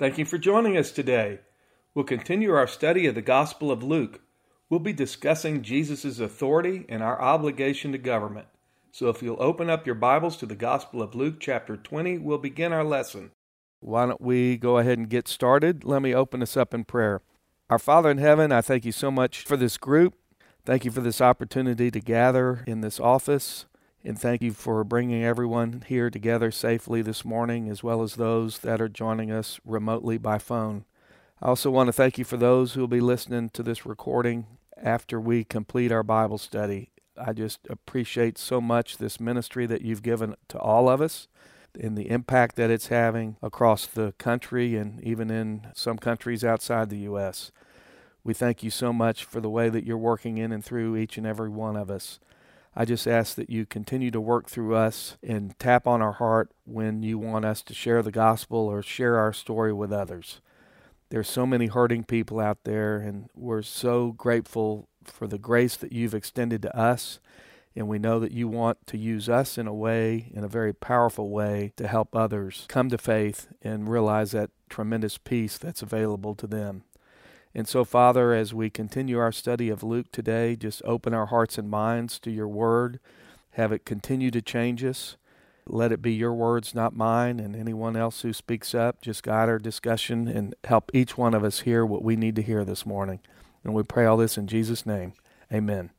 Thank 0.00 0.16
you 0.16 0.24
for 0.24 0.38
joining 0.38 0.78
us 0.78 0.92
today. 0.92 1.40
We'll 1.94 2.06
continue 2.06 2.54
our 2.54 2.66
study 2.66 3.04
of 3.04 3.14
the 3.14 3.20
Gospel 3.20 3.70
of 3.70 3.82
Luke. 3.82 4.22
We'll 4.70 4.80
be 4.80 4.94
discussing 4.94 5.60
Jesus' 5.60 6.18
authority 6.18 6.86
and 6.88 7.02
our 7.02 7.20
obligation 7.20 7.92
to 7.92 7.98
government. 7.98 8.46
So 8.92 9.10
if 9.10 9.22
you'll 9.22 9.42
open 9.42 9.68
up 9.68 9.84
your 9.84 9.96
Bibles 9.96 10.38
to 10.38 10.46
the 10.46 10.54
Gospel 10.54 11.02
of 11.02 11.14
Luke, 11.14 11.38
chapter 11.38 11.76
20, 11.76 12.16
we'll 12.16 12.38
begin 12.38 12.72
our 12.72 12.82
lesson. 12.82 13.32
Why 13.80 14.06
don't 14.06 14.22
we 14.22 14.56
go 14.56 14.78
ahead 14.78 14.96
and 14.96 15.06
get 15.06 15.28
started? 15.28 15.84
Let 15.84 16.00
me 16.00 16.14
open 16.14 16.42
us 16.42 16.56
up 16.56 16.72
in 16.72 16.84
prayer. 16.84 17.20
Our 17.68 17.78
Father 17.78 18.10
in 18.10 18.16
heaven, 18.16 18.52
I 18.52 18.62
thank 18.62 18.86
you 18.86 18.92
so 18.92 19.10
much 19.10 19.44
for 19.44 19.58
this 19.58 19.76
group. 19.76 20.14
Thank 20.64 20.86
you 20.86 20.90
for 20.90 21.02
this 21.02 21.20
opportunity 21.20 21.90
to 21.90 22.00
gather 22.00 22.64
in 22.66 22.80
this 22.80 22.98
office. 22.98 23.66
And 24.02 24.18
thank 24.18 24.40
you 24.40 24.52
for 24.52 24.82
bringing 24.82 25.22
everyone 25.22 25.84
here 25.86 26.08
together 26.08 26.50
safely 26.50 27.02
this 27.02 27.22
morning, 27.22 27.68
as 27.68 27.82
well 27.82 28.02
as 28.02 28.14
those 28.14 28.60
that 28.60 28.80
are 28.80 28.88
joining 28.88 29.30
us 29.30 29.60
remotely 29.64 30.16
by 30.16 30.38
phone. 30.38 30.86
I 31.42 31.48
also 31.48 31.70
want 31.70 31.88
to 31.88 31.92
thank 31.92 32.16
you 32.16 32.24
for 32.24 32.38
those 32.38 32.72
who 32.72 32.80
will 32.80 32.88
be 32.88 33.00
listening 33.00 33.50
to 33.50 33.62
this 33.62 33.84
recording 33.84 34.46
after 34.82 35.20
we 35.20 35.44
complete 35.44 35.92
our 35.92 36.02
Bible 36.02 36.38
study. 36.38 36.90
I 37.14 37.34
just 37.34 37.60
appreciate 37.68 38.38
so 38.38 38.58
much 38.58 38.96
this 38.96 39.20
ministry 39.20 39.66
that 39.66 39.82
you've 39.82 40.02
given 40.02 40.34
to 40.48 40.58
all 40.58 40.88
of 40.88 41.02
us 41.02 41.28
and 41.78 41.96
the 41.96 42.08
impact 42.08 42.56
that 42.56 42.70
it's 42.70 42.86
having 42.86 43.36
across 43.42 43.84
the 43.84 44.14
country 44.16 44.76
and 44.76 45.02
even 45.02 45.30
in 45.30 45.66
some 45.74 45.98
countries 45.98 46.42
outside 46.42 46.88
the 46.88 47.00
U.S. 47.00 47.52
We 48.24 48.32
thank 48.32 48.62
you 48.62 48.70
so 48.70 48.94
much 48.94 49.24
for 49.24 49.42
the 49.42 49.50
way 49.50 49.68
that 49.68 49.84
you're 49.84 49.98
working 49.98 50.38
in 50.38 50.52
and 50.52 50.64
through 50.64 50.96
each 50.96 51.18
and 51.18 51.26
every 51.26 51.50
one 51.50 51.76
of 51.76 51.90
us. 51.90 52.18
I 52.74 52.84
just 52.84 53.06
ask 53.06 53.34
that 53.34 53.50
you 53.50 53.66
continue 53.66 54.10
to 54.12 54.20
work 54.20 54.48
through 54.48 54.76
us 54.76 55.16
and 55.22 55.58
tap 55.58 55.86
on 55.86 56.00
our 56.00 56.12
heart 56.12 56.52
when 56.64 57.02
you 57.02 57.18
want 57.18 57.44
us 57.44 57.62
to 57.62 57.74
share 57.74 58.02
the 58.02 58.12
gospel 58.12 58.58
or 58.58 58.80
share 58.82 59.18
our 59.18 59.32
story 59.32 59.72
with 59.72 59.92
others. 59.92 60.40
There's 61.10 61.28
so 61.28 61.44
many 61.44 61.66
hurting 61.66 62.04
people 62.04 62.38
out 62.38 62.58
there, 62.62 62.98
and 62.98 63.28
we're 63.34 63.62
so 63.62 64.12
grateful 64.12 64.88
for 65.04 65.26
the 65.26 65.38
grace 65.38 65.76
that 65.76 65.92
you've 65.92 66.14
extended 66.14 66.62
to 66.62 66.76
us. 66.76 67.18
And 67.74 67.88
we 67.88 67.98
know 67.98 68.20
that 68.20 68.32
you 68.32 68.46
want 68.46 68.86
to 68.86 68.98
use 68.98 69.28
us 69.28 69.56
in 69.58 69.66
a 69.66 69.74
way, 69.74 70.30
in 70.32 70.44
a 70.44 70.48
very 70.48 70.72
powerful 70.72 71.30
way, 71.30 71.72
to 71.76 71.88
help 71.88 72.14
others 72.14 72.66
come 72.68 72.88
to 72.90 72.98
faith 72.98 73.48
and 73.62 73.88
realize 73.88 74.32
that 74.32 74.50
tremendous 74.68 75.18
peace 75.18 75.58
that's 75.58 75.82
available 75.82 76.34
to 76.36 76.46
them. 76.46 76.84
And 77.54 77.66
so, 77.66 77.84
Father, 77.84 78.32
as 78.32 78.54
we 78.54 78.70
continue 78.70 79.18
our 79.18 79.32
study 79.32 79.70
of 79.70 79.82
Luke 79.82 80.12
today, 80.12 80.54
just 80.54 80.82
open 80.84 81.12
our 81.12 81.26
hearts 81.26 81.58
and 81.58 81.68
minds 81.68 82.18
to 82.20 82.30
your 82.30 82.46
word. 82.46 83.00
Have 83.52 83.72
it 83.72 83.84
continue 83.84 84.30
to 84.30 84.40
change 84.40 84.84
us. 84.84 85.16
Let 85.66 85.92
it 85.92 86.00
be 86.00 86.12
your 86.12 86.32
words, 86.32 86.74
not 86.74 86.96
mine, 86.96 87.40
and 87.40 87.56
anyone 87.56 87.96
else 87.96 88.22
who 88.22 88.32
speaks 88.32 88.74
up. 88.74 89.02
Just 89.02 89.22
guide 89.22 89.48
our 89.48 89.58
discussion 89.58 90.28
and 90.28 90.54
help 90.64 90.90
each 90.94 91.18
one 91.18 91.34
of 91.34 91.44
us 91.44 91.60
hear 91.60 91.84
what 91.84 92.02
we 92.02 92.16
need 92.16 92.36
to 92.36 92.42
hear 92.42 92.64
this 92.64 92.86
morning. 92.86 93.20
And 93.64 93.74
we 93.74 93.82
pray 93.82 94.06
all 94.06 94.16
this 94.16 94.38
in 94.38 94.46
Jesus' 94.46 94.86
name. 94.86 95.12
Amen. 95.52 95.90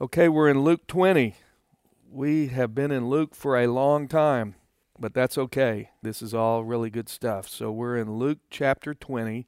Okay, 0.00 0.28
we're 0.28 0.48
in 0.48 0.60
Luke 0.60 0.86
20. 0.86 1.34
We 2.10 2.48
have 2.48 2.74
been 2.74 2.92
in 2.92 3.08
Luke 3.08 3.34
for 3.34 3.56
a 3.56 3.66
long 3.66 4.08
time, 4.08 4.54
but 4.98 5.12
that's 5.12 5.36
okay. 5.36 5.90
This 6.02 6.22
is 6.22 6.32
all 6.32 6.64
really 6.64 6.90
good 6.90 7.08
stuff. 7.08 7.48
So 7.48 7.72
we're 7.72 7.96
in 7.96 8.16
Luke 8.16 8.38
chapter 8.48 8.94
20. 8.94 9.46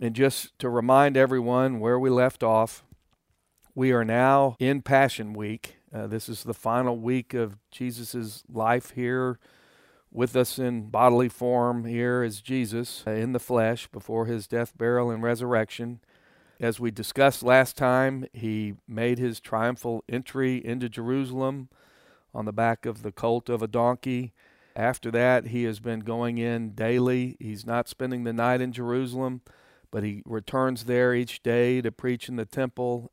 And 0.00 0.14
just 0.14 0.58
to 0.58 0.68
remind 0.68 1.16
everyone 1.16 1.78
where 1.78 1.98
we 1.98 2.10
left 2.10 2.42
off, 2.42 2.84
we 3.74 3.92
are 3.92 4.04
now 4.04 4.56
in 4.58 4.82
Passion 4.82 5.32
Week. 5.32 5.76
Uh, 5.94 6.06
this 6.06 6.28
is 6.28 6.42
the 6.42 6.54
final 6.54 6.98
week 6.98 7.34
of 7.34 7.58
Jesus' 7.70 8.42
life 8.48 8.92
here 8.92 9.38
with 10.10 10.36
us 10.36 10.58
in 10.58 10.88
bodily 10.88 11.28
form 11.28 11.84
here 11.84 12.22
as 12.22 12.40
Jesus 12.40 13.02
uh, 13.06 13.10
in 13.10 13.32
the 13.32 13.38
flesh 13.38 13.86
before 13.88 14.26
his 14.26 14.46
death, 14.46 14.76
burial, 14.76 15.10
and 15.10 15.22
resurrection. 15.22 16.00
As 16.60 16.78
we 16.78 16.90
discussed 16.90 17.42
last 17.42 17.76
time, 17.76 18.26
he 18.32 18.74
made 18.86 19.18
his 19.18 19.40
triumphal 19.40 20.04
entry 20.08 20.64
into 20.64 20.88
Jerusalem 20.88 21.68
on 22.34 22.44
the 22.44 22.52
back 22.52 22.86
of 22.86 23.02
the 23.02 23.12
colt 23.12 23.48
of 23.48 23.62
a 23.62 23.68
donkey. 23.68 24.32
After 24.76 25.10
that, 25.10 25.48
he 25.48 25.64
has 25.64 25.80
been 25.80 26.00
going 26.00 26.38
in 26.38 26.70
daily. 26.70 27.36
He's 27.38 27.66
not 27.66 27.88
spending 27.88 28.24
the 28.24 28.32
night 28.32 28.60
in 28.60 28.72
Jerusalem 28.72 29.42
but 29.92 30.02
he 30.02 30.22
returns 30.24 30.86
there 30.86 31.14
each 31.14 31.42
day 31.44 31.80
to 31.82 31.92
preach 31.92 32.28
in 32.28 32.34
the 32.34 32.46
temple. 32.46 33.12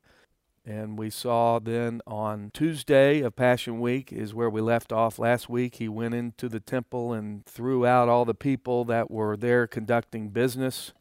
And 0.64 0.98
we 0.98 1.10
saw 1.10 1.58
then 1.58 2.00
on 2.06 2.50
Tuesday 2.52 3.20
of 3.20 3.36
Passion 3.36 3.80
Week 3.80 4.12
is 4.12 4.34
where 4.34 4.50
we 4.50 4.60
left 4.60 4.92
off 4.92 5.18
last 5.18 5.48
week. 5.48 5.76
He 5.76 5.88
went 5.88 6.14
into 6.14 6.48
the 6.48 6.60
temple 6.60 7.12
and 7.12 7.44
threw 7.46 7.86
out 7.86 8.08
all 8.08 8.24
the 8.24 8.34
people 8.34 8.84
that 8.86 9.10
were 9.10 9.36
there 9.36 9.66
conducting 9.66 10.30
business. 10.30 10.92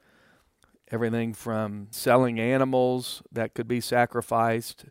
Everything 0.91 1.33
from 1.33 1.87
selling 1.91 2.39
animals 2.39 3.21
that 3.31 3.53
could 3.53 3.67
be 3.67 3.81
sacrificed 3.81 4.85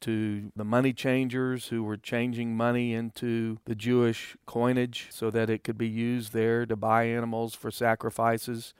to 0.00 0.52
the 0.56 0.64
money 0.64 0.92
changers 0.92 1.68
who 1.68 1.82
were 1.82 1.96
changing 1.96 2.56
money 2.56 2.92
into 2.92 3.58
the 3.66 3.74
Jewish 3.74 4.36
coinage 4.46 5.08
so 5.10 5.30
that 5.30 5.48
it 5.48 5.64
could 5.64 5.78
be 5.78 5.88
used 5.88 6.32
there 6.32 6.66
to 6.66 6.76
buy 6.76 7.04
animals 7.04 7.54
for 7.54 7.70
sacrifices 7.70 8.74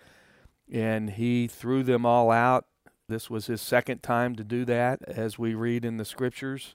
and 0.71 1.11
he 1.11 1.47
threw 1.47 1.83
them 1.83 2.07
all 2.07 2.31
out. 2.31 2.67
This 3.09 3.29
was 3.29 3.47
his 3.47 3.61
second 3.61 4.03
time 4.03 4.35
to 4.37 4.45
do 4.45 4.65
that, 4.65 5.01
as 5.07 5.39
we 5.39 5.55
read 5.55 5.85
in 5.85 5.99
the 5.99 6.05
scriptures. 6.05 6.75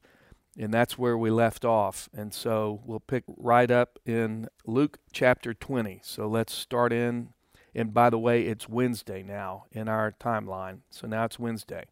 And 0.58 0.74
that's 0.74 0.98
where 0.98 1.18
we 1.18 1.30
left 1.32 1.64
off. 1.64 2.10
And 2.14 2.34
so 2.34 2.82
we'll 2.86 3.00
pick 3.00 3.24
right 3.38 3.72
up 3.72 3.98
in 4.06 4.48
Luke 4.66 4.98
chapter 5.12 5.54
20. 5.54 6.02
So 6.04 6.28
let's 6.28 6.54
start 6.54 6.92
in. 6.92 7.30
And 7.74 7.94
by 7.94 8.10
the 8.10 8.20
way, 8.20 8.44
it's 8.44 8.68
Wednesday 8.68 9.24
now 9.24 9.66
in 9.72 9.88
our 9.88 10.12
timeline. 10.12 10.80
So 10.90 11.08
now 11.08 11.26
it's 11.26 11.40
Wednesday. 11.40 11.86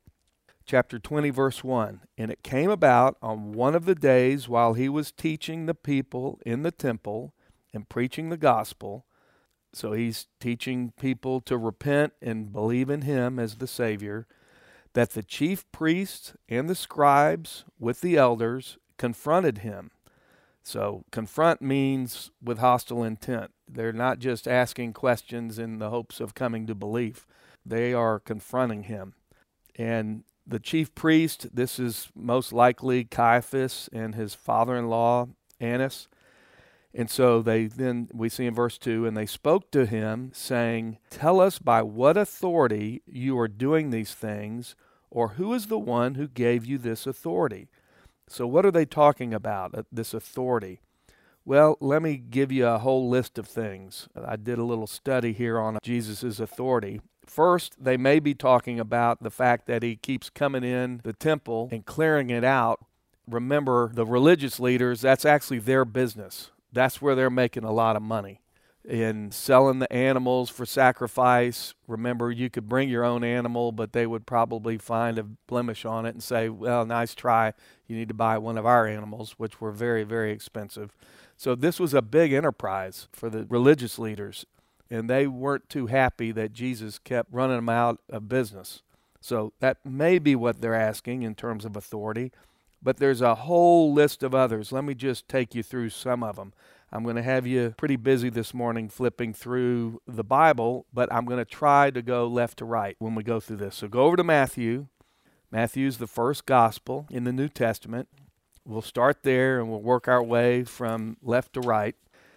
Chapter 0.65 0.99
20, 0.99 1.29
verse 1.29 1.63
1. 1.63 2.01
And 2.17 2.29
it 2.29 2.43
came 2.43 2.69
about 2.69 3.15
on 3.21 3.53
one 3.53 3.73
of 3.73 3.85
the 3.85 3.95
days 3.95 4.49
while 4.49 4.73
he 4.73 4.89
was 4.89 5.11
teaching 5.11 5.65
the 5.65 5.75
people 5.75 6.39
in 6.45 6.63
the 6.63 6.71
temple 6.71 7.33
and 7.73 7.87
preaching 7.87 8.29
the 8.29 8.37
gospel 8.37 9.05
so 9.77 9.93
he's 9.93 10.27
teaching 10.39 10.93
people 10.99 11.39
to 11.41 11.57
repent 11.57 12.13
and 12.21 12.51
believe 12.51 12.89
in 12.89 13.03
him 13.03 13.37
as 13.39 13.55
the 13.55 13.67
Savior. 13.67 14.27
That 14.93 15.11
the 15.11 15.23
chief 15.23 15.71
priests 15.71 16.33
and 16.49 16.67
the 16.67 16.75
scribes 16.75 17.63
with 17.79 18.01
the 18.01 18.17
elders 18.17 18.77
confronted 18.97 19.59
him. 19.59 19.91
So, 20.63 21.05
confront 21.11 21.61
means 21.61 22.31
with 22.43 22.57
hostile 22.57 23.03
intent. 23.03 23.51
They're 23.69 23.93
not 23.93 24.19
just 24.19 24.47
asking 24.47 24.93
questions 24.93 25.59
in 25.59 25.79
the 25.79 25.91
hopes 25.91 26.19
of 26.19 26.35
coming 26.35 26.67
to 26.67 26.75
belief, 26.75 27.25
they 27.65 27.93
are 27.93 28.19
confronting 28.19 28.83
him. 28.83 29.13
And 29.75 30.23
the 30.45 30.59
chief 30.59 30.93
priest, 30.95 31.55
this 31.55 31.79
is 31.79 32.09
most 32.15 32.51
likely 32.51 33.03
Caiaphas 33.05 33.89
and 33.93 34.15
his 34.15 34.33
father 34.33 34.75
in 34.75 34.89
law, 34.89 35.27
Annas, 35.59 36.07
and 36.97 37.11
so 37.11 37.43
they 37.43 37.67
then 37.67 38.09
we 38.11 38.27
see 38.27 38.47
in 38.47 38.55
verse 38.55 38.79
2 38.79 39.05
and 39.05 39.15
they 39.15 39.27
spoke 39.27 39.69
to 39.69 39.85
him 39.85 40.31
saying, 40.33 40.97
"Tell 41.11 41.39
us 41.39 41.59
by 41.59 41.83
what 41.83 42.17
authority 42.17 43.03
you 43.05 43.37
are 43.37 43.47
doing 43.47 43.91
these 43.91 44.15
things, 44.15 44.75
or 45.11 45.29
who 45.29 45.53
is 45.53 45.67
the 45.67 45.77
one 45.77 46.15
who 46.15 46.27
gave 46.27 46.65
you 46.65 46.79
this 46.79 47.05
authority?" 47.05 47.69
So 48.27 48.47
what 48.47 48.65
are 48.65 48.71
they 48.71 48.85
talking 48.85 49.31
about? 49.31 49.75
Uh, 49.75 49.83
this 49.91 50.15
authority. 50.15 50.81
Well, 51.45 51.77
let 51.79 52.01
me 52.01 52.17
give 52.17 52.51
you 52.51 52.65
a 52.65 52.79
whole 52.79 53.07
list 53.07 53.37
of 53.37 53.47
things. 53.47 54.09
I 54.15 54.35
did 54.35 54.57
a 54.57 54.65
little 54.65 54.87
study 54.87 55.33
here 55.33 55.59
on 55.59 55.77
Jesus' 55.83 56.39
authority. 56.39 56.99
First, 57.27 57.81
they 57.81 57.95
may 57.95 58.19
be 58.19 58.33
talking 58.33 58.79
about 58.79 59.21
the 59.21 59.29
fact 59.29 59.67
that 59.67 59.83
he 59.83 59.95
keeps 59.95 60.31
coming 60.31 60.63
in 60.63 61.01
the 61.03 61.13
temple 61.13 61.69
and 61.71 61.85
clearing 61.85 62.31
it 62.31 62.43
out. 62.43 62.83
Remember, 63.27 63.91
the 63.93 64.05
religious 64.05 64.59
leaders, 64.59 65.01
that's 65.01 65.25
actually 65.25 65.59
their 65.59 65.85
business 65.85 66.51
that's 66.77 67.01
where 67.01 67.15
they're 67.15 67.29
making 67.29 67.63
a 67.63 67.71
lot 67.71 67.95
of 67.95 68.01
money 68.01 68.41
in 68.87 69.31
selling 69.31 69.79
the 69.79 69.91
animals 69.91 70.49
for 70.49 70.65
sacrifice. 70.65 71.73
Remember, 71.87 72.31
you 72.31 72.49
could 72.49 72.69
bring 72.69 72.87
your 72.87 73.03
own 73.03 73.23
animal, 73.23 73.73
but 73.73 73.91
they 73.91 74.07
would 74.07 74.25
probably 74.25 74.77
find 74.77 75.19
a 75.19 75.23
blemish 75.23 75.83
on 75.83 76.05
it 76.05 76.11
and 76.11 76.23
say, 76.23 76.47
Well, 76.47 76.85
nice 76.85 77.13
try. 77.13 77.53
You 77.87 77.97
need 77.97 78.07
to 78.07 78.13
buy 78.13 78.37
one 78.37 78.57
of 78.57 78.65
our 78.65 78.87
animals, 78.87 79.35
which 79.37 79.59
were 79.59 79.71
very, 79.71 80.03
very 80.03 80.31
expensive. 80.31 80.95
So, 81.35 81.53
this 81.53 81.79
was 81.79 81.93
a 81.93 82.01
big 82.01 82.31
enterprise 82.31 83.07
for 83.11 83.29
the 83.29 83.45
religious 83.49 83.99
leaders, 83.99 84.45
and 84.89 85.09
they 85.09 85.27
weren't 85.27 85.69
too 85.69 85.87
happy 85.87 86.31
that 86.31 86.53
Jesus 86.53 86.97
kept 86.97 87.31
running 87.31 87.57
them 87.57 87.69
out 87.69 87.99
of 88.09 88.29
business. 88.29 88.83
So, 89.19 89.51
that 89.59 89.85
may 89.85 90.17
be 90.17 90.35
what 90.35 90.61
they're 90.61 90.73
asking 90.73 91.23
in 91.23 91.35
terms 91.35 91.65
of 91.65 91.75
authority. 91.75 92.31
But 92.81 92.97
there's 92.97 93.21
a 93.21 93.35
whole 93.35 93.93
list 93.93 94.23
of 94.23 94.35
others. 94.35 94.71
Let 94.71 94.83
me 94.83 94.93
just 94.93 95.27
take 95.27 95.55
you 95.55 95.63
through 95.63 95.89
some 95.89 96.23
of 96.23 96.35
them. 96.35 96.53
I'm 96.91 97.03
going 97.03 97.17
to 97.17 97.23
have 97.23 97.45
you 97.45 97.73
pretty 97.77 97.97
busy 97.97 98.29
this 98.29 98.53
morning 98.53 98.87
flipping 98.87 99.33
through 99.33 100.01
the 100.07 100.23
Bible, 100.23 100.85
but 100.93 101.11
I'm 101.11 101.25
going 101.25 101.39
to 101.39 101.45
try 101.45 101.91
to 101.91 102.01
go 102.01 102.27
left 102.27 102.59
to 102.59 102.65
right 102.65 102.95
when 102.99 103.13
we 103.13 103.23
go 103.23 103.39
through 103.39 103.57
this. 103.57 103.75
So 103.75 103.87
go 103.87 104.03
over 104.03 104.15
to 104.15 104.23
Matthew. 104.23 104.87
Matthew's 105.51 105.97
the 105.97 106.07
first 106.07 106.45
gospel 106.45 107.05
in 107.09 107.25
the 107.25 107.33
New 107.33 107.49
Testament. 107.49 108.07
We'll 108.65 108.81
start 108.81 109.23
there 109.23 109.59
and 109.59 109.69
we'll 109.69 109.81
work 109.81 110.07
our 110.07 110.23
way 110.23 110.63
from 110.63 111.17
left 111.21 111.53
to 111.53 111.61
right. 111.61 111.95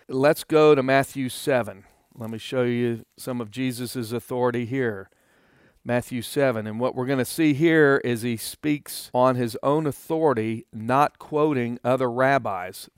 Let's 0.09 0.43
go 0.43 0.75
to 0.75 0.83
Matthew 0.83 1.29
7. 1.29 1.85
Let 2.15 2.31
me 2.31 2.39
show 2.39 2.63
you 2.63 3.05
some 3.17 3.41
of 3.41 3.51
Jesus' 3.51 4.13
authority 4.13 4.65
here. 4.65 5.11
Matthew 5.85 6.23
7. 6.23 6.67
And 6.67 6.79
what 6.79 6.95
we're 6.95 7.07
going 7.07 7.19
to 7.19 7.25
see 7.25 7.55
here 7.55 8.01
is 8.05 8.23
he 8.23 8.37
speaks 8.37 9.11
on 9.15 9.37
his 9.37 9.57
own 9.63 9.87
authority, 9.87 10.67
not 10.73 11.19
quoting 11.19 11.79
other 11.83 12.11
rabbis. 12.11 12.89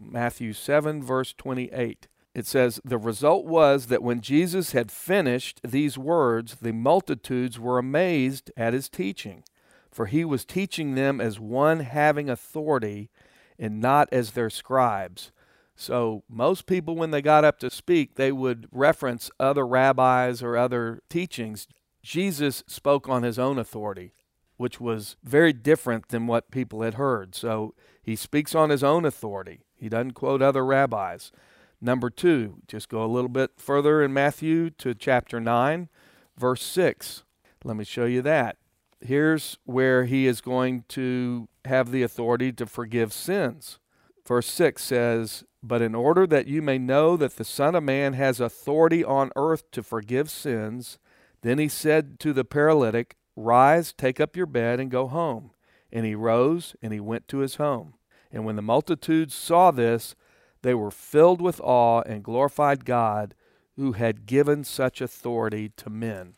Matthew 0.00 0.52
7, 0.52 1.02
verse 1.02 1.32
28. 1.32 2.08
It 2.34 2.46
says, 2.46 2.80
The 2.84 2.98
result 2.98 3.44
was 3.44 3.86
that 3.86 4.02
when 4.02 4.20
Jesus 4.20 4.72
had 4.72 4.90
finished 4.90 5.60
these 5.62 5.96
words, 5.96 6.56
the 6.56 6.72
multitudes 6.72 7.60
were 7.60 7.78
amazed 7.78 8.50
at 8.56 8.74
his 8.74 8.88
teaching, 8.88 9.44
for 9.90 10.06
he 10.06 10.24
was 10.24 10.44
teaching 10.44 10.96
them 10.96 11.20
as 11.20 11.38
one 11.38 11.80
having 11.80 12.28
authority 12.28 13.08
and 13.56 13.80
not 13.80 14.08
as 14.10 14.32
their 14.32 14.50
scribes. 14.50 15.30
So, 15.76 16.22
most 16.28 16.66
people, 16.66 16.94
when 16.96 17.10
they 17.10 17.22
got 17.22 17.44
up 17.44 17.58
to 17.60 17.70
speak, 17.70 18.14
they 18.14 18.30
would 18.30 18.68
reference 18.70 19.30
other 19.40 19.66
rabbis 19.66 20.42
or 20.42 20.56
other 20.56 21.02
teachings. 21.08 21.66
Jesus 22.04 22.62
spoke 22.66 23.08
on 23.08 23.22
his 23.22 23.38
own 23.38 23.58
authority, 23.58 24.12
which 24.58 24.78
was 24.78 25.16
very 25.24 25.54
different 25.54 26.08
than 26.10 26.26
what 26.26 26.50
people 26.50 26.82
had 26.82 26.94
heard. 26.94 27.34
So, 27.34 27.74
he 28.02 28.14
speaks 28.14 28.54
on 28.54 28.68
his 28.68 28.84
own 28.84 29.06
authority. 29.06 29.60
He 29.74 29.88
doesn't 29.88 30.12
quote 30.12 30.42
other 30.42 30.64
rabbis. 30.64 31.32
Number 31.80 32.10
two, 32.10 32.58
just 32.68 32.90
go 32.90 33.02
a 33.02 33.08
little 33.08 33.30
bit 33.30 33.52
further 33.56 34.02
in 34.02 34.12
Matthew 34.12 34.68
to 34.70 34.94
chapter 34.94 35.40
9, 35.40 35.88
verse 36.36 36.62
6. 36.62 37.24
Let 37.64 37.76
me 37.76 37.84
show 37.84 38.04
you 38.04 38.20
that. 38.20 38.58
Here's 39.00 39.58
where 39.64 40.04
he 40.04 40.26
is 40.26 40.42
going 40.42 40.84
to 40.88 41.48
have 41.64 41.90
the 41.90 42.02
authority 42.02 42.52
to 42.52 42.66
forgive 42.66 43.14
sins. 43.14 43.78
Verse 44.26 44.46
6 44.46 44.82
says, 44.84 45.44
But 45.62 45.80
in 45.80 45.94
order 45.94 46.26
that 46.26 46.46
you 46.46 46.60
may 46.60 46.76
know 46.76 47.16
that 47.16 47.36
the 47.36 47.44
Son 47.44 47.74
of 47.74 47.82
Man 47.82 48.12
has 48.12 48.40
authority 48.40 49.02
on 49.02 49.30
earth 49.36 49.70
to 49.70 49.82
forgive 49.82 50.30
sins, 50.30 50.98
then 51.44 51.58
he 51.58 51.68
said 51.68 52.18
to 52.20 52.32
the 52.32 52.44
paralytic, 52.44 53.16
Rise, 53.36 53.92
take 53.92 54.18
up 54.18 54.34
your 54.34 54.46
bed, 54.46 54.80
and 54.80 54.90
go 54.90 55.06
home. 55.06 55.50
And 55.92 56.06
he 56.06 56.14
rose, 56.14 56.74
and 56.80 56.90
he 56.90 57.00
went 57.00 57.28
to 57.28 57.38
his 57.38 57.56
home. 57.56 57.94
And 58.32 58.46
when 58.46 58.56
the 58.56 58.62
multitudes 58.62 59.34
saw 59.34 59.70
this, 59.70 60.14
they 60.62 60.72
were 60.72 60.90
filled 60.90 61.42
with 61.42 61.60
awe 61.60 62.00
and 62.00 62.24
glorified 62.24 62.86
God 62.86 63.34
who 63.76 63.92
had 63.92 64.24
given 64.24 64.64
such 64.64 65.02
authority 65.02 65.68
to 65.76 65.90
men. 65.90 66.34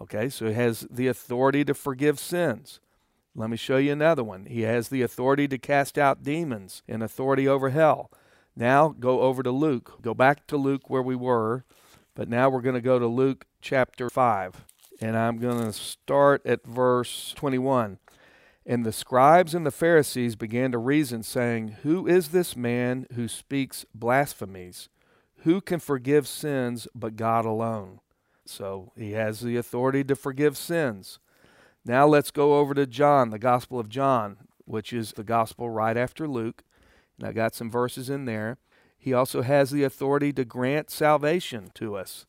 Okay, 0.00 0.28
so 0.28 0.46
he 0.46 0.54
has 0.54 0.86
the 0.88 1.08
authority 1.08 1.64
to 1.64 1.74
forgive 1.74 2.20
sins. 2.20 2.78
Let 3.34 3.50
me 3.50 3.56
show 3.56 3.78
you 3.78 3.90
another 3.90 4.22
one. 4.22 4.46
He 4.46 4.60
has 4.60 4.88
the 4.88 5.02
authority 5.02 5.48
to 5.48 5.58
cast 5.58 5.98
out 5.98 6.22
demons 6.22 6.84
and 6.86 7.02
authority 7.02 7.48
over 7.48 7.70
hell. 7.70 8.12
Now 8.54 8.90
go 8.90 9.22
over 9.22 9.42
to 9.42 9.50
Luke. 9.50 10.00
Go 10.00 10.14
back 10.14 10.46
to 10.46 10.56
Luke 10.56 10.88
where 10.88 11.02
we 11.02 11.16
were, 11.16 11.64
but 12.14 12.28
now 12.28 12.48
we're 12.48 12.60
going 12.60 12.74
to 12.74 12.80
go 12.80 12.98
to 12.98 13.06
Luke 13.06 13.46
chapter 13.60 14.08
5. 14.08 14.64
And 15.00 15.16
I'm 15.16 15.38
going 15.38 15.58
to 15.58 15.72
start 15.72 16.46
at 16.46 16.64
verse 16.64 17.34
21. 17.36 17.98
And 18.66 18.86
the 18.86 18.92
scribes 18.92 19.54
and 19.54 19.66
the 19.66 19.70
Pharisees 19.70 20.36
began 20.36 20.72
to 20.72 20.78
reason, 20.78 21.22
saying, 21.22 21.76
Who 21.82 22.06
is 22.06 22.28
this 22.28 22.56
man 22.56 23.06
who 23.14 23.28
speaks 23.28 23.84
blasphemies? 23.94 24.88
Who 25.38 25.60
can 25.60 25.80
forgive 25.80 26.26
sins 26.26 26.88
but 26.94 27.16
God 27.16 27.44
alone? 27.44 28.00
So 28.46 28.92
he 28.96 29.12
has 29.12 29.40
the 29.40 29.56
authority 29.56 30.04
to 30.04 30.16
forgive 30.16 30.56
sins. 30.56 31.18
Now 31.84 32.06
let's 32.06 32.30
go 32.30 32.58
over 32.58 32.72
to 32.74 32.86
John, 32.86 33.30
the 33.30 33.38
Gospel 33.38 33.78
of 33.78 33.90
John, 33.90 34.38
which 34.64 34.92
is 34.92 35.12
the 35.12 35.24
Gospel 35.24 35.68
right 35.68 35.96
after 35.96 36.26
Luke. 36.26 36.62
And 37.18 37.28
I 37.28 37.32
got 37.32 37.54
some 37.54 37.70
verses 37.70 38.08
in 38.08 38.24
there. 38.24 38.58
He 39.04 39.12
also 39.12 39.42
has 39.42 39.70
the 39.70 39.84
authority 39.84 40.32
to 40.32 40.46
grant 40.46 40.88
salvation 40.88 41.70
to 41.74 41.94
us. 41.94 42.24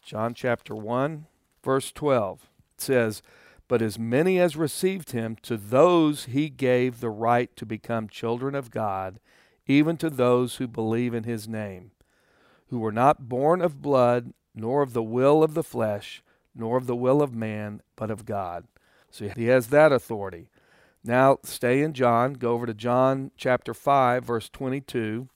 John 0.00 0.32
chapter 0.32 0.76
1, 0.76 1.26
verse 1.60 1.90
12 1.90 2.48
it 2.76 2.80
says, 2.80 3.20
But 3.66 3.82
as 3.82 3.98
many 3.98 4.38
as 4.38 4.54
received 4.54 5.10
him, 5.10 5.34
to 5.42 5.56
those 5.56 6.26
he 6.26 6.48
gave 6.48 7.00
the 7.00 7.10
right 7.10 7.50
to 7.56 7.66
become 7.66 8.06
children 8.08 8.54
of 8.54 8.70
God, 8.70 9.18
even 9.66 9.96
to 9.96 10.08
those 10.08 10.54
who 10.54 10.68
believe 10.68 11.14
in 11.14 11.24
his 11.24 11.48
name, 11.48 11.90
who 12.68 12.78
were 12.78 12.92
not 12.92 13.28
born 13.28 13.60
of 13.60 13.82
blood, 13.82 14.32
nor 14.54 14.82
of 14.82 14.92
the 14.92 15.02
will 15.02 15.42
of 15.42 15.54
the 15.54 15.64
flesh, 15.64 16.22
nor 16.54 16.76
of 16.76 16.86
the 16.86 16.94
will 16.94 17.22
of 17.22 17.34
man, 17.34 17.82
but 17.96 18.08
of 18.08 18.24
God. 18.24 18.68
So 19.10 19.28
he 19.30 19.46
has 19.46 19.66
that 19.70 19.90
authority. 19.90 20.48
Now 21.02 21.38
stay 21.42 21.82
in 21.82 21.92
John. 21.92 22.34
Go 22.34 22.52
over 22.52 22.66
to 22.66 22.74
John 22.74 23.32
chapter 23.36 23.74
5, 23.74 24.24
verse 24.24 24.48
22. 24.48 25.28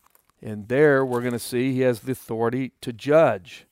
And 0.45 0.69
there 0.69 1.07
we're 1.07 1.23
going 1.23 1.33
to 1.33 1.39
see 1.39 1.73
he 1.73 1.81
has 1.81 2.01
the 2.01 2.13
authority 2.13 2.73
to 2.83 2.93
judge. 2.93 3.67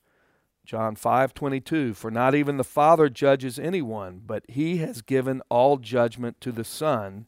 John 0.65 0.97
5:22 0.97 1.95
For 1.95 2.11
not 2.11 2.35
even 2.35 2.57
the 2.57 2.65
Father 2.65 3.11
judges 3.11 3.59
anyone, 3.59 4.23
but 4.25 4.43
he 4.49 4.79
has 4.79 5.03
given 5.03 5.43
all 5.51 5.77
judgment 5.77 6.41
to 6.41 6.51
the 6.51 6.65
Son, 6.65 7.27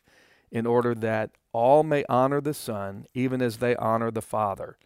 in 0.50 0.66
order 0.66 0.94
that 0.94 1.32
all 1.52 1.82
may 1.82 2.04
honor 2.08 2.40
the 2.40 2.54
Son, 2.54 3.06
even 3.12 3.42
as 3.42 3.58
they 3.58 3.76
honor 3.76 4.10
the 4.10 4.22
Father. 4.22 4.78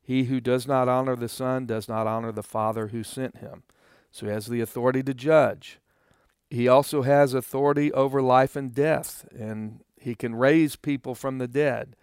He 0.00 0.24
who 0.24 0.40
does 0.40 0.68
not 0.68 0.88
honor 0.88 1.16
the 1.16 1.28
Son 1.28 1.66
does 1.66 1.88
not 1.88 2.06
honor 2.06 2.30
the 2.30 2.42
Father 2.42 2.88
who 2.88 3.02
sent 3.02 3.38
him. 3.38 3.64
So 4.12 4.26
he 4.26 4.32
has 4.32 4.46
the 4.46 4.60
authority 4.60 5.02
to 5.02 5.14
judge. 5.14 5.80
He 6.50 6.68
also 6.68 7.02
has 7.02 7.34
authority 7.34 7.92
over 7.92 8.22
life 8.22 8.54
and 8.54 8.72
death, 8.72 9.26
and 9.36 9.80
he 9.98 10.14
can 10.14 10.36
raise 10.36 10.76
people 10.76 11.16
from 11.16 11.38
the 11.38 11.48
dead. 11.48 11.96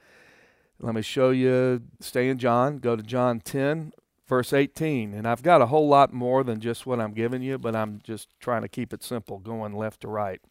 Let 0.84 0.96
me 0.96 1.04
show 1.04 1.30
you, 1.30 1.84
stay 2.00 2.28
in 2.28 2.40
John, 2.40 2.80
go 2.80 2.96
to 2.96 3.04
John 3.04 3.40
10, 3.40 3.94
verse 4.28 4.52
18. 4.52 5.14
And 5.14 5.28
I've 5.28 5.44
got 5.44 5.62
a 5.62 5.68
whole 5.68 5.88
lot 5.88 6.12
more 6.12 6.44
than 6.44 6.60
just 6.60 6.88
what 6.88 7.00
I'm 7.00 7.14
giving 7.14 7.44
you, 7.44 7.60
but 7.60 7.76
I'm 7.76 8.02
just 8.04 8.30
trying 8.40 8.64
to 8.64 8.68
keep 8.68 8.92
it 8.92 9.04
simple, 9.04 9.38
going 9.38 9.76
left 9.76 10.02
to 10.02 10.08
right. 10.08 10.42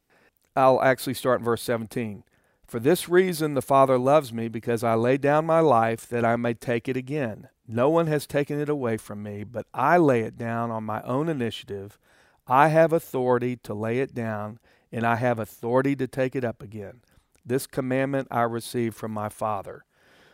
I'll 0.55 0.81
actually 0.83 1.15
start 1.15 1.41
in 1.41 1.45
verse 1.45 1.63
17. 1.63 2.23
For 2.65 2.79
this 2.79 3.09
reason 3.09 3.55
the 3.55 3.63
Father 3.63 3.99
loves 3.99 4.33
me, 4.33 4.47
because 4.47 4.85
I 4.85 4.95
lay 4.95 5.17
down 5.17 5.47
my 5.47 5.59
life 5.59 6.09
that 6.09 6.25
I 6.25 6.37
may 6.37 6.55
take 6.55 6.89
it 6.89 6.97
again. 6.97 7.49
No 7.67 7.91
one 7.91 8.07
has 8.07 8.25
taken 8.25 8.61
it 8.61 8.69
away 8.69 8.99
from 8.99 9.25
me, 9.25 9.43
but 9.43 9.67
I 9.75 9.97
lay 9.97 10.21
it 10.21 10.39
down 10.39 10.71
on 10.71 10.85
my 10.85 11.03
own 11.03 11.29
initiative. 11.29 11.99
I 12.47 12.69
have 12.69 12.93
authority 12.93 13.57
to 13.65 13.75
lay 13.75 13.99
it 13.99 14.15
down, 14.15 14.61
and 14.93 15.05
I 15.05 15.17
have 15.17 15.41
authority 15.41 15.97
to 15.97 16.07
take 16.07 16.37
it 16.37 16.45
up 16.45 16.63
again. 16.63 17.01
This 17.45 17.67
commandment 17.67 18.29
I 18.31 18.43
received 18.43 18.95
from 18.95 19.11
my 19.11 19.29
Father. 19.29 19.85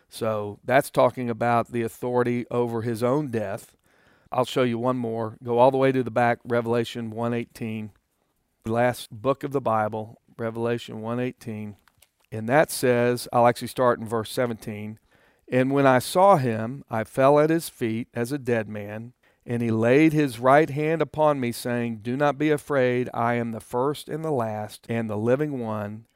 So 0.09 0.61
that's 0.65 0.91
talking 0.91 1.29
about 1.29 1.73
the 1.73 1.83
authority 1.83 2.47
over 2.51 2.83
his 2.83 3.03
own 3.03 3.29
death. 3.29 3.77
I'll 4.31 4.45
show 4.45 4.63
you 4.63 4.79
one 4.79 4.97
more. 4.97 5.37
Go 5.43 5.59
all 5.59 5.71
the 5.71 5.77
way 5.77 5.93
to 5.93 6.03
the 6.03 6.11
back, 6.11 6.39
Revelation 6.45 7.11
118, 7.11 7.91
the 8.65 8.73
last 8.73 9.11
book 9.11 9.45
of 9.45 9.53
the 9.53 9.61
Bible, 9.61 10.21
Revelation 10.37 11.01
118. 11.01 11.77
And 12.33 12.49
that 12.49 12.71
says, 12.71 13.29
I'll 13.33 13.47
actually 13.47 13.69
start 13.69 14.01
in 14.01 14.07
verse 14.07 14.31
17. 14.33 14.99
And 15.49 15.71
when 15.71 15.87
I 15.87 16.01
saw 16.01 16.37
him, 16.37 16.85
I 16.91 17.05
fell 17.05 17.39
at 17.39 17.51
his 17.51 17.69
feet 17.69 18.09
as 18.15 18.33
a 18.33 18.39
dead 18.39 18.69
man. 18.69 19.13
And 19.49 19.63
he 19.63 19.71
laid 19.71 20.13
his 20.13 20.41
right 20.41 20.69
hand 20.69 21.01
upon 21.01 21.39
me, 21.39 21.53
saying, 21.53 21.99
Do 22.03 22.17
not 22.17 22.37
be 22.37 22.51
afraid. 22.51 23.09
I 23.15 23.35
am 23.35 23.53
the 23.53 23.61
first 23.61 24.09
and 24.09 24.25
the 24.25 24.33
last, 24.33 24.87
and 24.89 25.09
the 25.09 25.17
living 25.17 25.61
one. 25.61 26.07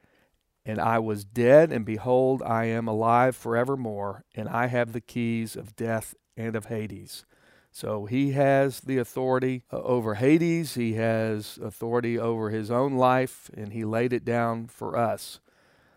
And 0.65 0.79
I 0.79 0.99
was 0.99 1.23
dead, 1.23 1.71
and 1.71 1.85
behold, 1.85 2.43
I 2.43 2.65
am 2.65 2.87
alive 2.87 3.35
forevermore, 3.35 4.25
and 4.35 4.47
I 4.47 4.67
have 4.67 4.93
the 4.93 5.01
keys 5.01 5.55
of 5.55 5.75
death 5.75 6.13
and 6.37 6.55
of 6.55 6.65
Hades. 6.65 7.25
So 7.71 8.05
he 8.05 8.31
has 8.31 8.81
the 8.81 8.97
authority 8.97 9.63
uh, 9.71 9.77
over 9.77 10.15
Hades, 10.15 10.75
he 10.75 10.93
has 10.93 11.57
authority 11.63 12.19
over 12.19 12.49
his 12.49 12.69
own 12.69 12.93
life, 12.93 13.49
and 13.55 13.71
he 13.71 13.85
laid 13.85 14.13
it 14.13 14.25
down 14.25 14.67
for 14.67 14.97
us. 14.97 15.39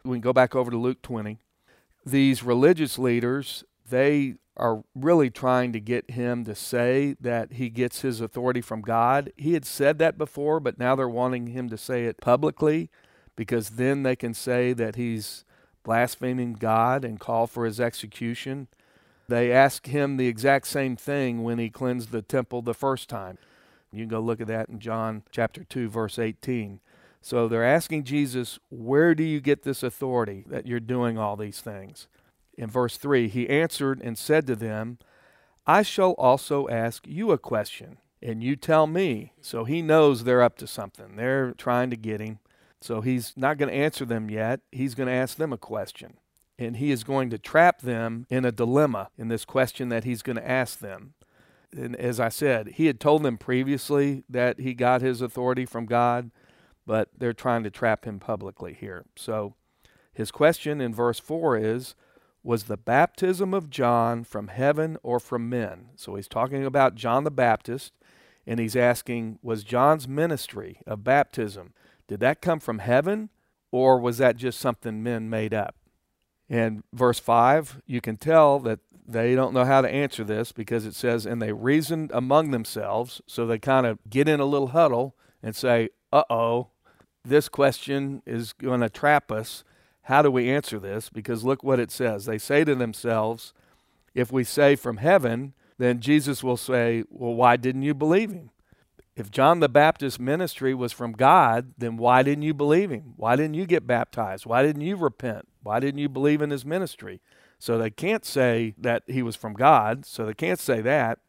We 0.05 0.17
can 0.17 0.21
go 0.21 0.33
back 0.33 0.55
over 0.55 0.71
to 0.71 0.77
Luke 0.77 1.03
20. 1.03 1.39
These 2.07 2.43
religious 2.43 2.99
leaders, 2.99 3.65
they 3.89 4.35
are 4.57 4.85
really 4.95 5.31
trying 5.31 5.73
to 5.73 5.81
get 5.81 6.11
him 6.13 6.45
to 6.45 6.55
say 6.55 7.17
that 7.21 7.55
he 7.55 7.69
gets 7.69 8.03
his 8.03 8.21
authority 8.21 8.61
from 8.61 8.83
God. 8.83 9.33
He 9.37 9.55
had 9.55 9.65
said 9.65 9.99
that 9.99 10.17
before, 10.17 10.61
but 10.61 10.79
now 10.79 10.95
they're 10.95 11.09
wanting 11.09 11.49
him 11.49 11.69
to 11.71 11.77
say 11.77 12.05
it 12.05 12.21
publicly 12.21 12.89
because 13.37 13.71
then 13.71 14.03
they 14.03 14.17
can 14.17 14.35
say 14.35 14.73
that 14.73 14.97
he's 14.97 15.45
blaspheming 15.83 16.55
God 16.55 17.05
and 17.05 17.21
call 17.21 17.47
for 17.47 17.65
his 17.65 17.81
execution. 17.81 18.69
They 19.29 19.53
ask 19.53 19.87
him 19.87 20.17
the 20.17 20.29
exact 20.29 20.67
same 20.67 20.97
thing 20.97 21.43
when 21.43 21.59
he 21.59 21.71
cleansed 21.71 22.11
the 22.11 22.23
temple 22.23 22.63
the 22.63 22.75
first 22.75 23.09
time. 23.09 23.39
You 23.93 24.01
can 24.01 24.09
go 24.09 24.21
look 24.21 24.41
at 24.41 24.47
that 24.49 24.69
in 24.69 24.81
John 24.81 25.23
chapter 25.31 25.65
2 25.65 25.89
verse 25.89 26.19
18. 26.19 26.81
So 27.21 27.49
they're 27.49 27.65
asking 27.65 28.05
Jesus, 28.05 28.59
"Where 28.69 29.15
do 29.15 29.23
you 29.23 29.41
get 29.41 29.63
this 29.63 29.83
authority 29.83 30.45
that 30.49 30.67
you're 30.67 30.81
doing 30.81 31.17
all 31.17 31.37
these 31.37 31.61
things?" 31.61 32.07
in 32.57 32.71
verse 32.71 32.97
3, 32.97 33.29
he 33.29 33.49
answered 33.49 34.01
and 34.03 34.17
said 34.17 34.47
to 34.47 34.57
them, 34.57 34.99
I 35.67 35.83
shall 35.83 36.13
also 36.13 36.69
ask 36.69 37.07
you 37.07 37.33
a 37.33 37.39
question, 37.39 37.99
and 38.23 38.43
you 38.43 38.57
tell 38.57 38.87
me. 38.87 39.33
So 39.41 39.65
he 39.65 39.83
knows 39.83 40.25
they're 40.25 40.43
up 40.43 40.57
to 40.59 40.67
something. 40.67 41.17
They're 41.17 41.53
trying 41.53 41.91
to 41.91 41.97
get 41.97 42.21
him. 42.21 42.39
So 42.85 43.01
he's 43.01 43.33
not 43.35 43.57
going 43.57 43.71
to 43.71 43.75
answer 43.75 44.05
them 44.05 44.29
yet. 44.29 44.61
He's 44.71 44.95
going 44.95 45.07
to 45.07 45.13
ask 45.15 45.39
them 45.39 45.55
a 45.55 45.59
question. 45.59 46.19
And 46.59 46.77
he 46.77 46.91
is 46.91 47.03
going 47.03 47.31
to 47.31 47.39
trap 47.39 47.81
them 47.81 48.27
in 48.29 48.45
a 48.45 48.53
dilemma 48.53 49.09
in 49.17 49.29
this 49.29 49.47
question 49.47 49.89
that 49.89 50.05
he's 50.05 50.21
going 50.21 50.37
to 50.37 50.47
ask 50.47 50.81
them. 50.81 51.15
And 51.75 51.97
as 51.97 52.21
I 52.21 52.29
said, 52.29 52.73
he 52.75 52.85
had 52.85 53.01
told 53.01 53.23
them 53.23 53.39
previously 53.39 54.23
that 54.29 54.61
he 54.61 54.75
got 54.75 55.01
his 55.01 55.23
authority 55.23 55.65
from 55.65 55.87
God, 55.87 56.31
but 56.87 57.09
they're 57.17 57.33
trying 57.33 57.63
to 57.63 57.71
trap 57.71 58.05
him 58.05 58.21
publicly 58.21 58.75
here. 58.75 59.07
So 59.17 59.55
his 60.13 60.31
question 60.31 60.83
in 60.83 60.95
verse 60.95 61.19
4 61.19 61.57
is 61.57 61.95
Was 62.43 62.65
the 62.65 62.77
baptism 62.77 63.55
of 63.55 63.71
John 63.71 64.25
from 64.25 64.49
heaven 64.49 64.99
or 65.03 65.19
from 65.19 65.49
men? 65.49 65.87
So 65.97 66.17
he's 66.17 66.29
talking 66.29 66.67
about 66.67 66.97
John 66.97 67.25
the 67.25 67.31
Baptist, 67.31 67.95
and 68.47 68.61
he's 68.61 68.77
asking 68.77 69.39
Was 69.41 69.65
John's 69.65 70.07
ministry 70.07 70.81
of 70.87 71.03
baptism, 71.03 71.73
did 72.09 72.21
that 72.21 72.41
come 72.41 72.61
from 72.61 72.79
heaven, 72.79 73.31
or 73.71 73.99
was 73.99 74.19
that 74.19 74.37
just 74.37 74.61
something 74.61 75.03
men 75.03 75.29
made 75.29 75.55
up? 75.55 75.77
And 76.49 76.83
verse 76.93 77.19
5, 77.19 77.83
you 77.87 78.01
can 78.01 78.17
tell 78.17 78.59
that 78.61 78.81
they 79.07 79.35
don't 79.35 79.55
know 79.55 79.65
how 79.65 79.81
to 79.81 79.89
answer 79.89 80.25
this 80.25 80.53
because 80.53 80.87
it 80.87 80.95
says, 80.95 81.27
and 81.27 81.41
they 81.41 81.53
reasoned 81.53 82.11
among 82.13 82.51
themselves. 82.51 83.21
So 83.27 83.47
they 83.47 83.59
kind 83.59 83.87
of 83.87 83.99
get 84.09 84.29
in 84.29 84.41
a 84.41 84.45
little 84.45 84.69
huddle 84.69 85.15
and 85.43 85.55
say, 85.55 85.91
uh 86.13 86.25
oh, 86.31 86.69
this 87.25 87.49
question 87.49 88.23
is 88.27 88.53
going 88.53 88.81
to 88.81 88.89
trap 88.89 89.33
us. 89.33 89.65
How 90.03 90.23
do 90.23 90.31
we 90.31 90.51
answer 90.51 90.79
this? 90.79 91.09
Because 91.09 91.45
look 91.45 91.63
what 91.63 91.81
it 91.81 91.91
says. 91.91 92.27
They 92.27 92.39
say 92.39 92.65
to 92.65 92.75
themselves, 92.75 93.53
if 94.15 94.31
we 94.31 94.45
say 94.45 94.77
from 94.77 94.99
heaven, 94.99 95.55
then 95.79 96.01
Jesus 96.01 96.45
will 96.45 96.57
say, 96.57 97.05
well, 97.09 97.35
why 97.35 97.57
didn't 97.57 97.83
you 97.83 97.95
believe 97.95 98.31
him? 98.31 98.51
If 99.17 99.31
John 99.31 99.61
the 99.61 99.69
Baptist's 99.69 100.19
ministry 100.19 100.75
was 100.75 100.93
from 100.93 101.13
God, 101.13 101.75
then 101.79 101.97
why 101.97 102.25
didn't 102.25 102.43
you 102.43 102.53
believe 102.53 102.91
him? 102.91 103.13
Why 103.17 103.37
didn't 103.37 103.55
you 103.55 103.65
get 103.65 103.87
baptized? 103.87 104.45
Why 104.45 104.63
didn't 104.63 104.83
you 104.83 104.97
repent? 104.97 105.47
Why 105.63 105.79
didn't 105.79 106.01
you 106.01 106.09
believe 106.09 106.43
in 106.43 106.51
his 106.51 106.65
ministry? 106.65 107.21
So 107.61 107.79
they 107.79 107.91
can't 107.91 108.25
say 108.25 108.75
that 108.77 109.05
he 109.07 109.23
was 109.23 109.37
from 109.37 109.55
God, 109.55 110.05
so 110.05 110.27
they 110.27 110.35
can't 110.35 110.59
say 110.59 110.81
that. 110.81 111.21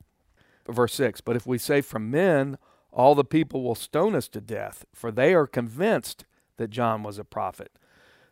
Verse 0.67 0.95
6 0.95 1.21
But 1.21 1.35
if 1.35 1.45
we 1.45 1.59
say 1.59 1.81
from 1.81 2.09
men, 2.09 2.57
all 2.91 3.13
the 3.13 3.23
people 3.23 3.61
will 3.61 3.75
stone 3.75 4.15
us 4.15 4.27
to 4.29 4.41
death, 4.41 4.85
for 4.91 5.11
they 5.11 5.35
are 5.35 5.45
convinced 5.45 6.25
that 6.57 6.71
John 6.71 7.03
was 7.03 7.19
a 7.19 7.23
prophet. 7.23 7.71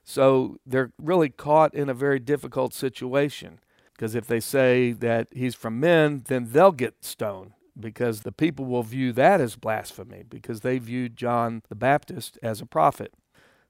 So 0.04 0.58
they're 0.66 0.94
really 0.98 1.30
caught 1.30 1.76
in 1.76 1.90
a 1.90 1.94
very 1.94 2.20
difficult 2.20 2.74
situation 2.74 3.60
because 3.94 4.16
if 4.16 4.26
they 4.26 4.40
say 4.40 4.94
that 4.94 5.28
he's 5.32 5.54
from 5.54 5.80
men, 5.80 6.24
then 6.28 6.50
they'll 6.52 6.72
get 6.72 7.06
stoned 7.06 7.52
because 7.80 8.22
the 8.22 8.32
people 8.32 8.66
will 8.66 8.84
view 8.84 9.12
that 9.14 9.42
as 9.42 9.56
blasphemy 9.56 10.24
because 10.28 10.62
they 10.62 10.78
viewed 10.78 11.18
John 11.18 11.64
the 11.70 11.76
Baptist 11.76 12.38
as 12.44 12.62
a 12.62 12.66
prophet. 12.66 13.14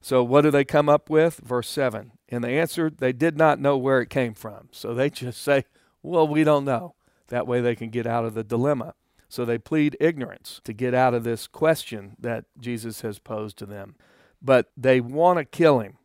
So 0.00 0.22
what 0.22 0.42
do 0.42 0.50
they 0.50 0.64
come 0.64 0.88
up 0.88 1.08
with? 1.08 1.38
Verse 1.38 1.68
7. 1.68 2.12
And 2.28 2.44
they 2.44 2.58
answered, 2.58 2.98
they 2.98 3.12
did 3.12 3.38
not 3.38 3.58
know 3.58 3.78
where 3.78 4.00
it 4.00 4.10
came 4.10 4.34
from. 4.34 4.68
So 4.70 4.92
they 4.92 5.08
just 5.08 5.40
say, 5.40 5.64
well, 6.02 6.28
we 6.28 6.44
don't 6.44 6.66
know. 6.66 6.94
That 7.28 7.46
way 7.46 7.60
they 7.60 7.74
can 7.74 7.88
get 7.88 8.06
out 8.06 8.26
of 8.26 8.34
the 8.34 8.44
dilemma. 8.44 8.94
So 9.30 9.44
they 9.44 9.58
plead 9.58 9.96
ignorance 9.98 10.60
to 10.64 10.72
get 10.72 10.94
out 10.94 11.14
of 11.14 11.24
this 11.24 11.46
question 11.46 12.16
that 12.18 12.44
Jesus 12.60 13.00
has 13.00 13.18
posed 13.18 13.56
to 13.58 13.66
them. 13.66 13.96
But 14.42 14.70
they 14.76 15.00
want 15.00 15.38
to 15.38 15.44
kill 15.44 15.80
him. 15.80 15.96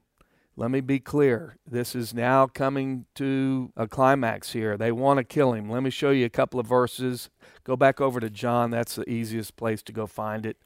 Let 0.59 0.71
me 0.71 0.81
be 0.81 0.99
clear. 0.99 1.55
This 1.65 1.95
is 1.95 2.13
now 2.13 2.45
coming 2.45 3.05
to 3.15 3.71
a 3.77 3.87
climax 3.87 4.51
here. 4.51 4.75
They 4.75 4.91
want 4.91 5.19
to 5.19 5.23
kill 5.23 5.53
him. 5.53 5.69
Let 5.69 5.83
me 5.83 5.89
show 5.89 6.09
you 6.09 6.25
a 6.25 6.29
couple 6.29 6.59
of 6.59 6.67
verses. 6.67 7.29
Go 7.63 7.77
back 7.77 8.01
over 8.01 8.19
to 8.19 8.29
John. 8.29 8.69
That's 8.69 8.95
the 8.95 9.09
easiest 9.09 9.55
place 9.55 9.81
to 9.83 9.93
go 9.93 10.05
find 10.05 10.45
it. 10.45 10.57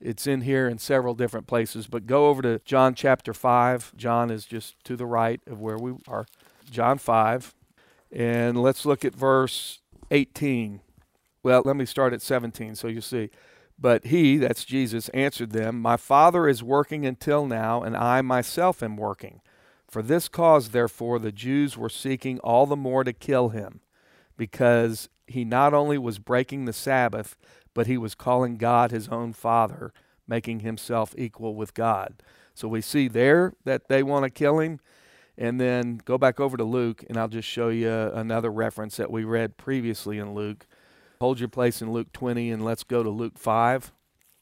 It's 0.00 0.28
in 0.28 0.42
here 0.42 0.68
in 0.68 0.78
several 0.78 1.14
different 1.14 1.48
places, 1.48 1.88
but 1.88 2.06
go 2.06 2.28
over 2.28 2.42
to 2.42 2.60
John 2.64 2.94
chapter 2.94 3.34
5. 3.34 3.96
John 3.96 4.30
is 4.30 4.44
just 4.44 4.76
to 4.84 4.94
the 4.94 5.04
right 5.04 5.40
of 5.48 5.60
where 5.60 5.78
we 5.78 5.94
are. 6.06 6.26
John 6.70 6.98
5. 6.98 7.52
And 8.12 8.62
let's 8.62 8.86
look 8.86 9.04
at 9.04 9.16
verse 9.16 9.80
18. 10.12 10.80
Well, 11.42 11.62
let 11.64 11.74
me 11.74 11.86
start 11.86 12.12
at 12.12 12.22
17 12.22 12.76
so 12.76 12.86
you 12.86 13.00
see. 13.00 13.30
But 13.80 14.06
he, 14.06 14.36
that's 14.36 14.66
Jesus, 14.66 15.08
answered 15.10 15.52
them, 15.52 15.80
My 15.80 15.96
Father 15.96 16.46
is 16.46 16.62
working 16.62 17.06
until 17.06 17.46
now, 17.46 17.82
and 17.82 17.96
I 17.96 18.20
myself 18.20 18.82
am 18.82 18.96
working. 18.96 19.40
For 19.88 20.02
this 20.02 20.28
cause, 20.28 20.68
therefore, 20.68 21.18
the 21.18 21.32
Jews 21.32 21.78
were 21.78 21.88
seeking 21.88 22.38
all 22.40 22.66
the 22.66 22.76
more 22.76 23.04
to 23.04 23.12
kill 23.12 23.48
him, 23.48 23.80
because 24.36 25.08
he 25.26 25.44
not 25.44 25.72
only 25.72 25.96
was 25.96 26.18
breaking 26.18 26.66
the 26.66 26.72
Sabbath, 26.72 27.36
but 27.72 27.86
he 27.86 27.96
was 27.96 28.14
calling 28.14 28.56
God 28.56 28.90
his 28.90 29.08
own 29.08 29.32
Father, 29.32 29.92
making 30.28 30.60
himself 30.60 31.14
equal 31.16 31.54
with 31.54 31.72
God. 31.72 32.22
So 32.54 32.68
we 32.68 32.82
see 32.82 33.08
there 33.08 33.54
that 33.64 33.88
they 33.88 34.02
want 34.02 34.24
to 34.24 34.30
kill 34.30 34.58
him. 34.58 34.80
And 35.38 35.58
then 35.58 36.02
go 36.04 36.18
back 36.18 36.38
over 36.38 36.58
to 36.58 36.64
Luke, 36.64 37.02
and 37.08 37.16
I'll 37.16 37.26
just 37.26 37.48
show 37.48 37.70
you 37.70 37.90
another 37.90 38.50
reference 38.50 38.98
that 38.98 39.10
we 39.10 39.24
read 39.24 39.56
previously 39.56 40.18
in 40.18 40.34
Luke. 40.34 40.66
Hold 41.20 41.38
your 41.38 41.50
place 41.50 41.82
in 41.82 41.92
Luke 41.92 42.14
20, 42.14 42.50
and 42.50 42.64
let's 42.64 42.82
go 42.82 43.02
to 43.02 43.10
Luke 43.10 43.36
5. 43.36 43.92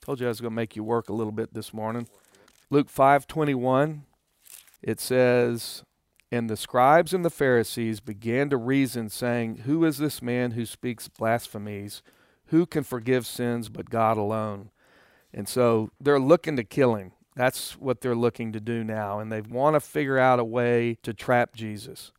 Told 0.01 0.21
you 0.21 0.27
I 0.27 0.29
was 0.29 0.41
going 0.41 0.53
to 0.53 0.57
make 0.57 0.77
you 0.77 0.85
work 0.85 1.09
a 1.09 1.13
little 1.13 1.33
bit 1.33 1.53
this 1.53 1.75
morning. 1.75 2.07
Luke 2.71 2.89
5:21. 2.89 4.05
It 4.81 5.01
says, 5.01 5.83
"And 6.31 6.49
the 6.49 6.57
scribes 6.57 7.13
and 7.13 7.25
the 7.25 7.31
Pharisees 7.31 7.99
began 7.99 8.49
to 8.51 8.57
reason, 8.57 9.09
saying, 9.09 9.57
Who 9.65 9.85
is 9.85 9.99
this 9.99 10.23
man 10.23 10.53
who 10.53 10.65
speaks 10.65 11.09
blasphemies? 11.09 12.01
Who 12.47 12.65
can 12.65 12.85
forgive 12.85 13.27
sins 13.27 13.69
but 13.69 13.91
God 13.91 14.17
alone? 14.17 14.71
And 15.35 15.49
so 15.49 15.91
they're 16.01 16.21
looking 16.21 16.55
to 16.57 16.65
kill 16.65 16.95
him. 16.95 17.11
That's 17.35 17.73
what 17.73 18.03
they're 18.03 18.15
looking 18.15 18.53
to 18.53 18.61
do 18.61 18.85
now. 18.85 19.19
And 19.19 19.33
they 19.33 19.41
want 19.41 19.75
to 19.75 19.81
figure 19.81 20.19
out 20.19 20.39
a 20.39 20.45
way 20.45 20.97
to 21.03 21.13
trap 21.13 21.57
Jesus. 21.57 22.13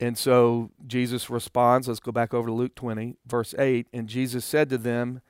And 0.00 0.16
so 0.16 0.70
Jesus 0.86 1.28
responds. 1.28 1.86
Let's 1.86 2.00
go 2.00 2.10
back 2.10 2.32
over 2.32 2.48
to 2.48 2.54
Luke 2.54 2.74
20, 2.74 3.16
verse 3.26 3.54
8. 3.58 3.86
And 3.92 4.08
Jesus 4.08 4.44
said 4.44 4.70
to 4.70 4.78
them, 4.78 5.20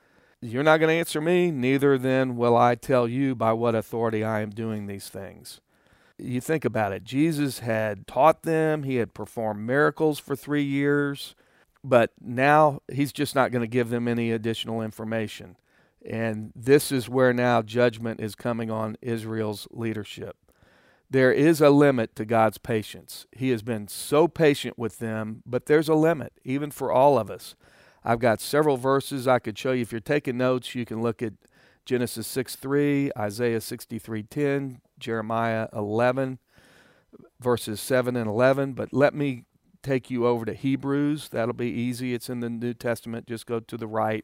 You're 0.41 0.63
not 0.63 0.77
going 0.77 0.87
to 0.89 0.99
answer 0.99 1.19
me, 1.19 1.51
neither 1.51 1.97
then 1.97 2.37
will 2.37 2.55
I 2.55 2.75
tell 2.75 3.07
you 3.07 3.35
by 3.35 3.51
what 3.51 3.75
authority 3.75 4.23
I 4.23 4.39
am 4.39 4.49
doing 4.49 4.87
these 4.87 5.09
things. 5.09 5.59
You 6.17 6.39
think 6.39 6.63
about 6.63 6.93
it. 6.93 7.03
Jesus 7.03 7.59
had 7.59 8.07
taught 8.07 8.43
them, 8.43 8.83
he 8.83 8.95
had 8.95 9.13
performed 9.13 9.65
miracles 9.65 10.19
for 10.19 10.35
three 10.35 10.63
years. 10.63 11.35
But 11.83 12.11
now 12.21 12.81
he's 12.91 13.11
just 13.11 13.35
not 13.35 13.51
going 13.51 13.63
to 13.63 13.67
give 13.67 13.89
them 13.89 14.07
any 14.07 14.31
additional 14.31 14.81
information. 14.81 15.57
And 16.05 16.51
this 16.55 16.91
is 16.91 17.09
where 17.09 17.33
now 17.33 17.61
judgment 17.61 18.21
is 18.21 18.35
coming 18.35 18.71
on 18.71 18.97
Israel's 19.01 19.67
leadership. 19.71 20.37
There 21.11 21.33
is 21.33 21.59
a 21.59 21.69
limit 21.69 22.15
to 22.15 22.23
God's 22.23 22.57
patience. 22.57 23.25
He 23.33 23.49
has 23.49 23.61
been 23.61 23.89
so 23.89 24.29
patient 24.29 24.79
with 24.79 24.99
them, 24.99 25.43
but 25.45 25.65
there's 25.65 25.89
a 25.89 25.93
limit, 25.93 26.31
even 26.45 26.71
for 26.71 26.89
all 26.89 27.19
of 27.19 27.29
us. 27.29 27.55
I've 28.01 28.19
got 28.19 28.39
several 28.39 28.77
verses 28.77 29.27
I 29.27 29.39
could 29.39 29.57
show 29.57 29.73
you. 29.73 29.81
If 29.81 29.91
you're 29.91 29.99
taking 29.99 30.37
notes, 30.37 30.73
you 30.73 30.85
can 30.85 31.01
look 31.01 31.21
at 31.21 31.33
Genesis 31.83 32.27
6 32.27 32.55
3, 32.55 33.11
Isaiah 33.17 33.59
63 33.59 34.23
10, 34.23 34.81
Jeremiah 34.99 35.67
11, 35.73 36.39
verses 37.41 37.81
7 37.81 38.15
and 38.15 38.29
11. 38.29 38.71
But 38.71 38.93
let 38.93 39.13
me 39.13 39.43
take 39.83 40.09
you 40.09 40.25
over 40.25 40.45
to 40.45 40.53
Hebrews. 40.53 41.27
That'll 41.27 41.53
be 41.53 41.71
easy. 41.71 42.13
It's 42.13 42.29
in 42.29 42.39
the 42.39 42.49
New 42.49 42.73
Testament. 42.73 43.27
Just 43.27 43.45
go 43.45 43.59
to 43.59 43.75
the 43.75 43.87
right. 43.87 44.23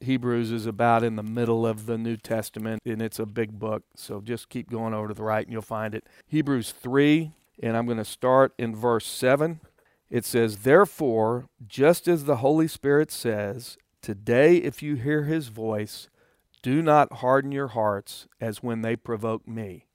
Hebrews 0.00 0.50
is 0.52 0.66
about 0.66 1.02
in 1.02 1.16
the 1.16 1.22
middle 1.22 1.66
of 1.66 1.86
the 1.86 1.98
New 1.98 2.16
Testament, 2.16 2.82
and 2.84 3.00
it's 3.00 3.18
a 3.18 3.26
big 3.26 3.58
book. 3.58 3.84
So 3.94 4.20
just 4.20 4.48
keep 4.48 4.70
going 4.70 4.94
over 4.94 5.08
to 5.08 5.14
the 5.14 5.22
right 5.22 5.44
and 5.44 5.52
you'll 5.52 5.62
find 5.62 5.94
it. 5.94 6.06
Hebrews 6.26 6.72
3, 6.72 7.32
and 7.62 7.76
I'm 7.76 7.86
going 7.86 7.98
to 7.98 8.04
start 8.04 8.52
in 8.58 8.74
verse 8.74 9.06
7. 9.06 9.60
It 10.10 10.24
says, 10.24 10.58
Therefore, 10.58 11.46
just 11.66 12.06
as 12.06 12.24
the 12.24 12.36
Holy 12.36 12.68
Spirit 12.68 13.10
says, 13.10 13.76
Today, 14.02 14.56
if 14.58 14.82
you 14.82 14.94
hear 14.94 15.24
his 15.24 15.48
voice, 15.48 16.08
do 16.62 16.82
not 16.82 17.14
harden 17.14 17.52
your 17.52 17.68
hearts 17.68 18.28
as 18.40 18.62
when 18.62 18.82
they 18.82 18.96
provoked 18.96 19.48
me, 19.48 19.86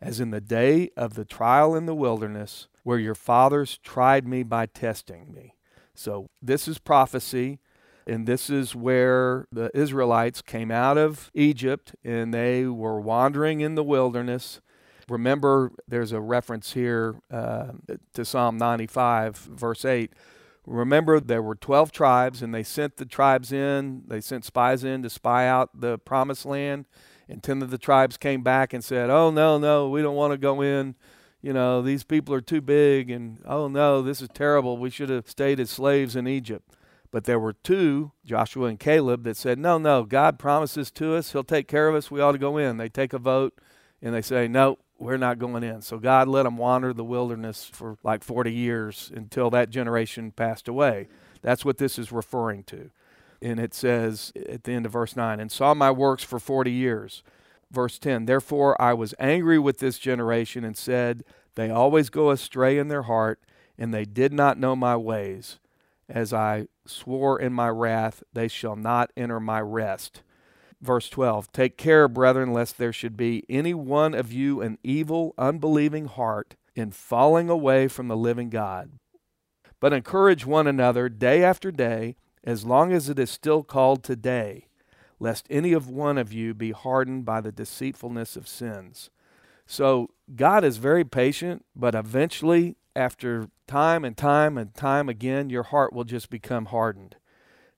as 0.00 0.20
in 0.20 0.30
the 0.30 0.40
day 0.40 0.90
of 0.96 1.14
the 1.14 1.24
trial 1.24 1.74
in 1.74 1.86
the 1.86 1.94
wilderness 1.94 2.68
where 2.88 2.98
your 2.98 3.14
fathers 3.14 3.78
tried 3.82 4.26
me 4.26 4.42
by 4.42 4.64
testing 4.64 5.30
me. 5.30 5.54
So 5.94 6.28
this 6.40 6.66
is 6.66 6.78
prophecy, 6.78 7.58
and 8.08 8.26
this 8.26 8.48
is 8.50 8.74
where 8.74 9.46
the 9.52 9.70
Israelites 9.74 10.42
came 10.42 10.70
out 10.70 10.98
of 10.98 11.30
Egypt 11.34 11.94
and 12.04 12.32
they 12.32 12.66
were 12.66 13.00
wandering 13.00 13.60
in 13.60 13.74
the 13.74 13.84
wilderness. 13.84 14.60
Remember, 15.08 15.72
there's 15.86 16.12
a 16.12 16.20
reference 16.20 16.72
here 16.72 17.20
uh, 17.30 17.72
to 18.14 18.24
Psalm 18.24 18.58
95, 18.58 19.36
verse 19.36 19.84
8. 19.84 20.12
Remember, 20.66 21.18
there 21.18 21.40
were 21.42 21.54
12 21.54 21.92
tribes, 21.92 22.42
and 22.42 22.54
they 22.54 22.62
sent 22.62 22.98
the 22.98 23.06
tribes 23.06 23.52
in, 23.52 24.02
they 24.06 24.20
sent 24.20 24.44
spies 24.44 24.84
in 24.84 25.02
to 25.02 25.08
spy 25.08 25.46
out 25.46 25.70
the 25.80 25.96
promised 25.96 26.44
land. 26.44 26.86
And 27.26 27.42
10 27.42 27.62
of 27.62 27.70
the 27.70 27.78
tribes 27.78 28.18
came 28.18 28.42
back 28.42 28.74
and 28.74 28.84
said, 28.84 29.08
Oh, 29.08 29.30
no, 29.30 29.58
no, 29.58 29.88
we 29.88 30.02
don't 30.02 30.16
want 30.16 30.32
to 30.32 30.38
go 30.38 30.60
in 30.60 30.94
you 31.40 31.52
know, 31.52 31.82
these 31.82 32.02
people 32.02 32.34
are 32.34 32.40
too 32.40 32.60
big 32.60 33.10
and 33.10 33.40
oh 33.46 33.68
no, 33.68 34.02
this 34.02 34.20
is 34.20 34.28
terrible. 34.34 34.76
We 34.76 34.90
should 34.90 35.08
have 35.08 35.28
stayed 35.28 35.60
as 35.60 35.70
slaves 35.70 36.16
in 36.16 36.26
Egypt. 36.26 36.74
But 37.10 37.24
there 37.24 37.38
were 37.38 37.54
two, 37.54 38.12
Joshua 38.24 38.66
and 38.66 38.78
Caleb, 38.78 39.24
that 39.24 39.36
said, 39.36 39.58
No, 39.58 39.78
no, 39.78 40.04
God 40.04 40.38
promises 40.38 40.90
to 40.92 41.14
us, 41.14 41.32
He'll 41.32 41.44
take 41.44 41.68
care 41.68 41.88
of 41.88 41.94
us, 41.94 42.10
we 42.10 42.20
ought 42.20 42.32
to 42.32 42.38
go 42.38 42.58
in. 42.58 42.76
They 42.76 42.88
take 42.88 43.12
a 43.12 43.18
vote 43.18 43.58
and 44.02 44.14
they 44.14 44.22
say, 44.22 44.46
No, 44.48 44.78
we're 44.98 45.16
not 45.16 45.38
going 45.38 45.62
in. 45.62 45.80
So 45.82 45.98
God 45.98 46.28
let 46.28 46.42
them 46.42 46.56
wander 46.56 46.92
the 46.92 47.04
wilderness 47.04 47.70
for 47.72 47.96
like 48.02 48.24
40 48.24 48.52
years 48.52 49.10
until 49.14 49.48
that 49.50 49.70
generation 49.70 50.32
passed 50.32 50.68
away. 50.68 51.08
That's 51.40 51.64
what 51.64 51.78
this 51.78 51.98
is 51.98 52.12
referring 52.12 52.64
to. 52.64 52.90
And 53.40 53.60
it 53.60 53.72
says 53.72 54.32
at 54.48 54.64
the 54.64 54.72
end 54.72 54.86
of 54.86 54.92
verse 54.92 55.14
9, 55.14 55.38
and 55.38 55.52
saw 55.52 55.72
my 55.72 55.90
works 55.90 56.24
for 56.24 56.40
40 56.40 56.72
years. 56.72 57.22
Verse 57.70 57.98
10, 57.98 58.24
therefore 58.24 58.80
I 58.80 58.94
was 58.94 59.14
angry 59.18 59.58
with 59.58 59.78
this 59.78 59.98
generation 59.98 60.64
and 60.64 60.76
said, 60.76 61.22
They 61.54 61.70
always 61.70 62.10
go 62.10 62.30
astray 62.30 62.78
in 62.78 62.88
their 62.88 63.02
heart, 63.02 63.40
and 63.76 63.94
they 63.94 64.04
did 64.04 64.32
not 64.32 64.58
know 64.58 64.74
my 64.74 64.96
ways. 64.96 65.58
As 66.08 66.32
I 66.32 66.68
swore 66.86 67.38
in 67.38 67.52
my 67.52 67.68
wrath, 67.68 68.22
they 68.32 68.48
shall 68.48 68.76
not 68.76 69.12
enter 69.16 69.40
my 69.40 69.60
rest. 69.60 70.22
Verse 70.80 71.08
12 71.08 71.52
Take 71.52 71.76
care, 71.76 72.08
brethren, 72.08 72.52
lest 72.52 72.78
there 72.78 72.92
should 72.92 73.16
be 73.16 73.44
any 73.48 73.74
one 73.74 74.14
of 74.14 74.32
you 74.32 74.60
an 74.60 74.78
evil, 74.82 75.34
unbelieving 75.36 76.06
heart 76.06 76.56
in 76.74 76.92
falling 76.92 77.50
away 77.50 77.88
from 77.88 78.08
the 78.08 78.16
living 78.16 78.48
God. 78.48 78.92
But 79.80 79.92
encourage 79.92 80.46
one 80.46 80.66
another 80.66 81.08
day 81.08 81.44
after 81.44 81.70
day, 81.70 82.16
as 82.42 82.64
long 82.64 82.92
as 82.92 83.08
it 83.08 83.18
is 83.18 83.30
still 83.30 83.62
called 83.62 84.02
today, 84.02 84.68
lest 85.20 85.46
any 85.50 85.72
of 85.72 85.90
one 85.90 86.16
of 86.16 86.32
you 86.32 86.54
be 86.54 86.70
hardened 86.70 87.24
by 87.24 87.40
the 87.40 87.52
deceitfulness 87.52 88.36
of 88.36 88.48
sins. 88.48 89.10
So 89.66 90.08
God 90.34 90.64
is 90.64 90.78
very 90.78 91.04
patient, 91.04 91.64
but 91.76 91.94
eventually, 91.94 92.76
after 92.94 93.48
time 93.66 94.04
and 94.04 94.16
time 94.16 94.58
and 94.58 94.74
time 94.74 95.08
again, 95.08 95.50
your 95.50 95.64
heart 95.64 95.92
will 95.92 96.04
just 96.04 96.30
become 96.30 96.66
hardened. 96.66 97.16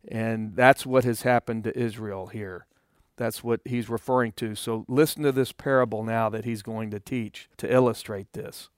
And 0.08 0.56
that's 0.56 0.86
what 0.86 1.04
has 1.04 1.22
happened 1.22 1.64
to 1.64 1.78
Israel 1.78 2.28
here. 2.28 2.66
That's 3.16 3.44
what 3.44 3.60
he's 3.66 3.90
referring 3.90 4.32
to. 4.32 4.54
So 4.54 4.86
listen 4.88 5.22
to 5.24 5.32
this 5.32 5.52
parable 5.52 6.02
now 6.02 6.30
that 6.30 6.46
he's 6.46 6.62
going 6.62 6.90
to 6.90 7.00
teach 7.00 7.50
to 7.58 7.70
illustrate 7.70 8.32
this. 8.32 8.70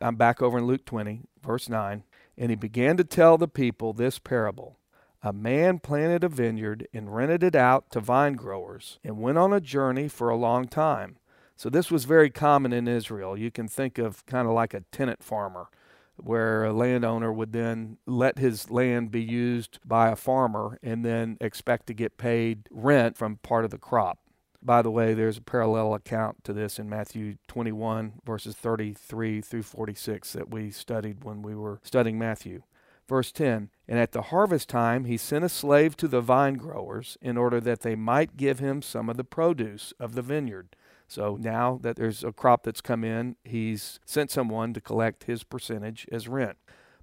I'm 0.00 0.16
back 0.16 0.42
over 0.42 0.58
in 0.58 0.66
Luke 0.66 0.84
20, 0.84 1.22
verse 1.42 1.68
9. 1.68 2.02
And 2.36 2.50
he 2.50 2.56
began 2.56 2.96
to 2.96 3.04
tell 3.04 3.38
the 3.38 3.46
people 3.46 3.92
this 3.92 4.18
parable. 4.18 4.78
A 5.22 5.32
man 5.32 5.78
planted 5.78 6.24
a 6.24 6.28
vineyard 6.28 6.88
and 6.92 7.14
rented 7.14 7.42
it 7.42 7.54
out 7.54 7.90
to 7.92 8.00
vine 8.00 8.34
growers 8.34 8.98
and 9.04 9.20
went 9.20 9.38
on 9.38 9.52
a 9.52 9.60
journey 9.60 10.08
for 10.08 10.28
a 10.28 10.36
long 10.36 10.66
time. 10.66 11.16
So 11.56 11.70
this 11.70 11.90
was 11.90 12.04
very 12.04 12.30
common 12.30 12.72
in 12.72 12.88
Israel. 12.88 13.36
You 13.36 13.50
can 13.50 13.68
think 13.68 13.98
of 13.98 14.24
kind 14.26 14.48
of 14.48 14.54
like 14.54 14.74
a 14.74 14.84
tenant 14.90 15.22
farmer 15.22 15.68
where 16.16 16.64
a 16.64 16.72
landowner 16.72 17.32
would 17.32 17.52
then 17.52 17.98
let 18.06 18.38
his 18.38 18.70
land 18.70 19.10
be 19.10 19.22
used 19.22 19.78
by 19.84 20.08
a 20.08 20.16
farmer 20.16 20.78
and 20.82 21.04
then 21.04 21.36
expect 21.40 21.86
to 21.88 21.94
get 21.94 22.18
paid 22.18 22.68
rent 22.70 23.16
from 23.16 23.36
part 23.36 23.64
of 23.64 23.70
the 23.70 23.78
crop. 23.78 24.18
By 24.62 24.80
the 24.80 24.90
way, 24.90 25.12
there's 25.12 25.36
a 25.36 25.42
parallel 25.42 25.92
account 25.92 26.42
to 26.44 26.52
this 26.52 26.78
in 26.78 26.88
Matthew 26.88 27.36
21, 27.48 28.14
verses 28.24 28.54
33 28.54 29.42
through 29.42 29.62
46, 29.62 30.32
that 30.32 30.50
we 30.50 30.70
studied 30.70 31.22
when 31.22 31.42
we 31.42 31.54
were 31.54 31.80
studying 31.82 32.18
Matthew. 32.18 32.62
Verse 33.06 33.30
10 33.30 33.68
And 33.86 33.98
at 33.98 34.12
the 34.12 34.22
harvest 34.22 34.70
time 34.70 35.04
he 35.04 35.18
sent 35.18 35.44
a 35.44 35.50
slave 35.50 35.96
to 35.98 36.08
the 36.08 36.22
vine 36.22 36.54
growers 36.54 37.18
in 37.20 37.36
order 37.36 37.60
that 37.60 37.80
they 37.80 37.94
might 37.94 38.38
give 38.38 38.58
him 38.58 38.80
some 38.80 39.10
of 39.10 39.18
the 39.18 39.24
produce 39.24 39.92
of 40.00 40.14
the 40.14 40.22
vineyard. 40.22 40.76
So 41.06 41.36
now 41.40 41.78
that 41.82 41.96
there's 41.96 42.24
a 42.24 42.32
crop 42.32 42.64
that's 42.64 42.80
come 42.80 43.04
in, 43.04 43.36
he's 43.44 44.00
sent 44.04 44.30
someone 44.30 44.72
to 44.74 44.80
collect 44.80 45.24
his 45.24 45.44
percentage 45.44 46.06
as 46.10 46.28
rent. 46.28 46.56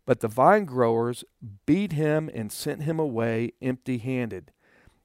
But 0.05 0.19
the 0.19 0.27
vine 0.27 0.65
growers 0.65 1.23
beat 1.65 1.91
him 1.93 2.29
and 2.33 2.51
sent 2.51 2.83
him 2.83 2.99
away 2.99 3.53
empty 3.61 3.99
handed. 3.99 4.51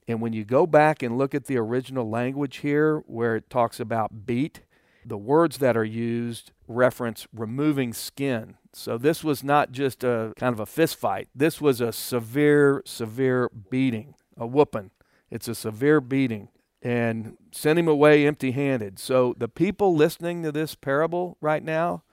And 0.08 0.20
when 0.20 0.32
you 0.32 0.44
go 0.44 0.66
back 0.66 1.02
and 1.02 1.18
look 1.18 1.34
at 1.34 1.46
the 1.46 1.58
original 1.58 2.08
language 2.08 2.58
here, 2.58 2.98
where 3.06 3.36
it 3.36 3.50
talks 3.50 3.80
about 3.80 4.24
beat, 4.24 4.62
the 5.04 5.18
words 5.18 5.58
that 5.58 5.76
are 5.76 5.84
used 5.84 6.52
reference 6.66 7.26
removing 7.32 7.92
skin. 7.92 8.56
So 8.72 8.98
this 8.98 9.22
was 9.22 9.44
not 9.44 9.72
just 9.72 10.02
a 10.04 10.32
kind 10.36 10.52
of 10.52 10.60
a 10.60 10.66
fist 10.66 10.96
fight. 10.96 11.28
This 11.34 11.60
was 11.60 11.80
a 11.80 11.92
severe, 11.92 12.82
severe 12.84 13.50
beating, 13.70 14.14
a 14.36 14.46
whooping. 14.46 14.90
It's 15.30 15.48
a 15.48 15.54
severe 15.54 16.00
beating 16.00 16.48
and 16.86 17.36
sent 17.50 17.80
him 17.80 17.88
away 17.88 18.24
empty 18.24 18.52
handed. 18.52 18.96
So 19.00 19.34
the 19.36 19.48
people 19.48 19.96
listening 19.96 20.44
to 20.44 20.52
this 20.52 20.76
parable 20.76 21.36
right 21.40 21.64
now, 21.64 22.04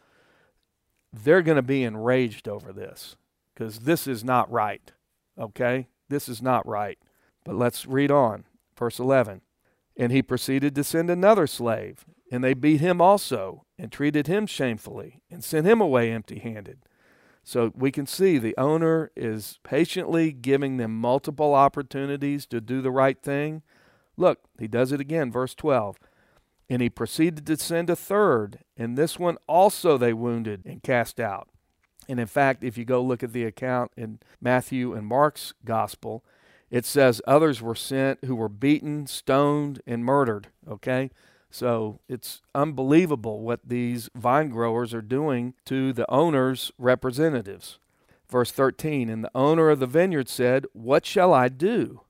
they're 1.13 1.43
going 1.43 1.57
to 1.57 1.61
be 1.61 1.83
enraged 1.83 2.47
over 2.47 2.73
this 2.73 3.15
because 3.53 3.81
this 3.81 4.07
is 4.07 4.23
not 4.23 4.51
right. 4.51 4.91
Okay? 5.39 5.89
This 6.09 6.27
is 6.27 6.41
not 6.41 6.67
right. 6.67 6.97
But 7.45 7.53
let's 7.53 7.85
read 7.85 8.09
on. 8.09 8.45
Verse 8.75 8.97
11. 8.97 9.41
And 9.95 10.11
he 10.11 10.23
proceeded 10.23 10.73
to 10.73 10.83
send 10.83 11.11
another 11.11 11.45
slave, 11.45 12.03
and 12.31 12.43
they 12.43 12.55
beat 12.55 12.81
him 12.81 12.99
also, 12.99 13.65
and 13.77 13.91
treated 13.91 14.25
him 14.25 14.47
shamefully, 14.47 15.21
and 15.29 15.43
sent 15.43 15.67
him 15.67 15.81
away 15.81 16.11
empty 16.11 16.39
handed. 16.39 16.79
So 17.43 17.71
we 17.75 17.91
can 17.91 18.07
see 18.07 18.39
the 18.39 18.57
owner 18.57 19.11
is 19.15 19.59
patiently 19.61 20.31
giving 20.31 20.77
them 20.77 20.99
multiple 20.99 21.53
opportunities 21.53 22.47
to 22.47 22.59
do 22.59 22.81
the 22.81 22.89
right 22.89 23.21
thing 23.21 23.61
Look, 24.17 24.39
he 24.59 24.67
does 24.67 24.91
it 24.91 24.99
again, 24.99 25.31
verse 25.31 25.55
12. 25.55 25.97
And 26.69 26.81
he 26.81 26.89
proceeded 26.89 27.45
to 27.47 27.57
send 27.57 27.89
a 27.89 27.95
third, 27.95 28.59
and 28.77 28.97
this 28.97 29.19
one 29.19 29.37
also 29.47 29.97
they 29.97 30.13
wounded 30.13 30.65
and 30.65 30.81
cast 30.81 31.19
out. 31.19 31.49
And 32.07 32.19
in 32.19 32.27
fact, 32.27 32.63
if 32.63 32.77
you 32.77 32.85
go 32.85 33.01
look 33.01 33.23
at 33.23 33.33
the 33.33 33.43
account 33.43 33.91
in 33.95 34.19
Matthew 34.41 34.93
and 34.93 35.05
Mark's 35.05 35.53
gospel, 35.65 36.23
it 36.69 36.85
says 36.85 37.21
others 37.27 37.61
were 37.61 37.75
sent 37.75 38.23
who 38.25 38.35
were 38.35 38.49
beaten, 38.49 39.07
stoned, 39.07 39.81
and 39.85 40.03
murdered. 40.03 40.47
Okay? 40.67 41.11
So 41.51 41.99
it's 42.09 42.41
unbelievable 42.55 43.41
what 43.41 43.59
these 43.63 44.09
vine 44.15 44.49
growers 44.49 44.93
are 44.93 45.03
doing 45.03 45.53
to 45.65 45.93
the 45.93 46.09
owner's 46.09 46.71
representatives. 46.79 47.77
Verse 48.27 48.51
13 48.51 49.07
And 49.07 49.23
the 49.23 49.31
owner 49.35 49.69
of 49.69 49.79
the 49.79 49.85
vineyard 49.85 50.29
said, 50.29 50.65
What 50.73 51.05
shall 51.05 51.31
I 51.31 51.49
do? 51.49 52.01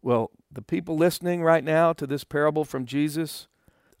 Well, 0.00 0.30
the 0.54 0.62
people 0.62 0.96
listening 0.96 1.42
right 1.42 1.64
now 1.64 1.92
to 1.92 2.06
this 2.06 2.24
parable 2.24 2.64
from 2.64 2.86
Jesus, 2.86 3.48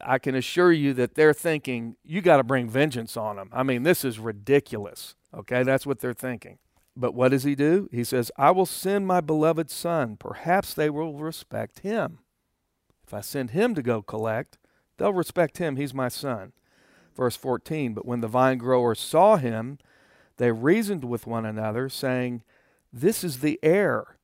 I 0.00 0.18
can 0.18 0.34
assure 0.34 0.72
you 0.72 0.92
that 0.94 1.14
they're 1.14 1.34
thinking, 1.34 1.96
you 2.04 2.20
got 2.20 2.38
to 2.38 2.44
bring 2.44 2.68
vengeance 2.68 3.16
on 3.16 3.36
them. 3.36 3.50
I 3.52 3.62
mean, 3.62 3.82
this 3.82 4.04
is 4.04 4.18
ridiculous. 4.18 5.14
Okay, 5.32 5.62
that's 5.62 5.86
what 5.86 6.00
they're 6.00 6.14
thinking. 6.14 6.58
But 6.96 7.14
what 7.14 7.30
does 7.30 7.42
he 7.42 7.54
do? 7.54 7.88
He 7.90 8.04
says, 8.04 8.30
I 8.36 8.52
will 8.52 8.66
send 8.66 9.06
my 9.06 9.20
beloved 9.20 9.70
son. 9.70 10.16
Perhaps 10.16 10.74
they 10.74 10.88
will 10.88 11.14
respect 11.14 11.80
him. 11.80 12.20
If 13.06 13.12
I 13.12 13.20
send 13.20 13.50
him 13.50 13.74
to 13.74 13.82
go 13.82 14.00
collect, 14.00 14.58
they'll 14.96 15.12
respect 15.12 15.58
him. 15.58 15.76
He's 15.76 15.92
my 15.92 16.08
son. 16.08 16.52
Verse 17.16 17.36
14 17.36 17.94
But 17.94 18.06
when 18.06 18.20
the 18.20 18.28
vine 18.28 18.58
growers 18.58 19.00
saw 19.00 19.36
him, 19.36 19.78
they 20.36 20.52
reasoned 20.52 21.04
with 21.04 21.26
one 21.26 21.44
another, 21.44 21.88
saying, 21.88 22.42
This 22.92 23.24
is 23.24 23.40
the 23.40 23.58
heir. 23.62 24.16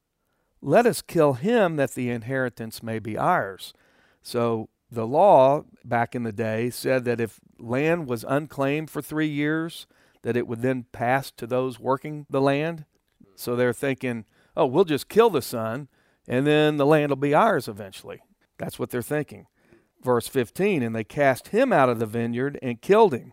Let 0.63 0.87
us 0.87 1.03
kill 1.03 1.35
him 1.35 1.77
that 1.77 1.93
the 1.93 2.11
inheritance 2.11 2.83
may 2.83 2.99
be 2.99 3.17
ours. 3.17 3.73
So 4.23 4.69
the 4.91 5.07
law 5.07 5.65
back 5.85 6.15
in 6.15 6.25
the 6.25 6.33
day 6.33 6.71
said 6.71 7.05
that 7.05 7.21
if 7.21 7.41
land 7.59 8.09
was 8.09 8.25
unclaimed 8.29 8.91
for 8.91 9.01
three 9.01 9.29
years, 9.29 9.87
that 10.23 10.37
it 10.37 10.47
would 10.47 10.61
then 10.61 10.85
pass 10.93 11.31
to 11.33 11.47
those 11.47 11.81
working 11.81 12.27
the 12.29 12.41
land. 12.41 12.85
So 13.37 13.57
they're 13.57 13.73
thinking, 13.73 14.27
oh, 14.57 14.67
we'll 14.67 14.85
just 14.85 15.09
kill 15.09 15.31
the 15.31 15.41
son, 15.41 15.89
and 16.29 16.47
then 16.47 16.77
the 16.77 16.87
land 16.87 17.11
will 17.11 17.17
be 17.17 17.35
ours 17.35 17.69
eventually. 17.69 18.21
That's 18.59 18.79
what 18.79 18.91
they're 18.91 19.01
thinking. 19.01 19.47
Verse 20.03 20.29
15 20.29 20.83
And 20.83 20.95
they 20.95 21.05
cast 21.05 21.49
him 21.49 21.73
out 21.73 21.89
of 21.89 21.99
the 21.99 22.07
vineyard 22.07 22.59
and 22.63 22.83
killed 22.83 23.15
him. 23.15 23.33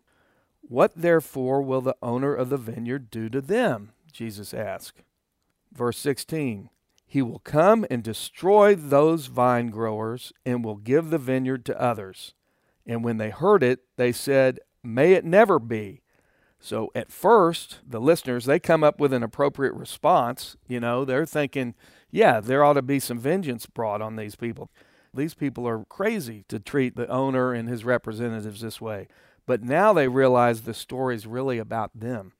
What 0.62 0.94
therefore 0.96 1.62
will 1.62 1.82
the 1.82 1.96
owner 2.02 2.34
of 2.34 2.50
the 2.50 2.58
vineyard 2.58 3.10
do 3.10 3.30
to 3.30 3.42
them? 3.42 3.92
Jesus 4.12 4.54
asked. 4.54 5.04
Verse 5.74 5.98
16 5.98 6.70
he 7.08 7.22
will 7.22 7.40
come 7.40 7.86
and 7.90 8.04
destroy 8.04 8.76
those 8.76 9.28
vine 9.28 9.70
growers 9.70 10.34
and 10.46 10.64
will 10.64 10.76
give 10.76 11.10
the 11.10 11.18
vineyard 11.18 11.66
to 11.66 11.82
others. 11.82 12.34
And 12.86 13.04
when 13.04 13.18
they 13.18 13.30
heard 13.30 13.64
it, 13.64 13.80
they 13.96 14.12
said, 14.12 14.60
May 14.84 15.14
it 15.14 15.26
never 15.26 15.58
be. 15.58 16.02
So 16.60 16.92
at 16.94 17.12
first, 17.12 17.80
the 17.88 18.02
listeners, 18.02 18.46
they 18.46 18.60
come 18.60 18.84
up 18.84 19.00
with 19.00 19.14
an 19.14 19.24
appropriate 19.24 19.74
response. 19.74 20.58
You 20.68 20.80
know, 20.80 21.06
they're 21.06 21.26
thinking, 21.26 21.76
yeah, 22.12 22.40
there 22.40 22.64
ought 22.64 22.74
to 22.74 22.82
be 22.82 23.00
some 23.00 23.20
vengeance 23.20 23.66
brought 23.66 24.02
on 24.02 24.16
these 24.16 24.36
people. 24.36 24.70
These 25.14 25.34
people 25.34 25.68
are 25.68 25.86
crazy 25.86 26.44
to 26.50 26.60
treat 26.60 26.96
the 26.96 27.08
owner 27.10 27.54
and 27.54 27.70
his 27.70 27.86
representatives 27.86 28.62
this 28.62 28.82
way. 28.82 29.08
But 29.46 29.64
now 29.64 29.94
they 29.94 30.08
realize 30.08 30.62
the 30.62 30.74
story 30.74 31.16
is 31.16 31.26
really 31.26 31.58
about 31.58 31.92
them. 31.98 32.34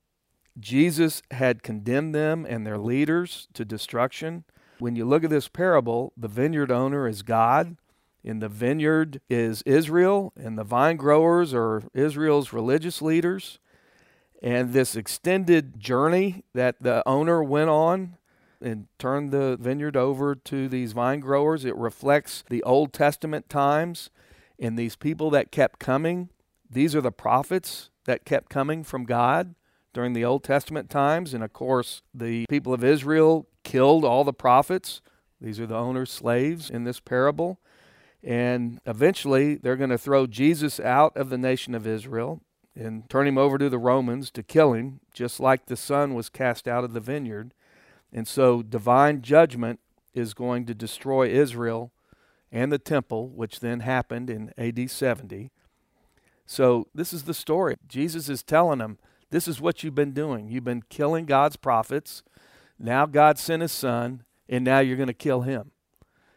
Jesus 0.60 1.22
had 1.32 1.64
condemned 1.64 2.14
them 2.14 2.46
and 2.48 2.66
their 2.66 2.78
leaders 2.78 3.48
to 3.54 3.64
destruction. 3.64 4.44
When 4.80 4.96
you 4.96 5.06
look 5.06 5.24
at 5.24 5.30
this 5.30 5.48
parable, 5.48 6.14
the 6.16 6.28
vineyard 6.28 6.72
owner 6.72 7.08
is 7.08 7.24
God, 7.24 7.78
and 8.24 8.42
the 8.42 8.50
vineyard 8.50 9.22
is 9.30 9.64
Israel, 9.64 10.34
and 10.36 10.58
the 10.58 10.64
vine 10.64 10.98
growers 10.98 11.54
are 11.54 11.84
Israel's 11.94 12.54
religious 12.54 13.02
leaders. 13.02 13.60
And 14.44 14.74
this 14.74 14.96
extended 14.96 15.80
journey 15.80 16.44
that 16.54 16.76
the 16.80 17.02
owner 17.08 17.44
went 17.44 17.72
on 17.72 18.18
and 18.62 18.88
turned 19.00 19.32
the 19.32 19.58
vineyard 19.60 19.98
over 19.98 20.36
to 20.36 20.68
these 20.68 20.92
vine 20.92 21.22
growers, 21.22 21.66
it 21.66 21.76
reflects 21.76 22.44
the 22.50 22.62
Old 22.64 22.94
Testament 22.94 23.50
times 23.50 24.10
and 24.60 24.78
these 24.78 24.96
people 24.96 25.30
that 25.32 25.52
kept 25.52 25.80
coming. 25.80 26.30
These 26.70 26.96
are 26.96 27.02
the 27.02 27.12
prophets 27.12 27.90
that 28.06 28.26
kept 28.26 28.50
coming 28.50 28.84
from 28.84 29.06
God 29.06 29.56
during 29.94 30.14
the 30.14 30.26
Old 30.26 30.44
Testament 30.44 30.90
times. 30.90 31.34
And 31.34 31.44
of 31.44 31.54
course, 31.54 32.02
the 32.14 32.46
people 32.48 32.74
of 32.74 32.84
Israel 32.84 33.48
killed 33.68 34.06
all 34.06 34.24
the 34.24 34.32
prophets 34.32 35.02
These 35.42 35.60
are 35.60 35.68
the 35.68 35.76
owner's 35.76 36.10
slaves 36.10 36.70
in 36.70 36.86
this 36.86 37.02
parable. 37.02 37.60
And 38.24 38.80
eventually, 38.86 39.56
they're 39.56 39.76
going 39.76 39.92
to 39.92 39.98
throw 39.98 40.26
Jesus 40.26 40.80
out 40.80 41.16
of 41.16 41.30
the 41.30 41.38
nation 41.38 41.76
of 41.76 41.86
Israel 41.86 42.42
and 42.76 43.08
turn 43.10 43.28
him 43.28 43.38
over 43.38 43.58
to 43.58 43.70
the 43.70 43.78
Romans 43.78 44.32
to 44.32 44.42
kill 44.42 44.74
him, 44.74 45.02
just 45.14 45.40
like 45.40 45.66
the 45.66 45.76
son 45.76 46.14
was 46.14 46.30
cast 46.30 46.68
out 46.68 46.84
of 46.84 46.94
the 46.94 47.02
vineyard. 47.02 47.54
And 48.12 48.28
so, 48.28 48.62
divine 48.64 49.22
judgment 49.22 49.82
is 50.14 50.34
going 50.34 50.66
to 50.66 50.74
destroy 50.74 51.28
Israel 51.28 51.92
and 52.52 52.72
the 52.72 52.80
temple, 52.80 53.28
which 53.28 53.60
then 53.60 53.82
happened 53.82 54.30
in 54.30 54.54
AD 54.58 54.90
70. 54.90 55.52
So, 56.46 56.88
this 56.96 57.12
is 57.12 57.24
the 57.24 57.34
story. 57.34 57.76
Jesus 57.88 58.30
is 58.30 58.44
telling 58.44 58.80
them, 58.80 58.98
This 59.30 59.48
is 59.48 59.60
what 59.60 59.84
you've 59.84 59.94
been 59.94 60.14
doing. 60.14 60.48
You've 60.48 60.64
been 60.64 60.84
killing 60.90 61.26
God's 61.26 61.58
prophets. 61.58 62.24
Now, 62.80 63.06
God 63.06 63.40
sent 63.40 63.62
his 63.62 63.72
son, 63.72 64.24
and 64.48 64.64
now 64.64 64.80
you're 64.80 64.98
going 64.98 65.08
to 65.08 65.14
kill 65.14 65.42
him. 65.42 65.72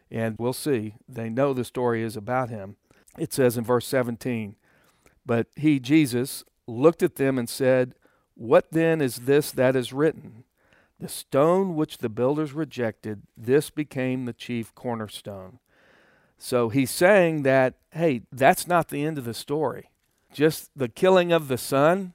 And 0.09 0.35
we'll 0.37 0.53
see. 0.53 0.95
They 1.07 1.29
know 1.29 1.53
the 1.53 1.63
story 1.63 2.03
is 2.03 2.17
about 2.17 2.49
him. 2.49 2.75
It 3.17 3.33
says 3.33 3.57
in 3.57 3.63
verse 3.63 3.87
17, 3.87 4.55
But 5.25 5.47
he, 5.55 5.79
Jesus, 5.79 6.43
looked 6.67 7.03
at 7.03 7.15
them 7.15 7.37
and 7.37 7.49
said, 7.49 7.95
What 8.35 8.71
then 8.71 9.01
is 9.01 9.17
this 9.17 9.51
that 9.51 9.75
is 9.75 9.93
written? 9.93 10.43
The 10.99 11.09
stone 11.09 11.75
which 11.75 11.99
the 11.99 12.09
builders 12.09 12.53
rejected, 12.53 13.23
this 13.35 13.69
became 13.69 14.25
the 14.25 14.33
chief 14.33 14.73
cornerstone. 14.75 15.59
So 16.37 16.69
he's 16.69 16.91
saying 16.91 17.43
that, 17.43 17.75
hey, 17.91 18.23
that's 18.31 18.67
not 18.67 18.89
the 18.89 19.03
end 19.03 19.17
of 19.17 19.25
the 19.25 19.33
story. 19.33 19.91
Just 20.33 20.71
the 20.75 20.89
killing 20.89 21.31
of 21.31 21.47
the 21.47 21.57
son, 21.57 22.13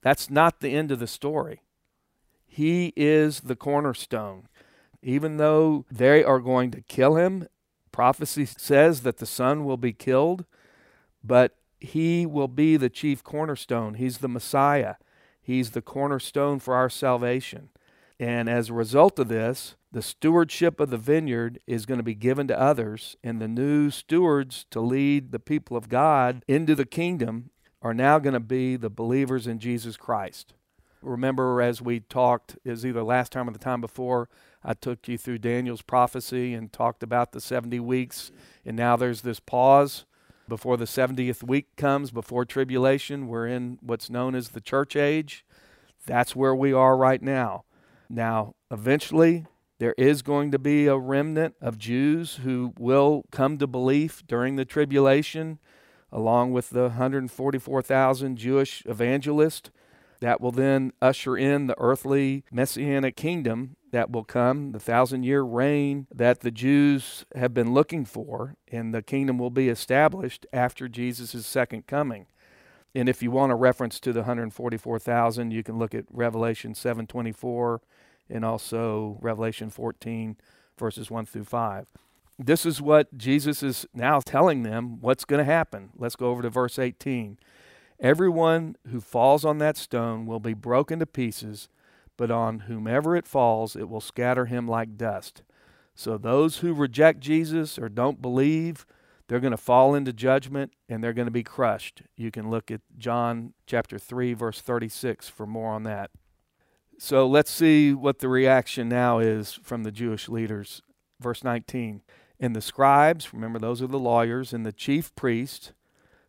that's 0.00 0.30
not 0.30 0.60
the 0.60 0.74
end 0.74 0.92
of 0.92 0.98
the 0.98 1.06
story. 1.06 1.62
He 2.54 2.92
is 2.96 3.40
the 3.40 3.56
cornerstone. 3.56 4.46
Even 5.02 5.38
though 5.38 5.86
they 5.90 6.22
are 6.22 6.38
going 6.38 6.70
to 6.72 6.82
kill 6.82 7.16
him, 7.16 7.48
prophecy 7.92 8.44
says 8.44 9.00
that 9.00 9.16
the 9.16 9.24
son 9.24 9.64
will 9.64 9.78
be 9.78 9.94
killed, 9.94 10.44
but 11.24 11.56
he 11.80 12.26
will 12.26 12.48
be 12.48 12.76
the 12.76 12.90
chief 12.90 13.24
cornerstone. 13.24 13.94
He's 13.94 14.18
the 14.18 14.28
Messiah. 14.28 14.96
He's 15.40 15.70
the 15.70 15.80
cornerstone 15.80 16.58
for 16.58 16.74
our 16.74 16.90
salvation. 16.90 17.70
And 18.20 18.50
as 18.50 18.68
a 18.68 18.74
result 18.74 19.18
of 19.18 19.28
this, 19.28 19.76
the 19.90 20.02
stewardship 20.02 20.78
of 20.78 20.90
the 20.90 20.98
vineyard 20.98 21.58
is 21.66 21.86
going 21.86 22.00
to 22.00 22.04
be 22.04 22.14
given 22.14 22.48
to 22.48 22.60
others, 22.60 23.16
and 23.24 23.40
the 23.40 23.48
new 23.48 23.88
stewards 23.88 24.66
to 24.72 24.80
lead 24.82 25.32
the 25.32 25.40
people 25.40 25.74
of 25.74 25.88
God 25.88 26.44
into 26.46 26.74
the 26.74 26.84
kingdom 26.84 27.48
are 27.80 27.94
now 27.94 28.18
going 28.18 28.34
to 28.34 28.40
be 28.40 28.76
the 28.76 28.90
believers 28.90 29.46
in 29.46 29.58
Jesus 29.58 29.96
Christ. 29.96 30.52
Remember, 31.02 31.60
as 31.60 31.82
we 31.82 32.00
talked, 32.00 32.56
is 32.64 32.86
either 32.86 33.02
last 33.02 33.32
time 33.32 33.48
or 33.48 33.52
the 33.52 33.58
time 33.58 33.80
before, 33.80 34.28
I 34.64 34.74
took 34.74 35.08
you 35.08 35.18
through 35.18 35.38
Daniel's 35.38 35.82
prophecy 35.82 36.54
and 36.54 36.72
talked 36.72 37.02
about 37.02 37.32
the 37.32 37.40
70 37.40 37.80
weeks, 37.80 38.30
and 38.64 38.76
now 38.76 38.96
there's 38.96 39.22
this 39.22 39.40
pause 39.40 40.04
before 40.48 40.76
the 40.76 40.84
70th 40.84 41.42
week 41.42 41.66
comes, 41.76 42.10
before 42.10 42.44
tribulation. 42.44 43.26
We're 43.26 43.46
in 43.46 43.78
what's 43.80 44.10
known 44.10 44.34
as 44.34 44.50
the 44.50 44.60
church 44.60 44.96
age. 44.96 45.44
That's 46.06 46.36
where 46.36 46.54
we 46.54 46.72
are 46.72 46.96
right 46.96 47.22
now. 47.22 47.64
Now, 48.08 48.54
eventually, 48.70 49.46
there 49.78 49.94
is 49.98 50.22
going 50.22 50.52
to 50.52 50.58
be 50.58 50.86
a 50.86 50.96
remnant 50.96 51.54
of 51.60 51.78
Jews 51.78 52.36
who 52.44 52.72
will 52.78 53.24
come 53.32 53.58
to 53.58 53.66
belief 53.66 54.22
during 54.26 54.56
the 54.56 54.64
tribulation, 54.64 55.58
along 56.12 56.52
with 56.52 56.70
the 56.70 56.82
144,000 56.82 58.36
Jewish 58.36 58.84
evangelists 58.86 59.70
that 60.22 60.40
will 60.40 60.52
then 60.52 60.92
usher 61.02 61.36
in 61.36 61.66
the 61.66 61.74
earthly 61.78 62.44
messianic 62.52 63.16
kingdom 63.16 63.74
that 63.90 64.12
will 64.12 64.22
come, 64.22 64.70
the 64.70 64.78
thousand 64.78 65.24
year 65.24 65.42
reign 65.42 66.06
that 66.14 66.40
the 66.40 66.52
Jews 66.52 67.26
have 67.34 67.52
been 67.52 67.74
looking 67.74 68.04
for, 68.04 68.54
and 68.70 68.94
the 68.94 69.02
kingdom 69.02 69.36
will 69.36 69.50
be 69.50 69.68
established 69.68 70.46
after 70.52 70.88
Jesus' 70.88 71.44
second 71.44 71.88
coming. 71.88 72.26
And 72.94 73.08
if 73.08 73.20
you 73.20 73.32
want 73.32 73.50
a 73.50 73.56
reference 73.56 73.98
to 73.98 74.12
the 74.12 74.20
144,000, 74.20 75.50
you 75.50 75.64
can 75.64 75.76
look 75.76 75.92
at 75.92 76.04
Revelation 76.08 76.76
724 76.76 77.82
and 78.30 78.44
also 78.44 79.18
Revelation 79.20 79.70
14, 79.70 80.36
verses 80.78 81.10
1 81.10 81.26
through 81.26 81.44
5. 81.44 81.86
This 82.38 82.64
is 82.64 82.80
what 82.80 83.18
Jesus 83.18 83.64
is 83.64 83.86
now 83.92 84.20
telling 84.20 84.62
them 84.62 85.00
what's 85.00 85.24
going 85.24 85.44
to 85.44 85.52
happen. 85.52 85.90
Let's 85.96 86.14
go 86.14 86.30
over 86.30 86.42
to 86.42 86.50
verse 86.50 86.78
18. 86.78 87.38
Everyone 88.02 88.74
who 88.90 89.00
falls 89.00 89.44
on 89.44 89.58
that 89.58 89.76
stone 89.76 90.26
will 90.26 90.40
be 90.40 90.54
broken 90.54 90.98
to 90.98 91.06
pieces, 91.06 91.68
but 92.16 92.32
on 92.32 92.60
whomever 92.60 93.14
it 93.14 93.28
falls, 93.28 93.76
it 93.76 93.88
will 93.88 94.00
scatter 94.00 94.46
him 94.46 94.66
like 94.66 94.96
dust. 94.96 95.42
So 95.94 96.18
those 96.18 96.58
who 96.58 96.74
reject 96.74 97.20
Jesus 97.20 97.78
or 97.78 97.88
don't 97.88 98.20
believe, 98.20 98.84
they're 99.28 99.38
going 99.38 99.52
to 99.52 99.56
fall 99.56 99.94
into 99.94 100.12
judgment 100.12 100.72
and 100.88 101.02
they're 101.02 101.12
going 101.12 101.26
to 101.26 101.30
be 101.30 101.44
crushed. 101.44 102.02
You 102.16 102.32
can 102.32 102.50
look 102.50 102.72
at 102.72 102.80
John 102.98 103.52
chapter 103.66 104.00
3 104.00 104.34
verse 104.34 104.60
36 104.60 105.28
for 105.28 105.46
more 105.46 105.72
on 105.72 105.84
that. 105.84 106.10
So 106.98 107.26
let's 107.26 107.52
see 107.52 107.94
what 107.94 108.18
the 108.18 108.28
reaction 108.28 108.88
now 108.88 109.20
is 109.20 109.52
from 109.62 109.84
the 109.84 109.92
Jewish 109.92 110.28
leaders. 110.28 110.82
Verse 111.20 111.44
19. 111.44 112.02
And 112.40 112.56
the 112.56 112.60
scribes, 112.60 113.32
remember 113.32 113.60
those 113.60 113.80
are 113.80 113.86
the 113.86 113.98
lawyers, 113.98 114.52
and 114.52 114.66
the 114.66 114.72
chief 114.72 115.14
priests 115.14 115.72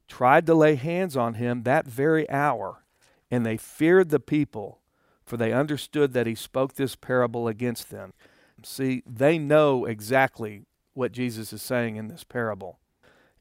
tried 0.08 0.46
to 0.48 0.56
lay 0.56 0.76
hands 0.76 1.16
on 1.18 1.36
him 1.36 1.63
that 1.63 1.86
very 1.86 2.30
hour, 2.30 2.84
and 3.32 3.46
they 3.46 3.58
feared 3.58 4.10
the 4.10 4.20
people, 4.20 4.80
for 5.26 5.38
they 5.38 5.54
understood 5.54 6.13
that 6.13 6.28
he 6.28 6.36
spoke 6.36 6.74
this 6.74 6.96
parable 6.96 7.48
against 7.48 7.89
them. 7.89 8.13
See, 8.63 9.04
they 9.06 9.38
know 9.38 9.86
exactly 9.86 10.66
what 10.94 11.12
Jesus 11.12 11.52
is 11.54 11.62
saying 11.62 11.96
in 11.96 12.08
this 12.08 12.24
parable. 12.24 12.80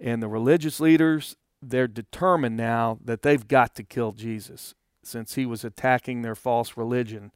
And 0.01 0.23
the 0.23 0.29
religious 0.29 0.81
leaders, 0.81 1.37
they're 1.61 1.87
determined 1.87 2.57
now 2.57 2.99
that 3.05 3.23
they've 3.23 3.47
got 3.47 3.75
to 3.77 3.85
kill 3.85 4.13
Jesus 4.13 4.75
since 5.05 5.35
he 5.35 5.47
was 5.47 5.65
attacking 5.65 6.23
their 6.23 6.35
false 6.35 6.77
religion. 6.77 7.33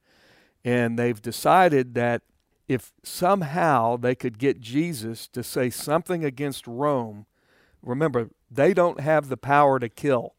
And 0.64 0.98
they've 0.98 1.20
decided 1.20 1.94
that 1.94 2.22
if 2.66 2.92
somehow 3.04 3.96
they 3.96 4.14
could 4.14 4.38
get 4.38 4.60
Jesus 4.60 5.28
to 5.28 5.42
say 5.42 5.70
something 5.70 6.24
against 6.24 6.66
Rome, 6.66 7.26
remember, 7.82 8.30
they 8.50 8.74
don't 8.74 9.00
have 9.00 9.28
the 9.28 9.36
power 9.36 9.78
to 9.78 9.88
kill, 9.88 10.34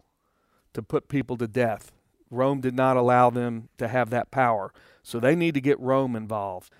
to 0.73 0.81
put 0.81 1.09
people 1.09 1.37
to 1.37 1.47
death. 1.47 1.91
Rome 2.29 2.61
did 2.61 2.75
not 2.75 2.97
allow 2.97 3.29
them 3.29 3.69
to 3.77 3.87
have 3.87 4.09
that 4.09 4.31
power. 4.31 4.73
So 5.01 5.19
they 5.19 5.35
need 5.35 5.53
to 5.53 5.61
get 5.61 5.79
Rome 5.79 6.15
involved. 6.15 6.71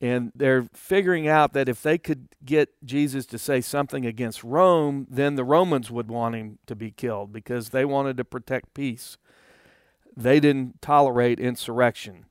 And 0.00 0.32
they're 0.34 0.66
figuring 0.72 1.28
out 1.28 1.52
that 1.52 1.68
if 1.68 1.82
they 1.82 1.96
could 1.96 2.28
get 2.44 2.70
Jesus 2.84 3.24
to 3.26 3.38
say 3.38 3.60
something 3.60 4.04
against 4.04 4.42
Rome, 4.42 5.06
then 5.08 5.36
the 5.36 5.44
Romans 5.44 5.90
would 5.90 6.08
want 6.08 6.34
him 6.34 6.58
to 6.66 6.74
be 6.74 6.90
killed 6.90 7.32
because 7.32 7.68
they 7.68 7.84
wanted 7.84 8.16
to 8.16 8.24
protect 8.24 8.74
peace. 8.74 9.16
They 10.16 10.40
didn't 10.40 10.82
tolerate 10.82 11.38
insurrection 11.38 12.26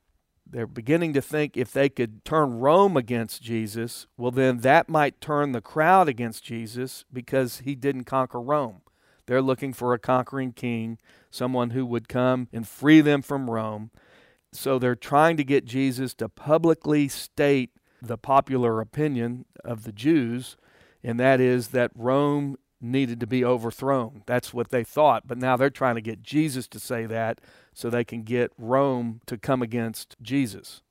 they're 0.51 0.67
beginning 0.67 1.13
to 1.13 1.21
think 1.21 1.55
if 1.55 1.71
they 1.71 1.89
could 1.89 2.25
turn 2.25 2.59
Rome 2.59 2.97
against 2.97 3.41
Jesus, 3.41 4.07
well, 4.17 4.31
then 4.31 4.59
that 4.59 4.89
might 4.89 5.21
turn 5.21 5.53
the 5.53 5.61
crowd 5.61 6.09
against 6.09 6.43
Jesus 6.43 7.05
because 7.11 7.59
he 7.59 7.73
didn't 7.73 8.03
conquer 8.03 8.41
Rome. 8.41 8.81
They're 9.27 9.41
looking 9.41 9.71
for 9.71 9.93
a 9.93 9.99
conquering 9.99 10.51
king, 10.51 10.97
someone 11.29 11.69
who 11.69 11.85
would 11.85 12.09
come 12.09 12.49
and 12.51 12.67
free 12.67 13.01
them 13.01 13.21
from 13.21 13.49
Rome. 13.49 13.91
So 14.51 14.77
they're 14.77 14.95
trying 14.95 15.37
to 15.37 15.43
get 15.45 15.63
Jesus 15.63 16.13
to 16.15 16.27
publicly 16.27 17.07
state 17.07 17.71
the 18.01 18.17
popular 18.17 18.81
opinion 18.81 19.45
of 19.63 19.83
the 19.83 19.93
Jews, 19.93 20.57
and 21.03 21.19
that 21.19 21.39
is 21.39 21.69
that 21.69 21.91
Rome 21.95 22.57
needed 22.81 23.19
to 23.19 23.27
be 23.27 23.45
overthrown. 23.45 24.23
That's 24.25 24.53
what 24.53 24.69
they 24.69 24.83
thought. 24.83 25.27
But 25.27 25.37
now 25.37 25.55
they're 25.55 25.69
trying 25.69 25.95
to 25.95 26.01
get 26.01 26.23
Jesus 26.23 26.67
to 26.69 26.79
say 26.79 27.05
that 27.05 27.39
so 27.73 27.89
they 27.89 28.03
can 28.03 28.23
get 28.23 28.51
Rome 28.57 29.21
to 29.25 29.37
come 29.37 29.61
against 29.61 30.15
Jesus. 30.21 30.81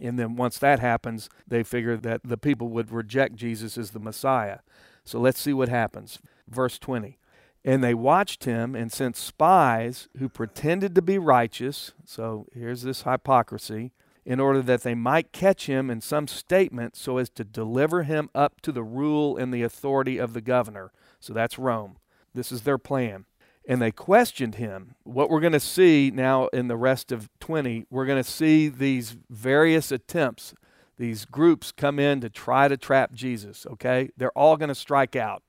And 0.00 0.18
then 0.18 0.36
once 0.36 0.58
that 0.58 0.80
happens, 0.80 1.30
they 1.46 1.62
figure 1.62 1.96
that 1.96 2.22
the 2.24 2.36
people 2.36 2.68
would 2.70 2.90
reject 2.90 3.36
Jesus 3.36 3.78
as 3.78 3.90
the 3.90 4.00
Messiah. 4.00 4.58
So 5.04 5.20
let's 5.20 5.40
see 5.40 5.52
what 5.52 5.68
happens. 5.68 6.18
Verse 6.48 6.78
20. 6.78 7.18
And 7.64 7.84
they 7.84 7.94
watched 7.94 8.44
him 8.44 8.74
and 8.74 8.90
sent 8.90 9.16
spies 9.16 10.08
who 10.18 10.28
pretended 10.28 10.94
to 10.96 11.02
be 11.02 11.18
righteous. 11.18 11.92
So 12.04 12.46
here's 12.52 12.82
this 12.82 13.02
hypocrisy 13.02 13.92
in 14.24 14.40
order 14.40 14.62
that 14.62 14.82
they 14.82 14.94
might 14.94 15.32
catch 15.32 15.66
him 15.66 15.90
in 15.90 16.00
some 16.00 16.28
statement 16.28 16.96
so 16.96 17.18
as 17.18 17.28
to 17.30 17.44
deliver 17.44 18.02
him 18.04 18.30
up 18.34 18.60
to 18.62 18.72
the 18.72 18.82
rule 18.82 19.36
and 19.36 19.52
the 19.52 19.62
authority 19.62 20.18
of 20.18 20.32
the 20.32 20.40
governor. 20.40 20.92
So 21.20 21.32
that's 21.32 21.58
Rome. 21.58 21.98
This 22.34 22.50
is 22.50 22.62
their 22.62 22.78
plan. 22.78 23.26
And 23.66 23.80
they 23.80 23.92
questioned 23.92 24.56
him. 24.56 24.94
What 25.04 25.30
we're 25.30 25.40
going 25.40 25.52
to 25.52 25.60
see 25.60 26.10
now 26.12 26.48
in 26.48 26.68
the 26.68 26.76
rest 26.76 27.12
of 27.12 27.28
20, 27.40 27.86
we're 27.90 28.06
going 28.06 28.22
to 28.22 28.28
see 28.28 28.68
these 28.68 29.16
various 29.30 29.92
attempts, 29.92 30.54
these 30.98 31.24
groups 31.24 31.70
come 31.72 31.98
in 31.98 32.20
to 32.20 32.28
try 32.28 32.68
to 32.68 32.76
trap 32.76 33.12
Jesus, 33.12 33.66
okay? 33.66 34.10
They're 34.16 34.36
all 34.36 34.56
going 34.56 34.68
to 34.68 34.74
strike 34.74 35.14
out. 35.14 35.42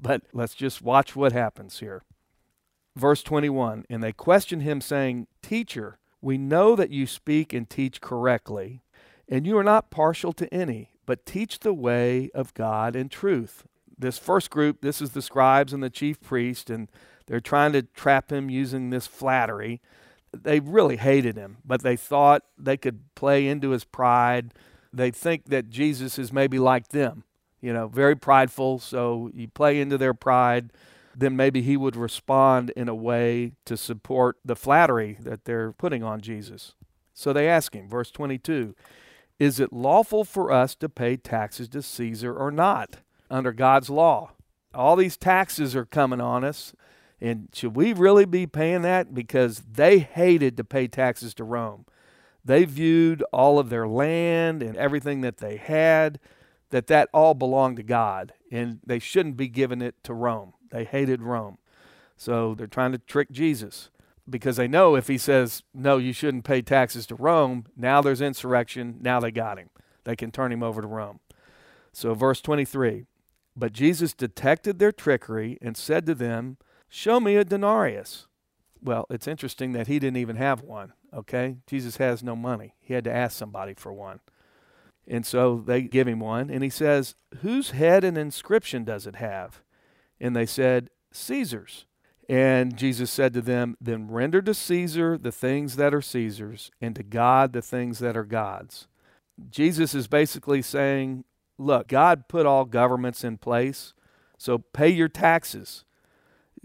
But 0.00 0.22
let's 0.32 0.54
just 0.54 0.82
watch 0.82 1.14
what 1.14 1.32
happens 1.32 1.80
here. 1.80 2.02
Verse 2.96 3.22
21 3.22 3.84
And 3.88 4.02
they 4.02 4.12
questioned 4.12 4.62
him, 4.62 4.80
saying, 4.80 5.26
Teacher, 5.42 5.98
we 6.20 6.38
know 6.38 6.74
that 6.74 6.90
you 6.90 7.06
speak 7.06 7.52
and 7.52 7.68
teach 7.68 8.00
correctly, 8.00 8.82
and 9.28 9.46
you 9.46 9.56
are 9.56 9.64
not 9.64 9.90
partial 9.90 10.32
to 10.32 10.52
any 10.52 10.90
but 11.10 11.26
teach 11.26 11.58
the 11.58 11.74
way 11.74 12.30
of 12.36 12.54
God 12.54 12.94
in 12.94 13.08
truth. 13.08 13.64
This 13.98 14.16
first 14.16 14.48
group, 14.48 14.80
this 14.80 15.02
is 15.02 15.10
the 15.10 15.20
scribes 15.20 15.72
and 15.72 15.82
the 15.82 15.90
chief 15.90 16.20
priest, 16.20 16.70
and 16.70 16.88
they're 17.30 17.38
trying 17.38 17.72
to 17.74 17.82
trap 17.82 18.32
him 18.32 18.50
using 18.50 18.90
this 18.90 19.06
flattery. 19.06 19.80
They 20.32 20.58
really 20.58 20.96
hated 20.96 21.36
him, 21.36 21.58
but 21.64 21.80
they 21.80 21.94
thought 21.94 22.42
they 22.58 22.76
could 22.76 23.14
play 23.14 23.46
into 23.46 23.70
his 23.70 23.84
pride. 23.84 24.52
They 24.92 25.12
think 25.12 25.44
that 25.44 25.70
Jesus 25.70 26.18
is 26.18 26.32
maybe 26.32 26.58
like 26.58 26.88
them, 26.88 27.22
you 27.60 27.72
know, 27.72 27.86
very 27.86 28.16
prideful. 28.16 28.80
So 28.80 29.30
you 29.32 29.46
play 29.46 29.80
into 29.80 29.96
their 29.96 30.12
pride, 30.12 30.72
then 31.14 31.36
maybe 31.36 31.62
he 31.62 31.76
would 31.76 31.94
respond 31.94 32.70
in 32.70 32.88
a 32.88 32.96
way 32.96 33.52
to 33.64 33.76
support 33.76 34.38
the 34.44 34.56
flattery 34.56 35.16
that 35.20 35.44
they're 35.44 35.70
putting 35.70 36.02
on 36.02 36.20
Jesus. 36.20 36.74
So 37.14 37.32
they 37.32 37.48
ask 37.48 37.76
him, 37.76 37.88
verse 37.88 38.10
22 38.10 38.74
Is 39.38 39.60
it 39.60 39.72
lawful 39.72 40.24
for 40.24 40.50
us 40.50 40.74
to 40.74 40.88
pay 40.88 41.16
taxes 41.16 41.68
to 41.68 41.82
Caesar 41.82 42.36
or 42.36 42.50
not 42.50 42.96
under 43.30 43.52
God's 43.52 43.88
law? 43.88 44.32
All 44.74 44.96
these 44.96 45.16
taxes 45.16 45.76
are 45.76 45.86
coming 45.86 46.20
on 46.20 46.42
us. 46.42 46.74
And 47.20 47.48
should 47.52 47.76
we 47.76 47.92
really 47.92 48.24
be 48.24 48.46
paying 48.46 48.82
that? 48.82 49.14
Because 49.14 49.62
they 49.72 49.98
hated 49.98 50.56
to 50.56 50.64
pay 50.64 50.88
taxes 50.88 51.34
to 51.34 51.44
Rome. 51.44 51.84
They 52.44 52.64
viewed 52.64 53.22
all 53.32 53.58
of 53.58 53.68
their 53.68 53.86
land 53.86 54.62
and 54.62 54.76
everything 54.76 55.20
that 55.20 55.38
they 55.38 55.56
had, 55.56 56.18
that 56.70 56.86
that 56.86 57.10
all 57.12 57.34
belonged 57.34 57.76
to 57.76 57.82
God, 57.82 58.32
and 58.50 58.80
they 58.86 58.98
shouldn't 58.98 59.36
be 59.36 59.48
giving 59.48 59.82
it 59.82 59.96
to 60.04 60.14
Rome. 60.14 60.54
They 60.70 60.84
hated 60.84 61.22
Rome. 61.22 61.58
So 62.16 62.54
they're 62.54 62.66
trying 62.66 62.92
to 62.92 62.98
trick 62.98 63.30
Jesus 63.30 63.90
because 64.28 64.56
they 64.56 64.68
know 64.68 64.94
if 64.94 65.08
he 65.08 65.18
says, 65.18 65.62
no, 65.74 65.98
you 65.98 66.12
shouldn't 66.12 66.44
pay 66.44 66.62
taxes 66.62 67.06
to 67.06 67.14
Rome, 67.14 67.64
now 67.76 68.00
there's 68.00 68.20
insurrection. 68.20 68.98
Now 69.00 69.20
they 69.20 69.30
got 69.30 69.58
him. 69.58 69.70
They 70.04 70.16
can 70.16 70.30
turn 70.30 70.52
him 70.52 70.62
over 70.62 70.80
to 70.80 70.86
Rome. 70.86 71.20
So, 71.92 72.14
verse 72.14 72.40
23 72.40 73.06
But 73.56 73.72
Jesus 73.72 74.14
detected 74.14 74.78
their 74.78 74.92
trickery 74.92 75.58
and 75.60 75.76
said 75.76 76.06
to 76.06 76.14
them, 76.14 76.56
Show 76.92 77.20
me 77.20 77.36
a 77.36 77.44
denarius. 77.44 78.26
Well, 78.82 79.06
it's 79.08 79.28
interesting 79.28 79.72
that 79.72 79.86
he 79.86 80.00
didn't 80.00 80.16
even 80.16 80.36
have 80.36 80.62
one, 80.62 80.92
okay? 81.14 81.58
Jesus 81.68 81.98
has 81.98 82.22
no 82.22 82.34
money. 82.34 82.74
He 82.80 82.94
had 82.94 83.04
to 83.04 83.12
ask 83.12 83.38
somebody 83.38 83.74
for 83.74 83.92
one. 83.92 84.18
And 85.06 85.24
so 85.24 85.62
they 85.64 85.82
give 85.82 86.08
him 86.08 86.18
one, 86.18 86.50
and 86.50 86.64
he 86.64 86.70
says, 86.70 87.14
Whose 87.42 87.70
head 87.70 88.02
and 88.02 88.18
inscription 88.18 88.84
does 88.84 89.06
it 89.06 89.16
have? 89.16 89.62
And 90.20 90.34
they 90.34 90.46
said, 90.46 90.90
Caesar's. 91.12 91.86
And 92.28 92.76
Jesus 92.76 93.10
said 93.10 93.34
to 93.34 93.40
them, 93.40 93.76
Then 93.80 94.10
render 94.10 94.42
to 94.42 94.54
Caesar 94.54 95.16
the 95.16 95.32
things 95.32 95.76
that 95.76 95.94
are 95.94 96.02
Caesar's, 96.02 96.72
and 96.80 96.96
to 96.96 97.04
God 97.04 97.52
the 97.52 97.62
things 97.62 98.00
that 98.00 98.16
are 98.16 98.24
God's. 98.24 98.88
Jesus 99.48 99.94
is 99.94 100.08
basically 100.08 100.60
saying, 100.60 101.24
Look, 101.56 101.88
God 101.88 102.26
put 102.26 102.46
all 102.46 102.64
governments 102.64 103.22
in 103.22 103.38
place, 103.38 103.94
so 104.38 104.58
pay 104.58 104.88
your 104.88 105.08
taxes. 105.08 105.84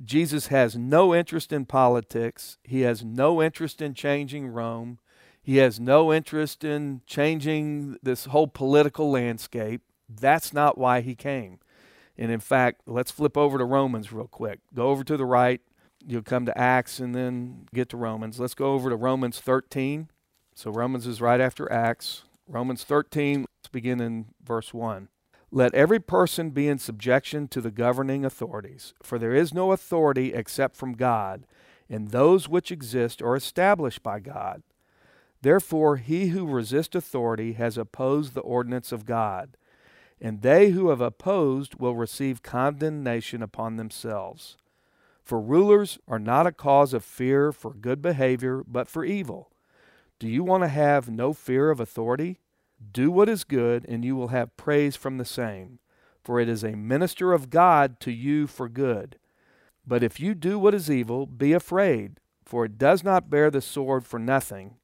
Jesus 0.03 0.47
has 0.47 0.75
no 0.75 1.15
interest 1.15 1.53
in 1.53 1.65
politics. 1.65 2.58
He 2.63 2.81
has 2.81 3.03
no 3.03 3.41
interest 3.41 3.81
in 3.81 3.93
changing 3.93 4.47
Rome. 4.47 4.99
He 5.41 5.58
has 5.58 5.79
no 5.79 6.12
interest 6.12 6.63
in 6.63 7.01
changing 7.05 7.97
this 8.01 8.25
whole 8.25 8.47
political 8.47 9.12
landscape. 9.12 9.81
That's 10.10 10.53
not 10.53 10.77
why 10.77 11.01
he 11.01 11.15
came. 11.15 11.60
And 12.17 12.31
in 12.31 12.39
fact, 12.39 12.81
let's 12.86 13.12
flip 13.12 13.38
over 13.38 13.58
to 13.58 13.65
Romans 13.65 14.12
real 14.12 14.27
quick. 14.27 14.60
Go 14.73 14.88
over 14.88 15.03
to 15.03 15.17
the 15.17 15.25
right. 15.25 15.62
You'll 16.05 16.23
come 16.23 16.45
to 16.45 16.58
Acts 16.58 16.99
and 16.99 17.15
then 17.15 17.67
get 17.73 17.89
to 17.89 17.97
Romans. 17.97 18.39
Let's 18.39 18.53
go 18.53 18.73
over 18.73 18.89
to 18.89 18.95
Romans 18.95 19.39
13. 19.39 20.10
So 20.55 20.71
Romans 20.71 21.05
is 21.08 21.21
right 21.21 21.41
after 21.41 21.71
Acts. 21.71 22.23
Romans 22.47 22.84
13, 22.84 23.41
let's 23.41 23.71
begin 23.71 23.99
in 23.99 24.27
verse 24.43 24.73
1. 24.73 25.10
Let 25.51 25.73
every 25.73 25.99
person 25.99 26.49
be 26.49 26.67
in 26.67 26.79
subjection 26.79 27.47
to 27.49 27.62
the 27.62 27.71
governing 27.71 28.25
authorities, 28.25 28.93
for 29.01 29.17
there 29.17 29.34
is 29.34 29.53
no 29.53 29.71
authority 29.71 30.34
except 30.34 30.75
from 30.75 30.93
God, 30.93 31.45
and 31.89 32.10
those 32.10 32.49
which 32.49 32.71
exist 32.71 33.21
are 33.21 33.36
established 33.36 34.03
by 34.03 34.19
God. 34.19 34.63
Therefore, 35.41 35.97
he 35.97 36.29
who 36.29 36.47
resists 36.47 36.95
authority 36.95 37.53
has 37.53 37.77
opposed 37.77 38.34
the 38.34 38.41
ordinance 38.41 38.91
of 38.91 39.05
God, 39.05 39.58
and 40.19 40.41
they 40.41 40.71
who 40.71 40.89
have 40.89 41.01
opposed 41.01 41.75
will 41.75 41.95
receive 41.95 42.41
condemnation 42.41 43.43
upon 43.43 43.75
themselves. 43.75 44.58
For 45.21 45.39
rulers 45.39 45.99
are 46.08 46.19
not 46.19 46.47
a 46.47 46.51
cause 46.51 46.93
of 46.93 47.03
fear 47.03 47.51
for 47.51 47.73
good 47.73 48.01
behavior, 48.01 48.63
but 48.65 48.88
for 48.88 49.05
evil. 49.05 49.51
Do 50.19 50.27
you 50.27 50.43
want 50.43 50.63
to 50.63 50.69
have 50.69 51.10
no 51.10 51.34
fear 51.34 51.69
of 51.69 51.79
authority? 51.79 52.39
Do 52.91 53.11
what 53.11 53.29
is 53.29 53.43
good, 53.43 53.85
and 53.88 54.03
you 54.03 54.15
will 54.15 54.29
have 54.29 54.57
praise 54.57 54.95
from 54.95 55.17
the 55.17 55.25
same, 55.25 55.79
for 56.23 56.39
it 56.39 56.49
is 56.49 56.63
a 56.63 56.75
minister 56.75 57.33
of 57.33 57.49
God 57.49 57.99
to 58.01 58.11
you 58.11 58.47
for 58.47 58.67
good. 58.67 59.17
But 59.88 60.03
if 60.03 60.19
you 60.19 60.33
do 60.33 60.57
what 60.57 60.73
is 60.73 60.89
evil, 60.89 61.25
be 61.25 61.53
afraid, 61.53 62.19
for 62.43 62.65
it 62.65 62.77
does 62.77 63.03
not 63.03 63.29
bear 63.29 63.51
the 63.51 63.61
sword 63.61 64.05
for 64.05 64.19
nothing, 64.19 64.75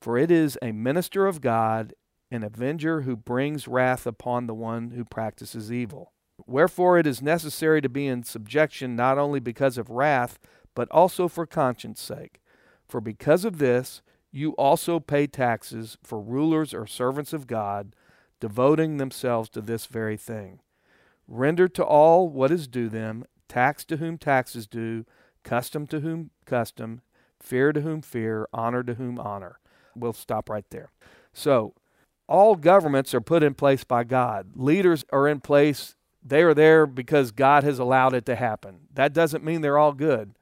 for 0.00 0.18
it 0.18 0.30
is 0.30 0.58
a 0.60 0.72
minister 0.72 1.26
of 1.26 1.40
God, 1.40 1.94
an 2.30 2.42
avenger 2.42 3.02
who 3.02 3.16
brings 3.16 3.68
wrath 3.68 4.06
upon 4.06 4.46
the 4.46 4.54
one 4.54 4.90
who 4.92 5.04
practices 5.04 5.72
evil. 5.72 6.12
Wherefore 6.46 6.98
it 6.98 7.06
is 7.06 7.22
necessary 7.22 7.80
to 7.80 7.88
be 7.88 8.06
in 8.06 8.24
subjection 8.24 8.96
not 8.96 9.18
only 9.18 9.40
because 9.40 9.78
of 9.78 9.90
wrath, 9.90 10.38
but 10.74 10.88
also 10.90 11.28
for 11.28 11.46
conscience 11.46 12.00
sake. 12.00 12.40
For 12.88 13.00
because 13.00 13.44
of 13.44 13.58
this, 13.58 14.02
you 14.32 14.52
also 14.52 14.98
pay 14.98 15.26
taxes, 15.26 15.98
for 16.02 16.18
rulers 16.18 16.72
or 16.72 16.86
servants 16.86 17.32
of 17.32 17.46
God, 17.46 17.94
devoting 18.40 18.96
themselves 18.96 19.48
to 19.50 19.60
this 19.60 19.86
very 19.86 20.16
thing. 20.16 20.60
Render 21.28 21.68
to 21.68 21.84
all 21.84 22.28
what 22.28 22.50
is 22.50 22.66
due 22.66 22.88
them, 22.88 23.24
tax 23.48 23.84
to 23.84 23.98
whom 23.98 24.18
tax 24.18 24.56
is 24.56 24.66
due, 24.66 25.04
custom 25.44 25.86
to 25.88 26.00
whom 26.00 26.30
custom, 26.46 27.02
fear 27.38 27.72
to 27.72 27.82
whom 27.82 28.00
fear, 28.00 28.48
honor 28.52 28.82
to 28.82 28.94
whom 28.94 29.18
honor. 29.18 29.60
We'll 29.94 30.12
stop 30.12 30.48
right 30.48 30.68
there. 30.70 30.90
So, 31.32 31.74
all 32.26 32.56
governments 32.56 33.12
are 33.14 33.20
put 33.20 33.42
in 33.42 33.54
place 33.54 33.84
by 33.84 34.04
God. 34.04 34.52
Leaders 34.54 35.04
are 35.12 35.28
in 35.28 35.40
place. 35.40 35.96
They 36.24 36.42
are 36.42 36.54
there 36.54 36.86
because 36.86 37.32
God 37.32 37.64
has 37.64 37.78
allowed 37.78 38.14
it 38.14 38.24
to 38.26 38.36
happen. 38.36 38.88
That 38.94 39.12
doesn't 39.12 39.44
mean 39.44 39.60
they're 39.60 39.78
all 39.78 39.92
good. 39.92 40.34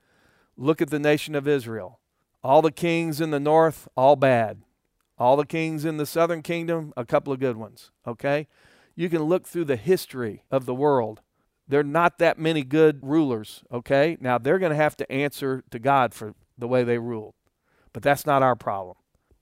Look 0.56 0.80
at 0.80 0.90
the 0.90 0.98
nation 0.98 1.34
of 1.34 1.48
Israel. 1.48 1.99
All 2.42 2.62
the 2.62 2.72
kings 2.72 3.20
in 3.20 3.30
the 3.30 3.40
north, 3.40 3.88
all 3.96 4.16
bad. 4.16 4.62
All 5.18 5.36
the 5.36 5.44
kings 5.44 5.84
in 5.84 5.98
the 5.98 6.06
southern 6.06 6.42
kingdom, 6.42 6.92
a 6.96 7.04
couple 7.04 7.32
of 7.32 7.40
good 7.40 7.56
ones. 7.56 7.90
Okay? 8.06 8.46
You 8.96 9.08
can 9.10 9.22
look 9.22 9.46
through 9.46 9.66
the 9.66 9.76
history 9.76 10.44
of 10.50 10.64
the 10.64 10.74
world. 10.74 11.20
There 11.68 11.80
are 11.80 11.84
not 11.84 12.18
that 12.18 12.38
many 12.38 12.62
good 12.62 13.00
rulers. 13.02 13.62
Okay? 13.70 14.16
Now, 14.20 14.38
they're 14.38 14.58
going 14.58 14.70
to 14.70 14.76
have 14.76 14.96
to 14.96 15.12
answer 15.12 15.62
to 15.70 15.78
God 15.78 16.14
for 16.14 16.34
the 16.56 16.68
way 16.68 16.82
they 16.84 16.98
ruled. 16.98 17.34
But 17.92 18.02
that's 18.02 18.24
not 18.24 18.42
our 18.42 18.56
problem. 18.56 18.96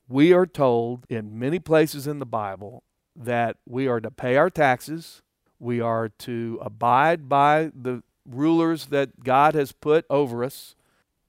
We 0.09 0.33
are 0.33 0.47
told 0.47 1.05
in 1.09 1.39
many 1.39 1.59
places 1.59 2.07
in 2.07 2.19
the 2.19 2.27
Bible 2.27 2.83
that 3.15 3.57
we 3.67 3.87
are 3.87 4.01
to 4.01 4.11
pay 4.11 4.37
our 4.37 4.49
taxes, 4.49 5.23
we 5.59 5.81
are 5.81 6.09
to 6.09 6.59
abide 6.63 7.29
by 7.29 7.71
the 7.75 8.03
rulers 8.25 8.87
that 8.87 9.25
God 9.25 9.55
has 9.55 9.73
put 9.73 10.07
over 10.09 10.45
us, 10.45 10.77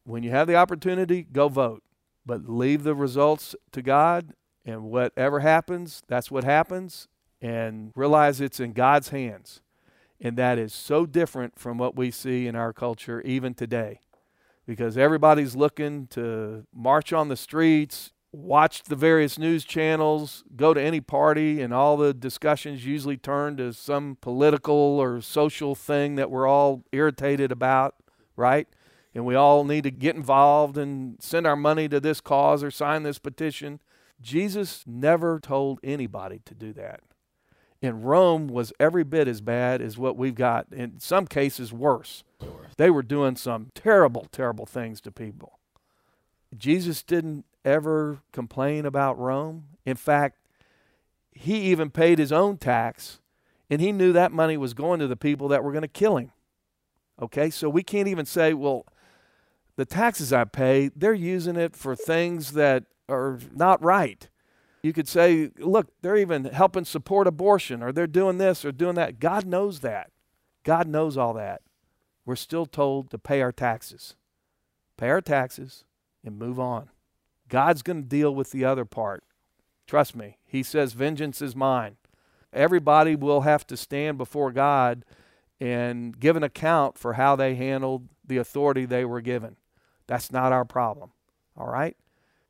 when 0.03 0.23
you 0.23 0.31
have 0.31 0.47
the 0.47 0.55
opportunity, 0.55 1.23
go 1.23 1.47
vote. 1.47 1.83
But 2.25 2.49
leave 2.49 2.83
the 2.83 2.95
results 2.95 3.55
to 3.71 3.81
God, 3.81 4.33
and 4.65 4.83
whatever 4.83 5.39
happens, 5.39 6.03
that's 6.07 6.29
what 6.29 6.43
happens, 6.43 7.07
and 7.41 7.91
realize 7.95 8.41
it's 8.41 8.59
in 8.59 8.73
God's 8.73 9.09
hands. 9.09 9.62
And 10.21 10.38
that 10.38 10.59
is 10.59 10.73
so 10.73 11.05
different 11.05 11.57
from 11.57 11.77
what 11.77 11.95
we 11.95 12.12
see 12.12 12.45
in 12.45 12.55
our 12.55 12.73
culture 12.73 13.21
even 13.21 13.53
today. 13.53 14.01
Because 14.67 14.97
everybody's 14.97 15.55
looking 15.55 16.07
to 16.07 16.67
march 16.73 17.13
on 17.13 17.29
the 17.29 17.38
streets, 17.38 18.12
watch 18.31 18.83
the 18.83 18.95
various 18.95 19.39
news 19.39 19.63
channels, 19.63 20.43
go 20.55 20.73
to 20.73 20.81
any 20.81 21.01
party, 21.01 21.62
and 21.62 21.73
all 21.73 21.97
the 21.97 22.13
discussions 22.13 22.85
usually 22.85 23.17
turn 23.17 23.57
to 23.57 23.73
some 23.73 24.17
political 24.21 24.75
or 24.75 25.21
social 25.21 25.73
thing 25.73 26.15
that 26.15 26.29
we're 26.29 26.47
all 26.47 26.83
irritated 26.91 27.51
about, 27.51 27.95
right? 28.35 28.67
And 29.13 29.25
we 29.25 29.35
all 29.35 29.63
need 29.63 29.83
to 29.83 29.91
get 29.91 30.15
involved 30.15 30.77
and 30.77 31.21
send 31.21 31.47
our 31.47 31.55
money 31.55 31.87
to 31.89 31.99
this 31.99 32.21
cause 32.21 32.63
or 32.63 32.71
sign 32.71 33.03
this 33.03 33.19
petition. 33.19 33.79
Jesus 34.21 34.83
never 34.85 35.39
told 35.39 35.79
anybody 35.83 36.41
to 36.45 36.53
do 36.53 36.73
that. 36.73 37.01
And 37.81 38.05
Rome 38.05 38.47
was 38.47 38.73
every 38.79 39.03
bit 39.03 39.27
as 39.27 39.39
bad 39.39 39.81
as 39.81 39.97
what 39.97 40.17
we've 40.17 40.35
got, 40.35 40.67
in 40.71 40.99
some 40.99 41.25
cases 41.25 41.71
worse. 41.71 42.23
They 42.77 42.89
were 42.89 43.03
doing 43.03 43.35
some 43.37 43.71
terrible, 43.73 44.27
terrible 44.31 44.65
things 44.65 44.99
to 45.01 45.11
people. 45.11 45.59
Jesus 46.57 47.03
didn't 47.03 47.45
ever 47.63 48.19
complain 48.31 48.85
about 48.85 49.17
Rome. 49.17 49.65
In 49.85 49.95
fact, 49.95 50.37
he 51.31 51.55
even 51.71 51.89
paid 51.89 52.19
his 52.19 52.33
own 52.33 52.57
tax, 52.57 53.19
and 53.69 53.79
he 53.79 53.93
knew 53.93 54.11
that 54.11 54.33
money 54.33 54.57
was 54.57 54.73
going 54.73 54.99
to 54.99 55.07
the 55.07 55.15
people 55.15 55.47
that 55.47 55.63
were 55.63 55.71
going 55.71 55.83
to 55.83 55.87
kill 55.87 56.17
him. 56.17 56.31
Okay, 57.21 57.49
so 57.49 57.69
we 57.69 57.83
can't 57.83 58.07
even 58.07 58.25
say, 58.25 58.53
well, 58.53 58.85
the 59.79 59.85
taxes 59.85 60.33
I 60.33 60.43
pay, 60.43 60.89
they're 60.93 61.13
using 61.13 61.55
it 61.55 61.73
for 61.73 61.95
things 61.95 62.51
that 62.51 62.83
are 63.07 63.39
not 63.55 63.81
right. 63.81 64.27
You 64.83 64.91
could 64.91 65.07
say, 65.07 65.51
look, 65.57 65.87
they're 66.01 66.17
even 66.17 66.43
helping 66.43 66.83
support 66.83 67.27
abortion, 67.27 67.81
or 67.81 67.93
they're 67.93 68.05
doing 68.05 68.39
this 68.39 68.65
or 68.65 68.73
doing 68.73 68.95
that. 68.95 69.21
God 69.21 69.45
knows 69.45 69.79
that. 69.79 70.11
God 70.65 70.85
knows 70.85 71.15
all 71.15 71.33
that. 71.35 71.61
We're 72.25 72.35
still 72.35 72.65
told 72.65 73.09
to 73.11 73.17
pay 73.17 73.41
our 73.41 73.53
taxes. 73.53 74.17
Pay 74.97 75.07
our 75.07 75.21
taxes 75.21 75.85
and 76.25 76.37
move 76.37 76.59
on. 76.59 76.89
God's 77.47 77.81
going 77.81 78.01
to 78.01 78.09
deal 78.09 78.35
with 78.35 78.51
the 78.51 78.65
other 78.65 78.83
part. 78.83 79.23
Trust 79.87 80.13
me. 80.13 80.39
He 80.43 80.61
says, 80.61 80.91
Vengeance 80.91 81.41
is 81.41 81.55
mine. 81.55 81.95
Everybody 82.51 83.15
will 83.15 83.41
have 83.41 83.65
to 83.67 83.77
stand 83.77 84.17
before 84.17 84.51
God 84.51 85.05
and 85.61 86.19
give 86.19 86.35
an 86.35 86.43
account 86.43 86.97
for 86.97 87.13
how 87.13 87.37
they 87.37 87.55
handled 87.55 88.09
the 88.27 88.37
authority 88.37 88.83
they 88.83 89.05
were 89.05 89.21
given. 89.21 89.55
That's 90.09 90.31
not 90.31 90.51
our 90.51 90.65
problem. 90.65 91.11
All 91.55 91.67
right? 91.67 91.95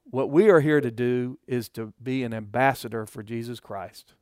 What 0.06 0.30
we 0.30 0.50
are 0.50 0.62
here 0.62 0.80
to 0.80 0.90
do 0.90 1.38
is 1.46 1.68
to 1.70 1.94
be 2.02 2.24
an 2.24 2.34
ambassador 2.34 3.06
for 3.06 3.22
Jesus 3.22 3.60
Christ. 3.60 4.14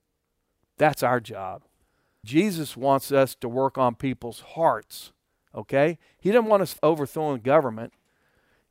That's 0.79 1.03
our 1.03 1.19
job. 1.19 1.61
Jesus 2.25 2.75
wants 2.75 3.11
us 3.11 3.35
to 3.35 3.47
work 3.47 3.77
on 3.77 3.93
people's 3.93 4.39
hearts, 4.39 5.13
okay? 5.53 5.99
He 6.19 6.31
didn't 6.31 6.47
want 6.47 6.63
us 6.63 6.79
overthrowing 6.81 7.41
government. 7.41 7.93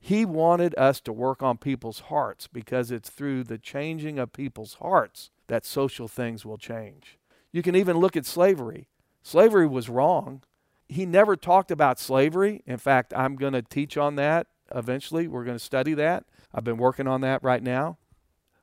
He 0.00 0.24
wanted 0.24 0.74
us 0.76 1.00
to 1.02 1.12
work 1.12 1.44
on 1.44 1.58
people's 1.58 2.00
hearts 2.00 2.48
because 2.48 2.90
it's 2.90 3.08
through 3.08 3.44
the 3.44 3.58
changing 3.58 4.18
of 4.18 4.32
people's 4.32 4.74
hearts 4.74 5.30
that 5.46 5.64
social 5.64 6.08
things 6.08 6.44
will 6.44 6.58
change. 6.58 7.18
You 7.52 7.62
can 7.62 7.76
even 7.76 7.98
look 7.98 8.16
at 8.16 8.26
slavery. 8.26 8.88
Slavery 9.22 9.68
was 9.68 9.88
wrong. 9.88 10.42
He 10.88 11.06
never 11.06 11.36
talked 11.36 11.70
about 11.70 12.00
slavery. 12.00 12.64
In 12.66 12.78
fact, 12.78 13.14
I'm 13.16 13.36
going 13.36 13.52
to 13.52 13.62
teach 13.62 13.96
on 13.96 14.16
that 14.16 14.48
eventually. 14.74 15.28
We're 15.28 15.44
going 15.44 15.58
to 15.58 15.64
study 15.64 15.94
that. 15.94 16.24
I've 16.54 16.64
been 16.64 16.78
working 16.78 17.06
on 17.06 17.20
that 17.22 17.42
right 17.42 17.62
now. 17.62 17.98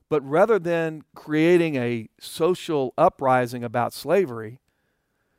But 0.10 0.22
rather 0.28 0.60
than 0.60 1.04
creating 1.16 1.76
a 1.76 2.10
social 2.20 2.94
uprising 2.98 3.64
about 3.64 3.94
slavery, 3.94 4.60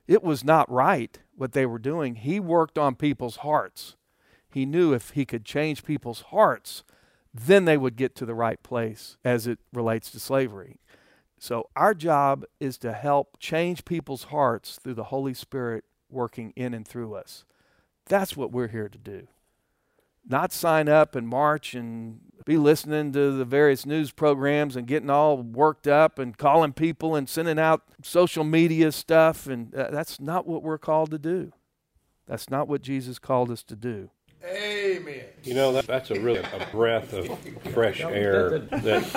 it 0.07 0.23
was 0.23 0.45
not 0.45 0.71
right 0.71 1.19
what 1.37 1.53
they 1.53 1.67
were 1.67 1.79
doing. 1.79 2.17
He 2.17 2.41
worked 2.41 2.79
on 2.79 2.95
people's 2.95 3.37
hearts. 3.37 3.97
He 4.51 4.67
knew 4.67 4.93
if 4.93 5.11
he 5.11 5.25
could 5.25 5.45
change 5.45 5.85
people's 5.85 6.23
hearts, 6.23 6.85
then 7.33 7.65
they 7.65 7.77
would 7.77 7.97
get 7.97 8.15
to 8.17 8.27
the 8.27 8.35
right 8.35 8.63
place 8.63 9.17
as 9.25 9.47
it 9.47 9.59
relates 9.73 10.11
to 10.11 10.21
slavery. 10.21 10.81
So, 11.39 11.69
our 11.77 11.95
job 11.95 12.45
is 12.61 12.79
to 12.79 12.93
help 12.93 13.39
change 13.39 13.85
people's 13.85 14.25
hearts 14.25 14.79
through 14.83 14.95
the 14.95 15.05
Holy 15.05 15.35
Spirit 15.35 15.85
working 16.09 16.53
in 16.57 16.73
and 16.73 16.87
through 16.87 17.15
us. 17.15 17.45
That's 18.07 18.37
what 18.37 18.53
we're 18.53 18.69
here 18.69 18.89
to 18.89 18.99
do 18.99 19.27
not 20.29 20.53
sign 20.53 20.89
up 20.89 21.15
and 21.15 21.29
march 21.29 21.75
and 21.75 22.21
be 22.45 22.57
listening 22.59 23.13
to 23.13 23.33
the 23.33 23.45
various 23.45 23.87
news 23.87 24.11
programs 24.11 24.77
and 24.77 24.87
getting 24.87 25.11
all 25.11 25.39
worked 25.39 25.87
up 25.87 26.19
and 26.19 26.37
calling 26.37 26.73
people 26.73 27.15
and 27.15 27.29
sending 27.29 27.59
out 27.59 27.83
social 28.03 28.45
media 28.45 28.93
stuff. 28.93 29.47
And 29.47 29.75
uh, 29.75 29.91
that's 29.91 30.21
not 30.21 30.47
what 30.47 30.63
we're 30.63 30.79
called 30.79 31.11
to 31.13 31.19
do. 31.19 31.53
That's 32.27 32.51
not 32.51 32.69
what 32.69 32.83
Jesus 32.83 33.19
called 33.19 33.51
us 33.51 33.63
to 33.65 33.77
do. 33.77 34.11
Amen. 34.45 35.25
You 35.43 35.55
know 35.55 35.73
that, 35.73 35.87
that's 35.87 36.11
a 36.11 36.21
really 36.21 36.41
a 36.41 36.69
breath 36.71 37.15
of 37.15 37.39
fresh 37.73 38.01
air 38.03 38.59
that 38.59 39.13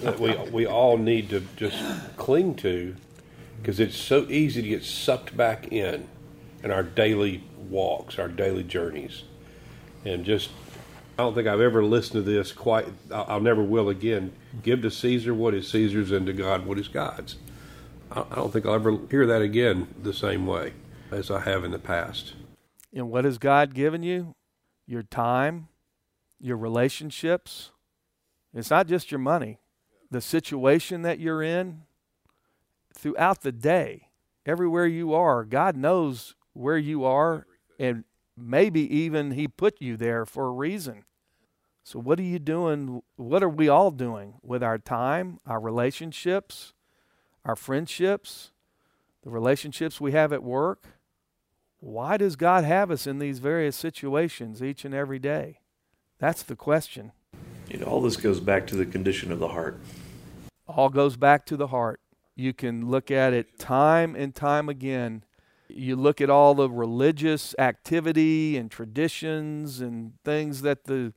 that 0.00 0.20
we 0.20 0.36
we 0.50 0.64
all 0.64 0.96
need 0.96 1.30
to 1.30 1.42
just 1.56 1.76
cling 2.16 2.54
to 2.56 2.94
because 3.60 3.80
it's 3.80 3.96
so 3.96 4.26
easy 4.28 4.62
to 4.62 4.68
get 4.68 4.84
sucked 4.84 5.36
back 5.36 5.72
in 5.72 6.06
in 6.62 6.70
our 6.70 6.84
daily 6.84 7.42
walks, 7.68 8.16
our 8.16 8.28
daily 8.28 8.62
journeys 8.62 9.24
and 10.04 10.24
just 10.24 10.50
I 11.18 11.22
don't 11.22 11.34
think 11.34 11.48
I've 11.48 11.60
ever 11.60 11.84
listened 11.84 12.24
to 12.24 12.30
this 12.30 12.52
quite. 12.52 12.86
I'll 13.12 13.40
never 13.40 13.62
will 13.62 13.88
again. 13.88 14.32
Give 14.62 14.80
to 14.82 14.90
Caesar 14.90 15.34
what 15.34 15.52
is 15.52 15.68
Caesar's, 15.68 16.12
and 16.12 16.26
to 16.26 16.32
God 16.32 16.64
what 16.64 16.78
is 16.78 16.86
God's. 16.86 17.36
I 18.12 18.36
don't 18.36 18.52
think 18.52 18.64
I'll 18.64 18.74
ever 18.74 18.96
hear 19.10 19.26
that 19.26 19.42
again 19.42 19.88
the 20.00 20.14
same 20.14 20.46
way 20.46 20.74
as 21.10 21.30
I 21.30 21.40
have 21.40 21.64
in 21.64 21.72
the 21.72 21.78
past. 21.78 22.34
And 22.94 23.10
what 23.10 23.24
has 23.24 23.36
God 23.36 23.74
given 23.74 24.02
you? 24.02 24.36
Your 24.86 25.02
time, 25.02 25.68
your 26.40 26.56
relationships. 26.56 27.72
It's 28.54 28.70
not 28.70 28.86
just 28.86 29.10
your 29.10 29.18
money. 29.18 29.58
The 30.10 30.20
situation 30.20 31.02
that 31.02 31.18
you're 31.18 31.42
in 31.42 31.82
throughout 32.94 33.42
the 33.42 33.52
day, 33.52 34.08
everywhere 34.46 34.86
you 34.86 35.12
are, 35.12 35.44
God 35.44 35.76
knows 35.76 36.34
where 36.54 36.78
you 36.78 37.04
are 37.04 37.46
and 37.78 38.04
maybe 38.40 38.82
even 38.94 39.32
He 39.32 39.48
put 39.48 39.80
you 39.80 39.96
there 39.96 40.24
for 40.24 40.46
a 40.46 40.52
reason. 40.52 41.04
So, 41.84 41.98
what 41.98 42.18
are 42.18 42.24
you 42.24 42.38
doing? 42.38 43.02
What 43.16 43.42
are 43.42 43.48
we 43.48 43.68
all 43.68 43.90
doing 43.90 44.34
with 44.42 44.62
our 44.62 44.78
time, 44.78 45.40
our 45.46 45.58
relationships, 45.58 46.74
our 47.44 47.56
friendships, 47.56 48.50
the 49.22 49.30
relationships 49.30 50.00
we 50.00 50.12
have 50.12 50.32
at 50.32 50.42
work? 50.42 50.86
Why 51.80 52.16
does 52.16 52.36
God 52.36 52.64
have 52.64 52.90
us 52.90 53.06
in 53.06 53.18
these 53.18 53.38
various 53.38 53.76
situations 53.76 54.62
each 54.62 54.84
and 54.84 54.94
every 54.94 55.18
day? 55.18 55.60
That's 56.18 56.42
the 56.42 56.56
question. 56.56 57.12
You 57.68 57.78
know, 57.78 57.86
all 57.86 58.00
this 58.00 58.16
goes 58.16 58.40
back 58.40 58.66
to 58.68 58.76
the 58.76 58.86
condition 58.86 59.30
of 59.30 59.38
the 59.38 59.48
heart. 59.48 59.80
All 60.66 60.88
goes 60.88 61.16
back 61.16 61.46
to 61.46 61.56
the 61.56 61.68
heart. 61.68 62.00
You 62.34 62.52
can 62.52 62.90
look 62.90 63.10
at 63.10 63.32
it 63.32 63.58
time 63.58 64.14
and 64.14 64.34
time 64.34 64.68
again 64.68 65.24
you 65.68 65.96
look 65.96 66.20
at 66.20 66.30
all 66.30 66.54
the 66.54 66.70
religious 66.70 67.54
activity 67.58 68.56
and 68.56 68.70
traditions 68.70 69.80
and 69.80 70.12
things 70.24 70.62
that 70.62 70.84
the 70.84 71.12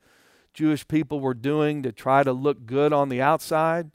Jewish 0.54 0.86
people 0.86 1.20
were 1.20 1.34
doing 1.34 1.82
to 1.82 1.92
try 1.92 2.22
to 2.22 2.32
look 2.32 2.66
good 2.66 2.92
on 2.92 3.08
the 3.08 3.22
outside, 3.22 3.90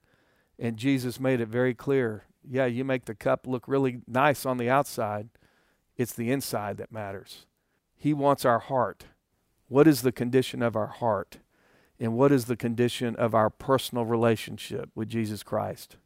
and 0.58 0.78
Jesus 0.78 1.20
made 1.20 1.40
it 1.40 1.48
very 1.48 1.74
clear 1.74 2.24
yeah, 2.50 2.66
you 2.66 2.84
make 2.84 3.06
the 3.06 3.16
cup 3.16 3.46
look 3.46 3.68
really 3.68 4.02
nice 4.08 4.46
on 4.46 4.58
the 4.58 4.70
outside, 4.70 5.30
it's 5.96 6.14
the 6.14 6.32
inside 6.32 6.78
that 6.78 6.92
matters. 6.92 7.46
He 7.96 8.14
wants 8.14 8.46
our 8.46 8.60
heart. 8.60 9.06
What 9.68 9.88
is 9.88 10.02
the 10.02 10.12
condition 10.12 10.62
of 10.62 10.76
our 10.76 10.88
heart? 10.88 11.40
And 12.00 12.14
what 12.14 12.32
is 12.32 12.46
the 12.46 12.56
condition 12.56 13.16
of 13.16 13.34
our 13.34 13.50
personal 13.50 14.06
relationship 14.06 14.92
with 14.96 15.10
Jesus 15.10 15.44
Christ? 15.44 15.98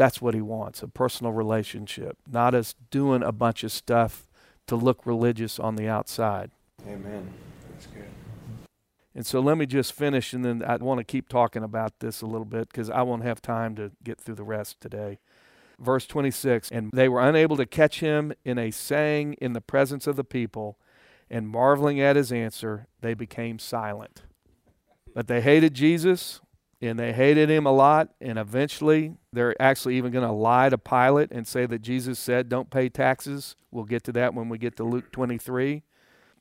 That's 0.00 0.22
what 0.22 0.32
he 0.32 0.40
wants 0.40 0.82
a 0.82 0.88
personal 0.88 1.30
relationship, 1.30 2.16
not 2.26 2.54
us 2.54 2.74
doing 2.90 3.22
a 3.22 3.32
bunch 3.32 3.62
of 3.64 3.70
stuff 3.70 4.30
to 4.66 4.74
look 4.74 5.04
religious 5.04 5.58
on 5.58 5.76
the 5.76 5.88
outside. 5.88 6.50
Amen. 6.88 7.28
That's 7.70 7.84
good. 7.84 8.08
And 9.14 9.26
so 9.26 9.40
let 9.40 9.58
me 9.58 9.66
just 9.66 9.92
finish, 9.92 10.32
and 10.32 10.42
then 10.42 10.64
I 10.64 10.76
want 10.76 11.00
to 11.00 11.04
keep 11.04 11.28
talking 11.28 11.62
about 11.62 12.00
this 12.00 12.22
a 12.22 12.26
little 12.26 12.46
bit 12.46 12.70
because 12.70 12.88
I 12.88 13.02
won't 13.02 13.24
have 13.24 13.42
time 13.42 13.74
to 13.74 13.92
get 14.02 14.18
through 14.18 14.36
the 14.36 14.42
rest 14.42 14.80
today. 14.80 15.18
Verse 15.78 16.06
26 16.06 16.70
And 16.70 16.90
they 16.94 17.06
were 17.06 17.20
unable 17.20 17.58
to 17.58 17.66
catch 17.66 18.00
him 18.00 18.32
in 18.42 18.56
a 18.56 18.70
saying 18.70 19.34
in 19.34 19.52
the 19.52 19.60
presence 19.60 20.06
of 20.06 20.16
the 20.16 20.24
people, 20.24 20.78
and 21.28 21.46
marveling 21.46 22.00
at 22.00 22.16
his 22.16 22.32
answer, 22.32 22.86
they 23.02 23.12
became 23.12 23.58
silent. 23.58 24.22
But 25.14 25.26
they 25.26 25.42
hated 25.42 25.74
Jesus 25.74 26.40
and 26.82 26.98
they 26.98 27.12
hated 27.12 27.50
him 27.50 27.66
a 27.66 27.72
lot. 27.72 28.10
And 28.20 28.38
eventually, 28.38 29.14
they're 29.32 29.60
actually 29.60 29.96
even 29.96 30.12
going 30.12 30.26
to 30.26 30.32
lie 30.32 30.68
to 30.68 30.78
Pilate 30.78 31.30
and 31.30 31.46
say 31.46 31.66
that 31.66 31.82
Jesus 31.82 32.18
said, 32.18 32.48
Don't 32.48 32.70
pay 32.70 32.88
taxes. 32.88 33.56
We'll 33.70 33.84
get 33.84 34.04
to 34.04 34.12
that 34.12 34.34
when 34.34 34.48
we 34.48 34.58
get 34.58 34.76
to 34.76 34.84
Luke 34.84 35.12
23. 35.12 35.82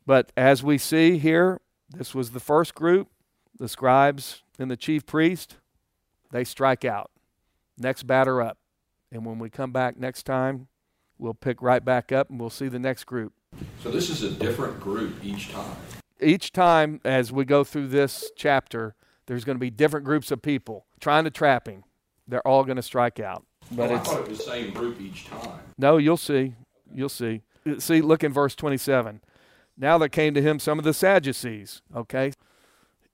But 0.06 0.32
as 0.36 0.64
we 0.64 0.78
see 0.78 1.18
here, 1.18 1.62
this 1.90 2.16
was 2.16 2.32
the 2.32 2.40
first 2.40 2.76
group 2.76 3.10
the 3.58 3.68
scribes 3.68 4.44
and 4.58 4.72
the 4.72 4.78
chief 4.78 5.06
priest. 5.06 5.58
They 6.32 6.44
strike 6.44 6.86
out. 6.86 7.12
Next 7.78 8.04
batter 8.04 8.42
up. 8.42 8.58
And 9.12 9.26
when 9.26 9.40
we 9.40 9.50
come 9.50 9.72
back 9.72 9.98
next 9.98 10.24
time, 10.24 10.68
we'll 11.18 11.34
pick 11.34 11.62
right 11.62 11.84
back 11.84 12.12
up 12.12 12.30
and 12.30 12.40
we'll 12.40 12.50
see 12.50 12.68
the 12.68 12.80
next 12.80 13.04
group. 13.06 13.34
So 13.84 13.92
this 13.92 14.10
is 14.10 14.24
a 14.24 14.30
different 14.30 14.80
group 14.80 15.14
each 15.24 15.52
time. 15.52 15.76
Each 16.22 16.52
time 16.52 17.02
as 17.04 17.32
we 17.32 17.46
go 17.46 17.64
through 17.64 17.88
this 17.88 18.32
chapter, 18.36 18.96
there's 19.30 19.46
going 19.46 19.56
to 19.56 19.60
be 19.60 19.70
different 19.70 20.08
groups 20.08 20.32
of 20.32 20.42
people 20.42 20.88
trying 21.00 21.24
to 21.24 21.30
trap 21.30 21.68
him. 21.68 21.84
They're 22.28 22.46
all 22.48 22.64
going 22.64 22.78
to 22.78 22.82
strike 22.82 23.20
out. 23.20 23.46
But 23.72 23.92
oh, 23.92 23.96
I 23.96 24.00
thought 24.00 24.22
it 24.22 24.28
was 24.28 24.40
the 24.40 24.44
same 24.44 24.74
group 24.74 25.00
each 25.00 25.28
time. 25.28 25.60
No, 25.78 25.98
you'll 25.98 26.18
see. 26.18 26.56
You'll 26.92 27.10
see. 27.10 27.44
See, 27.78 28.02
look 28.02 28.24
in 28.24 28.34
verse 28.34 28.56
27. 28.56 29.22
Now 29.78 30.00
there 30.00 30.10
came 30.10 30.34
to 30.34 30.42
him 30.42 30.58
some 30.58 30.80
of 30.80 30.84
the 30.84 30.96
Sadducees. 30.96 31.84
Okay? 31.96 32.34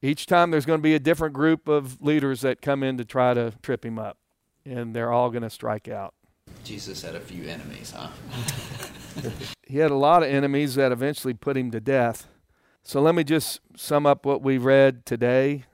Each 0.02 0.26
time 0.26 0.52
there's 0.52 0.66
going 0.66 0.80
to 0.80 0.84
be 0.84 0.96
a 0.96 1.00
different 1.00 1.34
group 1.34 1.68
of 1.68 2.02
leaders 2.02 2.40
that 2.42 2.62
come 2.62 2.82
in 2.82 2.96
to 2.96 3.04
try 3.04 3.34
to 3.34 3.52
trip 3.62 3.86
him 3.86 4.00
up. 4.00 4.18
And 4.66 4.96
they're 4.96 5.12
all 5.12 5.30
going 5.30 5.44
to 5.44 5.50
strike 5.50 5.90
out. 5.90 6.14
Jesus 6.64 7.02
had 7.02 7.16
a 7.16 7.20
few 7.20 7.44
enemies, 7.44 7.94
huh? 7.94 8.08
he 9.68 9.80
had 9.80 9.92
a 9.92 9.96
lot 9.96 10.24
of 10.24 10.30
enemies 10.30 10.76
that 10.76 10.94
eventually 10.94 11.34
put 11.34 11.58
him 11.58 11.72
to 11.72 11.82
death. 11.82 12.30
So 12.84 13.02
let 13.02 13.16
me 13.16 13.26
just 13.26 13.60
sum 13.76 14.06
up 14.06 14.26
what 14.26 14.42
we 14.42 14.58
read 14.58 15.06
today 15.06 15.66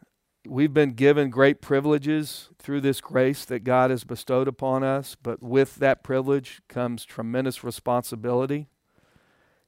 We've 0.47 0.73
been 0.73 0.93
given 0.93 1.29
great 1.29 1.61
privileges 1.61 2.49
through 2.57 2.81
this 2.81 2.99
grace 2.99 3.45
that 3.45 3.63
God 3.63 3.91
has 3.91 4.03
bestowed 4.03 4.47
upon 4.47 4.83
us, 4.83 5.15
but 5.21 5.41
with 5.41 5.75
that 5.75 6.03
privilege 6.03 6.61
comes 6.67 7.05
tremendous 7.05 7.63
responsibility. 7.63 8.67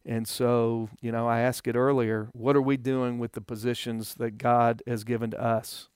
And 0.03 0.27
so, 0.27 0.89
you 0.99 1.11
know, 1.11 1.27
I 1.27 1.41
asked 1.41 1.67
it 1.67 1.75
earlier 1.75 2.29
what 2.33 2.55
are 2.55 2.61
we 2.61 2.77
doing 2.77 3.19
with 3.19 3.33
the 3.33 3.41
positions 3.41 4.15
that 4.15 4.39
God 4.39 4.81
has 4.87 5.03
given 5.03 5.31
to 5.31 5.41
us? 5.41 5.89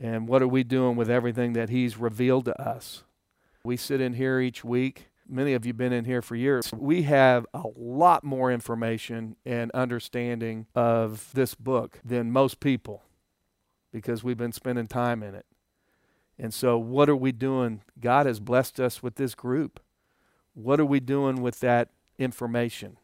And 0.00 0.26
what 0.26 0.42
are 0.42 0.48
we 0.48 0.64
doing 0.64 0.96
with 0.96 1.08
everything 1.08 1.52
that 1.52 1.68
He's 1.68 1.96
revealed 1.96 2.46
to 2.46 2.60
us? 2.60 3.04
We 3.62 3.76
sit 3.76 4.00
in 4.00 4.14
here 4.14 4.40
each 4.40 4.64
week. 4.64 5.08
Many 5.28 5.52
of 5.54 5.64
you 5.64 5.70
have 5.70 5.78
been 5.78 5.92
in 5.92 6.04
here 6.04 6.20
for 6.20 6.34
years. 6.34 6.72
We 6.72 7.02
have 7.02 7.46
a 7.54 7.62
lot 7.76 8.24
more 8.24 8.50
information 8.50 9.36
and 9.46 9.70
understanding 9.70 10.66
of 10.74 11.30
this 11.32 11.54
book 11.54 12.00
than 12.04 12.32
most 12.32 12.58
people 12.58 13.04
because 13.92 14.24
we've 14.24 14.38
been 14.38 14.52
spending 14.52 14.86
time 14.86 15.22
in 15.22 15.34
it. 15.34 15.46
And 16.38 16.52
so, 16.52 16.78
what 16.78 17.08
are 17.08 17.16
we 17.16 17.30
doing? 17.30 17.82
God 18.00 18.26
has 18.26 18.40
blessed 18.40 18.80
us 18.80 19.02
with 19.02 19.16
this 19.16 19.34
group. 19.34 19.80
What 20.54 20.80
are 20.80 20.86
we 20.86 20.98
doing 21.00 21.42
with 21.42 21.60
that 21.60 21.90
information? 22.18 22.96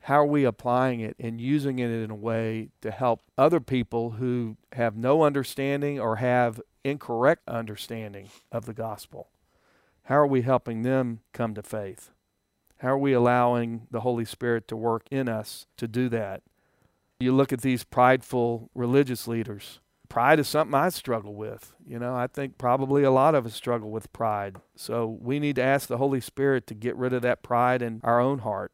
How 0.00 0.16
are 0.16 0.26
we 0.26 0.44
applying 0.44 1.00
it 1.00 1.16
and 1.18 1.40
using 1.40 1.78
it 1.78 1.90
in 1.90 2.10
a 2.10 2.14
way 2.14 2.68
to 2.82 2.90
help 2.90 3.22
other 3.38 3.60
people 3.60 4.10
who 4.10 4.58
have 4.72 4.96
no 4.96 5.22
understanding 5.22 5.98
or 5.98 6.16
have 6.16 6.60
incorrect 6.84 7.48
understanding 7.48 8.28
of 8.52 8.66
the 8.66 8.74
gospel? 8.74 9.30
How 10.02 10.16
are 10.16 10.26
we 10.26 10.42
helping 10.42 10.82
them 10.82 11.20
come 11.32 11.54
to 11.54 11.62
faith? 11.62 12.10
How 12.78 12.88
are 12.88 12.98
we 12.98 13.14
allowing 13.14 13.86
the 13.90 14.00
Holy 14.00 14.26
Spirit 14.26 14.68
to 14.68 14.76
work 14.76 15.06
in 15.10 15.26
us 15.26 15.66
to 15.78 15.88
do 15.88 16.10
that? 16.10 16.42
You 17.18 17.34
look 17.34 17.54
at 17.54 17.62
these 17.62 17.84
prideful 17.84 18.68
religious 18.74 19.26
leaders 19.26 19.80
pride 20.14 20.38
is 20.38 20.46
something 20.46 20.76
I 20.76 20.90
struggle 20.90 21.34
with. 21.34 21.72
You 21.84 21.98
know, 21.98 22.14
I 22.14 22.28
think 22.28 22.56
probably 22.56 23.02
a 23.02 23.10
lot 23.10 23.34
of 23.34 23.46
us 23.46 23.54
struggle 23.54 23.90
with 23.90 24.12
pride. 24.12 24.58
So 24.76 25.18
we 25.20 25.40
need 25.40 25.56
to 25.56 25.62
ask 25.62 25.88
the 25.88 25.96
Holy 25.96 26.20
Spirit 26.20 26.68
to 26.68 26.74
get 26.74 26.94
rid 26.94 27.12
of 27.12 27.22
that 27.22 27.42
pride 27.42 27.82
in 27.82 28.00
our 28.04 28.20
own 28.20 28.38
heart. 28.38 28.70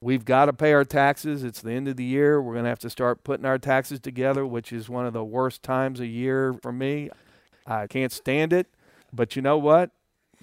We've 0.00 0.24
got 0.24 0.44
to 0.44 0.52
pay 0.52 0.72
our 0.72 0.84
taxes. 0.84 1.42
It's 1.42 1.60
the 1.60 1.72
end 1.72 1.88
of 1.88 1.96
the 1.96 2.04
year. 2.04 2.40
We're 2.40 2.52
going 2.52 2.62
to 2.62 2.68
have 2.68 2.78
to 2.78 2.90
start 2.90 3.24
putting 3.24 3.44
our 3.44 3.58
taxes 3.58 3.98
together, 3.98 4.46
which 4.46 4.72
is 4.72 4.88
one 4.88 5.04
of 5.04 5.12
the 5.12 5.24
worst 5.24 5.64
times 5.64 5.98
a 5.98 6.06
year 6.06 6.54
for 6.62 6.70
me. 6.70 7.10
I 7.66 7.88
can't 7.88 8.12
stand 8.12 8.52
it. 8.52 8.68
But 9.12 9.34
you 9.34 9.42
know 9.42 9.58
what? 9.58 9.90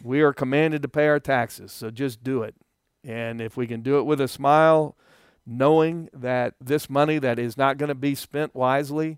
We 0.03 0.19
are 0.19 0.33
commanded 0.33 0.81
to 0.81 0.89
pay 0.89 1.07
our 1.07 1.21
taxes. 1.21 1.71
So 1.71 1.91
just 1.91 2.25
do 2.25 2.43
it. 2.43 2.55
And 3.05 3.39
if 3.39 3.55
we 3.55 3.67
can 3.67 3.79
do 3.79 3.97
it 3.99 4.03
with 4.03 4.19
a 4.19 4.27
smile, 4.27 4.97
knowing 5.47 6.09
that 6.11 6.55
this 6.59 6.89
money 6.89 7.19
that 7.19 7.39
is 7.39 7.55
not 7.55 7.77
going 7.77 7.87
to 7.87 7.95
be 7.95 8.15
spent 8.15 8.53
wisely 8.53 9.17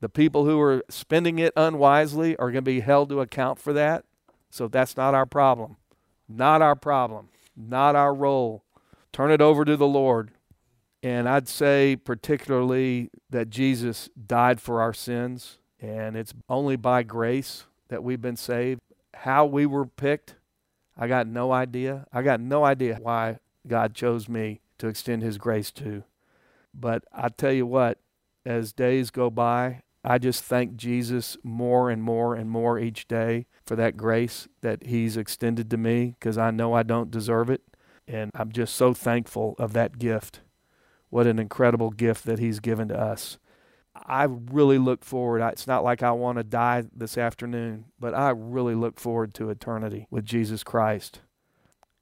the 0.00 0.08
people 0.08 0.44
who 0.44 0.60
are 0.60 0.82
spending 0.88 1.38
it 1.38 1.52
unwisely 1.56 2.36
are 2.36 2.50
going 2.50 2.64
to 2.64 2.70
be 2.70 2.80
held 2.80 3.10
to 3.10 3.20
account 3.20 3.58
for 3.58 3.72
that. 3.74 4.04
So 4.50 4.66
that's 4.66 4.96
not 4.96 5.14
our 5.14 5.26
problem. 5.26 5.76
Not 6.28 6.62
our 6.62 6.76
problem. 6.76 7.28
Not 7.56 7.96
our 7.96 8.14
role. 8.14 8.64
Turn 9.12 9.30
it 9.30 9.40
over 9.40 9.64
to 9.64 9.76
the 9.76 9.86
Lord. 9.86 10.30
And 11.02 11.28
I'd 11.28 11.48
say, 11.48 11.96
particularly, 11.96 13.10
that 13.30 13.50
Jesus 13.50 14.10
died 14.26 14.60
for 14.60 14.82
our 14.82 14.92
sins, 14.92 15.58
and 15.80 16.16
it's 16.16 16.34
only 16.48 16.76
by 16.76 17.02
grace 17.02 17.64
that 17.88 18.04
we've 18.04 18.20
been 18.20 18.36
saved. 18.36 18.80
How 19.14 19.46
we 19.46 19.64
were 19.64 19.86
picked, 19.86 20.34
I 20.98 21.08
got 21.08 21.26
no 21.26 21.52
idea. 21.52 22.06
I 22.12 22.22
got 22.22 22.40
no 22.40 22.64
idea 22.64 22.98
why 23.00 23.38
God 23.66 23.94
chose 23.94 24.28
me 24.28 24.60
to 24.78 24.88
extend 24.88 25.22
His 25.22 25.38
grace 25.38 25.70
to. 25.72 26.04
But 26.74 27.04
I 27.12 27.30
tell 27.30 27.52
you 27.52 27.66
what, 27.66 27.98
as 28.44 28.72
days 28.72 29.10
go 29.10 29.30
by, 29.30 29.82
I 30.02 30.18
just 30.18 30.42
thank 30.44 30.76
Jesus 30.76 31.36
more 31.42 31.90
and 31.90 32.02
more 32.02 32.34
and 32.34 32.50
more 32.50 32.78
each 32.78 33.06
day 33.06 33.46
for 33.66 33.76
that 33.76 33.96
grace 33.96 34.48
that 34.62 34.86
He's 34.86 35.16
extended 35.16 35.70
to 35.70 35.76
me 35.76 36.16
because 36.18 36.38
I 36.38 36.50
know 36.50 36.72
I 36.72 36.82
don't 36.82 37.10
deserve 37.10 37.50
it. 37.50 37.62
And 38.08 38.30
I'm 38.34 38.50
just 38.50 38.74
so 38.74 38.94
thankful 38.94 39.54
of 39.58 39.72
that 39.74 39.98
gift. 39.98 40.40
What 41.10 41.26
an 41.26 41.38
incredible 41.38 41.90
gift 41.90 42.24
that 42.24 42.38
He's 42.38 42.60
given 42.60 42.88
to 42.88 42.98
us. 42.98 43.38
I 43.94 44.24
really 44.24 44.78
look 44.78 45.04
forward. 45.04 45.42
It's 45.42 45.66
not 45.66 45.84
like 45.84 46.02
I 46.02 46.12
want 46.12 46.38
to 46.38 46.44
die 46.44 46.84
this 46.94 47.18
afternoon, 47.18 47.86
but 47.98 48.14
I 48.14 48.30
really 48.30 48.74
look 48.74 48.98
forward 48.98 49.34
to 49.34 49.50
eternity 49.50 50.06
with 50.10 50.24
Jesus 50.24 50.64
Christ. 50.64 51.20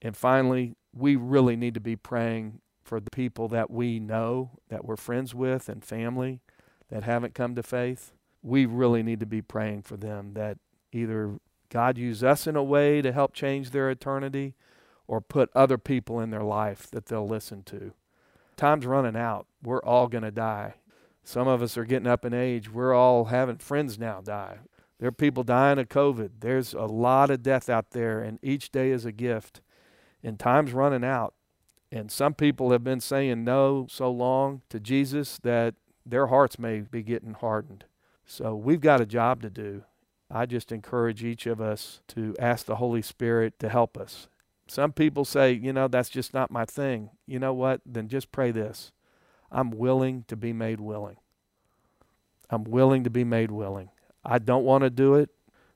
And 0.01 0.17
finally, 0.17 0.77
we 0.93 1.17
really 1.17 1.57
need 1.57 1.75
to 1.75 1.81
be 1.81 1.97
praying 1.97 2.61
for 2.85 3.01
the 3.01 3.11
people 3.11 3.49
that 3.49 3.71
we 3.71 3.99
know, 3.99 4.59
that 4.69 4.85
we're 4.85 4.97
friends 4.97 5.35
with, 5.35 5.69
and 5.69 5.85
family 5.85 6.41
that 6.89 7.05
haven't 7.05 7.35
come 7.35 7.55
to 7.55 7.63
faith, 7.63 8.13
we 8.43 8.67
really 8.67 9.03
need 9.03 9.21
to 9.21 9.27
be 9.27 9.43
praying 9.43 9.83
for 9.83 9.97
them 9.97 10.33
that 10.35 10.59
either 10.93 11.39
God 11.71 11.99
use 11.99 12.25
us 12.25 12.47
in 12.47 12.57
a 12.57 12.63
way 12.63 13.03
to 13.03 13.13
help 13.13 13.35
change 13.35 13.71
their 13.71 13.91
eternity 13.91 14.55
or 15.07 15.21
put 15.21 15.51
other 15.55 15.79
people 15.79 16.21
in 16.21 16.31
their 16.31 16.43
life 16.43 16.91
that 16.91 17.07
they'll 17.07 17.29
listen 17.29 17.63
to. 17.65 17.93
Time's 18.57 18.87
running 18.87 19.17
out. 19.17 19.47
We're 19.63 19.83
all 19.83 20.09
going 20.09 20.25
to 20.25 20.31
die. 20.31 20.75
Some 21.25 21.47
of 21.47 21.63
us 21.63 21.77
are 21.77 21.85
getting 21.85 22.07
up 22.07 22.25
in 22.25 22.33
age. 22.33 22.71
We're 22.71 22.95
all 22.95 23.27
having 23.27 23.59
friends 23.59 23.99
now 23.99 24.21
die. 24.21 24.59
There 24.99 25.09
are 25.09 25.13
people 25.13 25.45
dying 25.45 25.79
of 25.79 25.89
COVID. 25.89 26.31
There's 26.41 26.75
a 26.75 26.83
lot 26.83 27.31
of 27.31 27.43
death 27.43 27.69
out 27.69 27.91
there, 27.91 28.21
and 28.21 28.39
each 28.43 28.71
day 28.71 28.91
is 28.91 29.05
a 29.05 29.13
gift. 29.13 29.61
And 30.23 30.39
time's 30.39 30.73
running 30.73 31.05
out. 31.05 31.35
And 31.93 32.11
some 32.11 32.35
people 32.35 32.73
have 32.73 32.83
been 32.83 33.01
saying 33.01 33.45
no 33.45 33.87
so 33.89 34.11
long 34.11 34.63
to 34.71 34.81
Jesus 34.81 35.39
that 35.43 35.75
their 36.09 36.29
hearts 36.29 36.59
may 36.59 36.81
be 36.81 37.03
getting 37.03 37.35
hardened. 37.35 37.85
So 38.25 38.55
we've 38.55 38.81
got 38.81 39.01
a 39.01 39.07
job 39.07 39.43
to 39.43 39.51
do. 39.51 39.85
I 40.31 40.47
just 40.47 40.73
encourage 40.73 41.25
each 41.25 41.47
of 41.47 41.61
us 41.61 42.01
to 42.09 42.35
ask 42.39 42.67
the 42.67 42.77
Holy 42.77 43.03
Spirit 43.03 43.59
to 43.61 43.69
help 43.69 43.97
us. 43.97 44.29
Some 44.67 44.93
people 44.93 45.25
say, 45.25 45.53
you 45.53 45.73
know, 45.73 45.89
that's 45.89 46.11
just 46.11 46.35
not 46.35 46.51
my 46.51 46.67
thing. 46.67 47.11
You 47.27 47.39
know 47.39 47.55
what? 47.55 47.81
Then 47.87 48.09
just 48.09 48.33
pray 48.33 48.51
this 48.51 48.93
I'm 49.51 49.71
willing 49.71 50.25
to 50.29 50.37
be 50.37 50.53
made 50.53 50.81
willing. 50.81 51.17
I'm 52.51 52.65
willing 52.65 53.05
to 53.05 53.11
be 53.11 53.25
made 53.25 53.51
willing. 53.51 53.91
I 54.25 54.39
don't 54.39 54.65
want 54.65 54.85
to 54.85 54.91
do 54.91 55.15
it, 55.15 55.31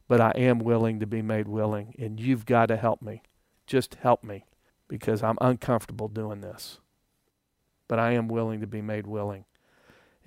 but 0.09 0.21
I 0.21 0.33
am 0.37 0.59
willing 0.59 1.01
to 1.01 1.07
be 1.07 1.23
made 1.23 1.49
willing. 1.49 1.95
And 1.99 2.21
you've 2.21 2.45
got 2.45 2.67
to 2.67 2.77
help 2.77 3.01
me. 3.01 3.23
Just 3.67 3.97
help 3.97 4.23
me 4.23 4.45
because 4.89 5.23
I'm 5.23 5.39
uncomfortable 5.41 6.09
doing 6.09 6.41
this. 6.43 6.79
But 7.89 7.99
I 7.99 8.13
am 8.13 8.29
willing 8.29 8.61
to 8.61 8.67
be 8.67 8.83
made 8.83 9.07
willing 9.07 9.45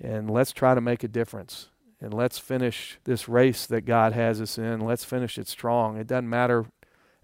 and 0.00 0.30
let's 0.30 0.52
try 0.52 0.74
to 0.74 0.80
make 0.80 1.02
a 1.04 1.08
difference. 1.08 1.68
And 2.00 2.12
let's 2.12 2.38
finish 2.38 2.98
this 3.04 3.28
race 3.28 3.66
that 3.66 3.86
God 3.86 4.12
has 4.12 4.40
us 4.40 4.58
in. 4.58 4.80
Let's 4.80 5.04
finish 5.04 5.38
it 5.38 5.48
strong. 5.48 5.96
It 5.96 6.06
doesn't 6.06 6.28
matter 6.28 6.66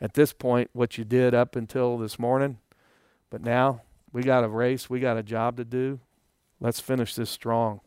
at 0.00 0.14
this 0.14 0.32
point 0.32 0.70
what 0.72 0.96
you 0.96 1.04
did 1.04 1.34
up 1.34 1.54
until 1.56 1.98
this 1.98 2.18
morning, 2.18 2.58
but 3.30 3.42
now 3.42 3.82
we 4.12 4.22
got 4.22 4.44
a 4.44 4.48
race, 4.48 4.88
we 4.88 4.98
got 5.00 5.16
a 5.16 5.22
job 5.22 5.56
to 5.58 5.64
do. 5.64 6.00
Let's 6.60 6.80
finish 6.80 7.14
this 7.14 7.30
strong. 7.30 7.80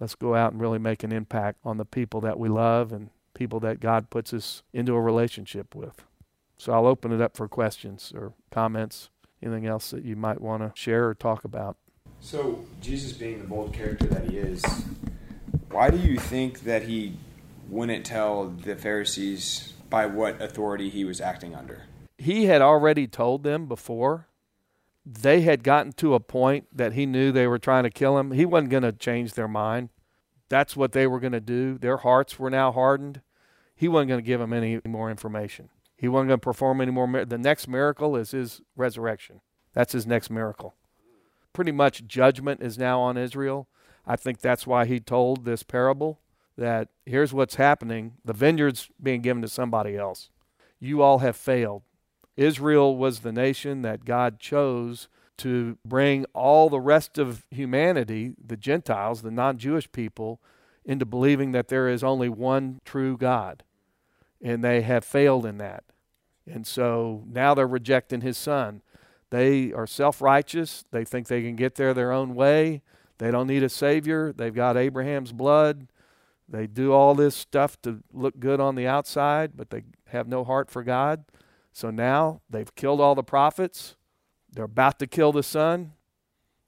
Let's 0.00 0.14
go 0.14 0.34
out 0.34 0.52
and 0.52 0.60
really 0.60 0.78
make 0.78 1.02
an 1.02 1.12
impact 1.12 1.58
on 1.64 1.76
the 1.76 1.84
people 1.84 2.20
that 2.20 2.38
we 2.38 2.48
love 2.48 2.92
and 2.92 3.10
people 3.34 3.60
that 3.60 3.80
God 3.80 4.10
puts 4.10 4.32
us 4.32 4.62
into 4.72 4.94
a 4.94 5.00
relationship 5.00 5.74
with. 5.74 6.04
So 6.56 6.72
I'll 6.72 6.86
open 6.86 7.12
it 7.12 7.20
up 7.20 7.36
for 7.36 7.48
questions 7.48 8.12
or 8.14 8.32
comments, 8.50 9.10
anything 9.42 9.66
else 9.66 9.90
that 9.90 10.04
you 10.04 10.16
might 10.16 10.40
want 10.40 10.62
to 10.62 10.72
share 10.80 11.08
or 11.08 11.14
talk 11.14 11.44
about. 11.44 11.76
So, 12.20 12.64
Jesus 12.80 13.12
being 13.12 13.38
the 13.38 13.46
bold 13.46 13.72
character 13.72 14.06
that 14.06 14.28
he 14.28 14.38
is, 14.38 14.64
why 15.70 15.90
do 15.90 15.98
you 15.98 16.18
think 16.18 16.60
that 16.60 16.82
he 16.82 17.16
wouldn't 17.68 18.04
tell 18.04 18.48
the 18.48 18.76
Pharisees 18.76 19.72
by 19.88 20.06
what 20.06 20.40
authority 20.40 20.88
he 20.88 21.04
was 21.04 21.20
acting 21.20 21.54
under? 21.54 21.82
He 22.18 22.46
had 22.46 22.60
already 22.60 23.06
told 23.06 23.44
them 23.44 23.66
before. 23.66 24.26
They 25.06 25.42
had 25.42 25.62
gotten 25.62 25.92
to 25.92 26.14
a 26.14 26.20
point 26.20 26.66
that 26.76 26.92
he 26.92 27.06
knew 27.06 27.32
they 27.32 27.46
were 27.46 27.58
trying 27.58 27.84
to 27.84 27.90
kill 27.90 28.18
him. 28.18 28.32
He 28.32 28.44
wasn't 28.44 28.70
going 28.70 28.82
to 28.82 28.92
change 28.92 29.32
their 29.32 29.48
mind. 29.48 29.88
That's 30.48 30.76
what 30.76 30.92
they 30.92 31.06
were 31.06 31.20
going 31.20 31.32
to 31.32 31.40
do. 31.40 31.78
Their 31.78 31.98
hearts 31.98 32.38
were 32.38 32.50
now 32.50 32.72
hardened. 32.72 33.22
He 33.74 33.88
wasn't 33.88 34.08
going 34.08 34.20
to 34.20 34.26
give 34.26 34.40
them 34.40 34.52
any 34.52 34.80
more 34.84 35.10
information. 35.10 35.70
He 35.96 36.08
wasn't 36.08 36.28
going 36.28 36.40
to 36.40 36.44
perform 36.44 36.80
any 36.80 36.90
more. 36.90 37.24
The 37.24 37.38
next 37.38 37.68
miracle 37.68 38.16
is 38.16 38.32
his 38.32 38.60
resurrection. 38.76 39.40
That's 39.72 39.92
his 39.92 40.06
next 40.06 40.30
miracle 40.30 40.74
pretty 41.52 41.72
much 41.72 42.06
judgment 42.06 42.62
is 42.62 42.78
now 42.78 43.00
on 43.00 43.16
Israel. 43.16 43.68
I 44.06 44.16
think 44.16 44.40
that's 44.40 44.66
why 44.66 44.86
he 44.86 45.00
told 45.00 45.44
this 45.44 45.62
parable 45.62 46.20
that 46.56 46.88
here's 47.06 47.32
what's 47.32 47.54
happening 47.54 48.14
the 48.24 48.32
vineyard's 48.32 48.88
being 49.02 49.22
given 49.22 49.42
to 49.42 49.48
somebody 49.48 49.96
else. 49.96 50.30
You 50.80 51.02
all 51.02 51.18
have 51.18 51.36
failed. 51.36 51.82
Israel 52.36 52.96
was 52.96 53.20
the 53.20 53.32
nation 53.32 53.82
that 53.82 54.04
God 54.04 54.38
chose 54.38 55.08
to 55.38 55.78
bring 55.84 56.24
all 56.34 56.68
the 56.68 56.80
rest 56.80 57.18
of 57.18 57.46
humanity, 57.50 58.34
the 58.44 58.56
Gentiles, 58.56 59.22
the 59.22 59.30
non 59.30 59.58
Jewish 59.58 59.90
people, 59.90 60.40
into 60.84 61.04
believing 61.04 61.52
that 61.52 61.68
there 61.68 61.88
is 61.88 62.04
only 62.04 62.28
one 62.28 62.80
true 62.84 63.16
God. 63.16 63.62
And 64.40 64.62
they 64.62 64.82
have 64.82 65.04
failed 65.04 65.46
in 65.46 65.58
that. 65.58 65.84
And 66.46 66.66
so 66.66 67.24
now 67.26 67.54
they're 67.54 67.66
rejecting 67.66 68.20
his 68.20 68.38
son. 68.38 68.82
They 69.30 69.72
are 69.72 69.86
self 69.86 70.20
righteous. 70.22 70.84
They 70.90 71.04
think 71.04 71.28
they 71.28 71.42
can 71.42 71.56
get 71.56 71.74
there 71.74 71.94
their 71.94 72.12
own 72.12 72.34
way. 72.34 72.82
They 73.18 73.30
don't 73.30 73.46
need 73.46 73.62
a 73.62 73.68
Savior. 73.68 74.32
They've 74.32 74.54
got 74.54 74.76
Abraham's 74.76 75.32
blood. 75.32 75.88
They 76.48 76.66
do 76.66 76.92
all 76.92 77.14
this 77.14 77.36
stuff 77.36 77.80
to 77.82 78.02
look 78.12 78.40
good 78.40 78.60
on 78.60 78.74
the 78.74 78.86
outside, 78.86 79.52
but 79.54 79.70
they 79.70 79.82
have 80.06 80.28
no 80.28 80.44
heart 80.44 80.70
for 80.70 80.82
God. 80.82 81.24
So 81.72 81.90
now 81.90 82.40
they've 82.48 82.74
killed 82.74 83.00
all 83.00 83.14
the 83.14 83.22
prophets. 83.22 83.96
They're 84.50 84.64
about 84.64 84.98
to 85.00 85.06
kill 85.06 85.32
the 85.32 85.42
Son. 85.42 85.92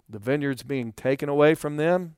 The 0.09 0.19
vineyard's 0.19 0.63
being 0.63 0.93
taken 0.93 1.29
away 1.29 1.55
from 1.55 1.77
them. 1.77 2.17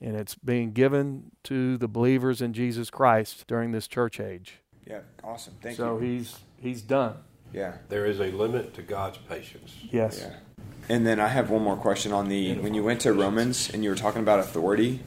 And 0.00 0.16
it's 0.16 0.34
being 0.34 0.72
given 0.72 1.30
to 1.44 1.78
the 1.78 1.88
believers 1.88 2.42
in 2.42 2.52
Jesus 2.52 2.90
Christ 2.90 3.46
during 3.46 3.72
this 3.72 3.88
church 3.88 4.20
age. 4.20 4.60
Yeah, 4.86 5.00
awesome. 5.24 5.54
Thank 5.62 5.76
so 5.76 5.94
you. 5.94 6.00
So 6.00 6.04
he's 6.04 6.38
he's 6.58 6.82
done. 6.82 7.14
Yeah. 7.52 7.74
There 7.88 8.06
is 8.06 8.20
a 8.20 8.30
limit 8.30 8.74
to 8.74 8.82
God's 8.82 9.18
patience. 9.18 9.74
Yes. 9.90 10.20
Yeah. 10.20 10.36
And 10.88 11.06
then 11.06 11.18
I 11.18 11.28
have 11.28 11.50
one 11.50 11.62
more 11.62 11.76
question 11.76 12.12
on 12.12 12.28
the 12.28 12.54
when 12.58 12.74
you 12.74 12.82
went 12.82 13.00
to 13.02 13.12
Romans 13.12 13.70
and 13.72 13.82
you 13.82 13.90
were 13.90 13.96
talking 13.96 14.22
about 14.22 14.38
authority. 14.38 15.00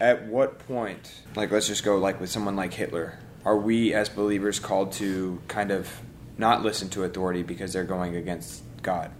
At 0.00 0.26
what 0.26 0.58
point, 0.66 1.22
like 1.36 1.50
let's 1.50 1.68
just 1.68 1.84
go 1.84 1.96
like 1.98 2.20
with 2.20 2.28
someone 2.28 2.56
like 2.56 2.74
Hitler, 2.74 3.18
are 3.44 3.56
we 3.56 3.94
as 3.94 4.08
believers 4.08 4.58
called 4.58 4.92
to 4.92 5.40
kind 5.48 5.70
of 5.70 5.88
not 6.36 6.62
listen 6.62 6.88
to 6.90 7.04
authority 7.04 7.42
because 7.42 7.72
they're 7.72 7.84
going 7.84 8.16
against 8.16 8.62
God? 8.82 9.10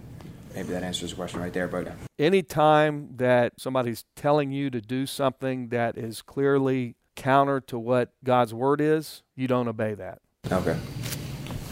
Maybe 0.53 0.69
that 0.69 0.83
answers 0.83 1.09
the 1.09 1.15
question 1.15 1.39
right 1.41 1.51
there, 1.51 1.67
but 1.67 1.91
any 2.19 2.41
time 2.43 3.09
that 3.15 3.53
somebody's 3.59 4.05
telling 4.15 4.51
you 4.51 4.69
to 4.69 4.79
do 4.79 5.05
something 5.05 5.69
that 5.69 5.97
is 5.97 6.21
clearly 6.21 6.95
counter 7.15 7.59
to 7.61 7.79
what 7.79 8.11
God's 8.23 8.53
word 8.53 8.79
is, 8.79 9.23
you 9.35 9.47
don't 9.47 9.67
obey 9.67 9.95
that. 9.95 10.19
okay. 10.51 10.77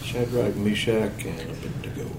Shadrach, 0.04 0.56
Meshach, 0.56 1.26
and 1.26 1.40
Abednego. 1.40 2.10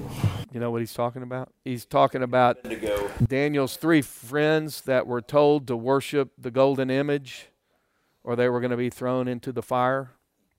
You 0.52 0.60
know 0.60 0.70
what 0.70 0.80
he's 0.80 0.94
talking 0.94 1.22
about? 1.22 1.52
He's 1.64 1.84
talking 1.84 2.22
about 2.22 2.58
Abednego. 2.64 3.10
Daniel's 3.26 3.76
three 3.76 4.02
friends 4.02 4.82
that 4.82 5.06
were 5.06 5.20
told 5.20 5.66
to 5.66 5.76
worship 5.76 6.32
the 6.38 6.50
golden 6.50 6.90
image 6.90 7.48
or 8.22 8.34
they 8.34 8.48
were 8.48 8.60
going 8.60 8.70
to 8.70 8.76
be 8.76 8.90
thrown 8.90 9.28
into 9.28 9.52
the 9.52 9.62
fire. 9.62 10.12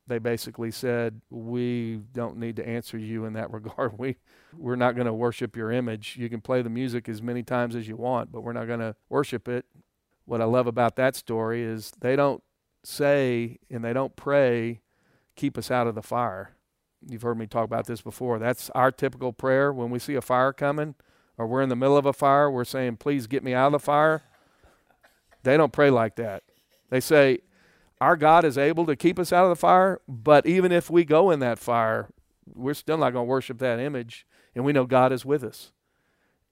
They 0.07 0.19
basically 0.19 0.69
said, 0.69 1.21
"We 1.32 2.01
don't 2.13 2.38
need 2.38 2.57
to 2.57 2.67
answer 2.67 2.97
you 2.97 3.26
in 3.26 3.34
that 3.34 3.51
regard. 3.51 3.97
We 3.97 4.17
we're 4.55 4.76
not 4.76 4.95
going 4.95 5.07
to 5.07 5.13
worship 5.13 5.57
your 5.57 5.71
image. 5.71 6.15
You 6.17 6.30
can 6.30 6.41
play 6.41 6.61
the 6.61 6.69
music 6.69 7.09
as 7.09 7.21
many 7.21 7.41
times 7.41 7.76
as 7.76 7.88
you 7.88 7.95
want, 7.95 8.32
but 8.32 8.41
we're 8.41 8.53
not 8.53 8.67
going 8.67 8.82
to 8.82 8.95
worship 9.09 9.47
it." 9.47 9.65
What 10.26 10.41
I 10.41 10.45
love 10.45 10.67
about 10.67 10.95
that 10.95 11.15
story 11.15 11.63
is 11.63 11.91
they 11.99 12.15
don't 12.15 12.41
say 12.84 13.59
and 13.69 13.84
they 13.84 13.93
don't 13.93 14.15
pray, 14.15 14.82
"Keep 15.36 15.57
us 15.57 15.71
out 15.71 15.88
of 15.88 15.95
the 15.95 16.03
fire." 16.03 16.55
You've 17.07 17.21
heard 17.21 17.37
me 17.37 17.47
talk 17.47 17.65
about 17.65 17.87
this 17.87 18.01
before. 18.01 18.39
That's 18.39 18.69
our 18.71 18.91
typical 18.91 19.33
prayer 19.33 19.71
when 19.71 19.89
we 19.89 19.99
see 19.99 20.15
a 20.15 20.21
fire 20.21 20.53
coming 20.53 20.95
or 21.37 21.47
we're 21.47 21.61
in 21.61 21.69
the 21.69 21.75
middle 21.75 21.97
of 21.97 22.05
a 22.05 22.13
fire, 22.13 22.49
we're 22.49 22.63
saying, 22.63 22.97
Please 22.97 23.27
get 23.27 23.43
me 23.43 23.53
out 23.53 23.67
of 23.67 23.71
the 23.73 23.79
fire. 23.79 24.23
They 25.43 25.57
don't 25.57 25.73
pray 25.73 25.89
like 25.89 26.15
that. 26.15 26.43
They 26.89 26.99
say, 26.99 27.39
Our 27.99 28.15
God 28.15 28.45
is 28.45 28.57
able 28.57 28.85
to 28.85 28.95
keep 28.95 29.19
us 29.19 29.33
out 29.33 29.43
of 29.43 29.49
the 29.49 29.55
fire, 29.55 30.01
but 30.07 30.45
even 30.45 30.71
if 30.71 30.89
we 30.89 31.03
go 31.03 31.31
in 31.31 31.39
that 31.39 31.59
fire, 31.59 32.09
we're 32.53 32.73
still 32.73 32.97
not 32.97 33.11
going 33.11 33.25
to 33.25 33.29
worship 33.29 33.59
that 33.59 33.79
image. 33.79 34.25
And 34.55 34.63
we 34.63 34.71
know 34.71 34.85
God 34.85 35.11
is 35.11 35.25
with 35.25 35.43
us. 35.43 35.71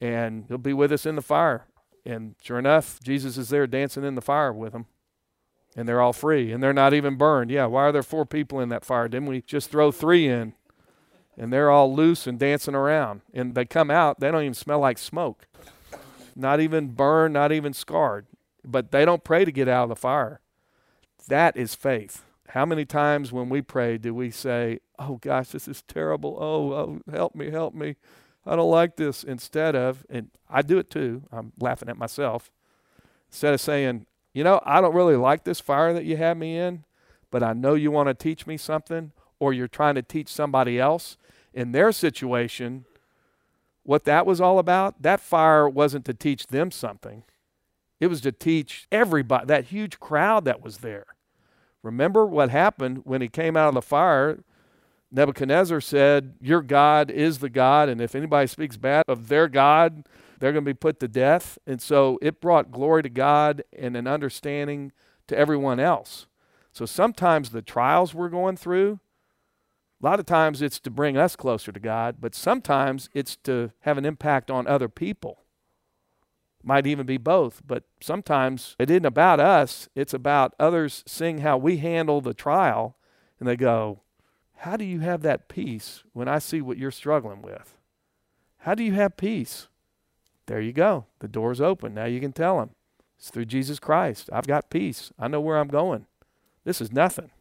And 0.01 0.45
He'll 0.47 0.57
be 0.57 0.73
with 0.73 0.91
us 0.91 1.05
in 1.05 1.15
the 1.15 1.21
fire. 1.21 1.65
And 2.05 2.35
sure 2.41 2.59
enough, 2.59 2.99
Jesus 3.01 3.37
is 3.37 3.47
there 3.49 3.65
dancing 3.65 4.03
in 4.03 4.15
the 4.15 4.21
fire 4.21 4.51
with 4.51 4.73
them. 4.73 4.87
And 5.75 5.87
they're 5.87 6.01
all 6.01 6.13
free. 6.13 6.51
And 6.51 6.61
they're 6.61 6.73
not 6.73 6.93
even 6.93 7.15
burned. 7.15 7.49
Yeah, 7.49 7.65
why 7.65 7.83
are 7.83 7.91
there 7.91 8.03
four 8.03 8.25
people 8.25 8.59
in 8.59 8.69
that 8.69 8.85
fire? 8.85 9.07
Didn't 9.07 9.27
we 9.27 9.41
just 9.41 9.71
throw 9.71 9.91
three 9.91 10.27
in? 10.27 10.53
and 11.37 11.51
they're 11.51 11.71
all 11.71 11.93
loose 11.93 12.27
and 12.27 12.37
dancing 12.37 12.75
around. 12.75 13.21
And 13.33 13.55
they 13.55 13.65
come 13.65 13.89
out, 13.89 14.19
they 14.19 14.31
don't 14.31 14.43
even 14.43 14.53
smell 14.53 14.79
like 14.79 14.97
smoke. 14.97 15.47
Not 16.35 16.59
even 16.59 16.89
burned, 16.89 17.33
not 17.33 17.51
even 17.51 17.73
scarred. 17.73 18.25
But 18.63 18.91
they 18.91 19.05
don't 19.05 19.23
pray 19.23 19.45
to 19.45 19.51
get 19.51 19.67
out 19.67 19.83
of 19.83 19.89
the 19.89 19.95
fire. 19.95 20.39
That 21.27 21.57
is 21.57 21.75
faith. 21.75 22.23
How 22.49 22.65
many 22.65 22.85
times 22.85 23.31
when 23.31 23.49
we 23.49 23.61
pray 23.61 23.97
do 23.97 24.13
we 24.13 24.29
say, 24.31 24.79
Oh 24.99 25.17
gosh, 25.21 25.49
this 25.49 25.67
is 25.67 25.81
terrible. 25.83 26.37
Oh, 26.39 26.73
oh 26.73 27.01
help 27.11 27.35
me, 27.35 27.49
help 27.49 27.73
me. 27.73 27.95
I 28.45 28.55
don't 28.55 28.69
like 28.69 28.95
this. 28.97 29.23
Instead 29.23 29.75
of, 29.75 30.05
and 30.09 30.29
I 30.49 30.61
do 30.61 30.77
it 30.77 30.89
too, 30.89 31.23
I'm 31.31 31.53
laughing 31.59 31.89
at 31.89 31.97
myself. 31.97 32.51
Instead 33.29 33.53
of 33.53 33.61
saying, 33.61 34.05
You 34.33 34.43
know, 34.43 34.61
I 34.65 34.81
don't 34.81 34.95
really 34.95 35.15
like 35.15 35.43
this 35.43 35.59
fire 35.59 35.93
that 35.93 36.05
you 36.05 36.17
have 36.17 36.37
me 36.37 36.57
in, 36.57 36.83
but 37.29 37.43
I 37.43 37.53
know 37.53 37.75
you 37.75 37.91
want 37.91 38.07
to 38.07 38.13
teach 38.13 38.47
me 38.47 38.57
something, 38.57 39.11
or 39.39 39.53
you're 39.53 39.67
trying 39.67 39.95
to 39.95 40.01
teach 40.01 40.29
somebody 40.29 40.79
else 40.79 41.17
in 41.53 41.71
their 41.71 41.91
situation, 41.91 42.85
what 43.83 44.05
that 44.05 44.25
was 44.25 44.41
all 44.41 44.59
about, 44.59 45.01
that 45.01 45.19
fire 45.19 45.69
wasn't 45.69 46.05
to 46.05 46.13
teach 46.13 46.47
them 46.47 46.71
something. 46.71 47.23
It 47.99 48.07
was 48.07 48.21
to 48.21 48.31
teach 48.31 48.87
everybody, 48.91 49.45
that 49.45 49.65
huge 49.65 49.99
crowd 49.99 50.45
that 50.45 50.61
was 50.61 50.79
there. 50.79 51.05
Remember 51.83 52.25
what 52.25 52.49
happened 52.49 53.01
when 53.03 53.21
he 53.21 53.27
came 53.27 53.55
out 53.55 53.67
of 53.67 53.75
the 53.75 53.81
fire? 53.81 54.39
Nebuchadnezzar 55.11 55.79
said, 55.81 56.33
Your 56.41 56.61
God 56.61 57.11
is 57.11 57.39
the 57.39 57.49
God, 57.49 57.87
and 57.87 58.01
if 58.01 58.15
anybody 58.15 58.47
speaks 58.47 58.77
bad 58.77 59.03
of 59.07 59.27
their 59.27 59.47
God, 59.47 60.07
they're 60.43 60.51
going 60.51 60.65
to 60.65 60.69
be 60.69 60.73
put 60.73 60.99
to 60.99 61.07
death. 61.07 61.57
And 61.65 61.81
so 61.81 62.19
it 62.21 62.41
brought 62.41 62.69
glory 62.69 63.01
to 63.03 63.09
God 63.09 63.63
and 63.71 63.95
an 63.95 64.07
understanding 64.07 64.91
to 65.27 65.37
everyone 65.37 65.79
else. 65.79 66.27
So 66.73 66.85
sometimes 66.85 67.51
the 67.51 67.61
trials 67.61 68.13
we're 68.13 68.27
going 68.27 68.57
through, 68.57 68.99
a 70.01 70.05
lot 70.05 70.19
of 70.19 70.25
times 70.25 70.61
it's 70.61 70.81
to 70.81 70.91
bring 70.91 71.15
us 71.15 71.37
closer 71.37 71.71
to 71.71 71.79
God, 71.79 72.17
but 72.19 72.35
sometimes 72.35 73.07
it's 73.13 73.37
to 73.45 73.71
have 73.83 73.97
an 73.97 74.03
impact 74.03 74.51
on 74.51 74.67
other 74.67 74.89
people. 74.89 75.39
Might 76.61 76.87
even 76.87 77.05
be 77.05 77.15
both, 77.15 77.61
but 77.65 77.85
sometimes 78.01 78.75
it 78.77 78.91
isn't 78.91 79.05
about 79.05 79.39
us, 79.39 79.87
it's 79.95 80.13
about 80.13 80.55
others 80.59 81.05
seeing 81.07 81.37
how 81.37 81.57
we 81.57 81.77
handle 81.77 82.19
the 82.19 82.33
trial, 82.33 82.97
and 83.39 83.47
they 83.47 83.55
go, 83.55 84.01
How 84.55 84.75
do 84.75 84.83
you 84.83 84.99
have 84.99 85.21
that 85.21 85.47
peace 85.47 86.03
when 86.11 86.27
I 86.27 86.39
see 86.39 86.59
what 86.59 86.77
you're 86.77 86.91
struggling 86.91 87.41
with? 87.41 87.77
How 88.57 88.75
do 88.75 88.83
you 88.83 88.91
have 88.95 89.15
peace? 89.15 89.69
There 90.47 90.61
you 90.61 90.73
go. 90.73 91.05
The 91.19 91.27
door's 91.27 91.61
open. 91.61 91.93
Now 91.93 92.05
you 92.05 92.19
can 92.19 92.33
tell 92.33 92.59
them. 92.59 92.71
It's 93.17 93.29
through 93.29 93.45
Jesus 93.45 93.79
Christ. 93.79 94.29
I've 94.33 94.47
got 94.47 94.69
peace. 94.69 95.11
I 95.17 95.27
know 95.27 95.39
where 95.39 95.57
I'm 95.57 95.69
going. 95.69 96.05
This 96.65 96.81
is 96.81 96.91
nothing. 96.91 97.31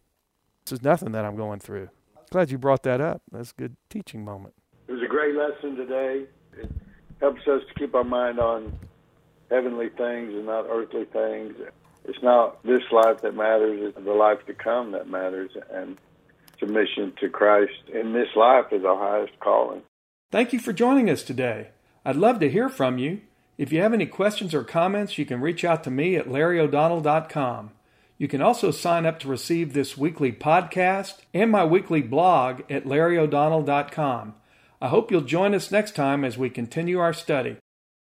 This 0.65 0.73
is 0.73 0.83
nothing 0.83 1.13
that 1.13 1.25
I'm 1.25 1.37
going 1.37 1.61
through. 1.61 1.89
Glad 2.31 2.51
you 2.51 2.59
brought 2.59 2.83
that 2.85 3.01
up. 3.01 3.23
That's 3.31 3.51
a 3.51 3.55
good 3.55 3.77
teaching 3.91 4.25
moment. 4.25 4.55
It 4.89 4.93
was 4.93 5.03
a 5.03 5.09
great 5.09 5.35
lesson 5.35 5.77
today. 5.77 6.25
It 6.57 6.71
helps 7.21 7.41
us 7.49 7.63
to 7.69 7.75
keep 7.79 7.95
our 7.95 8.05
mind 8.05 8.39
on 8.39 8.79
heavenly 9.51 9.89
things 9.91 10.33
and 10.33 10.47
not 10.47 10.67
earthly 10.69 11.05
things. 11.05 11.55
It's 12.05 12.23
not 12.23 12.63
this 12.65 12.83
life 12.91 13.21
that 13.23 13.35
matters, 13.35 13.95
it's 13.95 14.05
the 14.05 14.13
life 14.13 14.45
to 14.47 14.55
come 14.55 14.93
that 14.93 15.09
matters. 15.09 15.51
And 15.71 15.99
submission 16.59 17.13
to 17.21 17.29
Christ 17.29 17.73
in 17.93 18.13
this 18.13 18.29
life 18.35 18.67
is 18.73 18.85
our 18.85 18.97
highest 18.97 19.39
calling. 19.41 19.83
Thank 20.31 20.53
you 20.53 20.59
for 20.59 20.73
joining 20.73 21.11
us 21.11 21.23
today. 21.23 21.69
I'd 22.05 22.17
love 22.17 22.41
to 22.41 22.51
hear 22.51 22.69
from 22.69 22.99
you. 22.99 23.21
If 23.59 23.73
you 23.73 23.81
have 23.81 23.93
any 23.93 24.07
questions 24.07 24.55
or 24.55 24.65
comments, 24.65 25.19
you 25.19 25.27
can 25.27 25.41
reach 25.41 25.65
out 25.65 25.85
to 25.85 25.91
me 25.91 26.17
at 26.17 26.27
larryo'donnell.com. 26.27 27.71
You 28.19 28.29
can 28.29 28.43
also 28.43 28.71
sign 28.71 29.07
up 29.07 29.19
to 29.21 29.29
receive 29.29 29.73
this 29.73 29.97
weekly 29.97 30.33
podcast 30.33 31.19
and 31.35 31.51
my 31.51 31.65
weekly 31.65 32.03
blog 32.03 32.63
at 32.71 32.85
larryo'donnell.com. 32.85 34.35
I 34.81 34.89
hope 34.89 35.11
you'll 35.11 35.21
join 35.21 35.55
us 35.55 35.71
next 35.71 35.95
time 35.95 36.25
as 36.25 36.39
we 36.39 36.51
continue 36.51 36.99
our 36.99 37.13
study. 37.13 37.57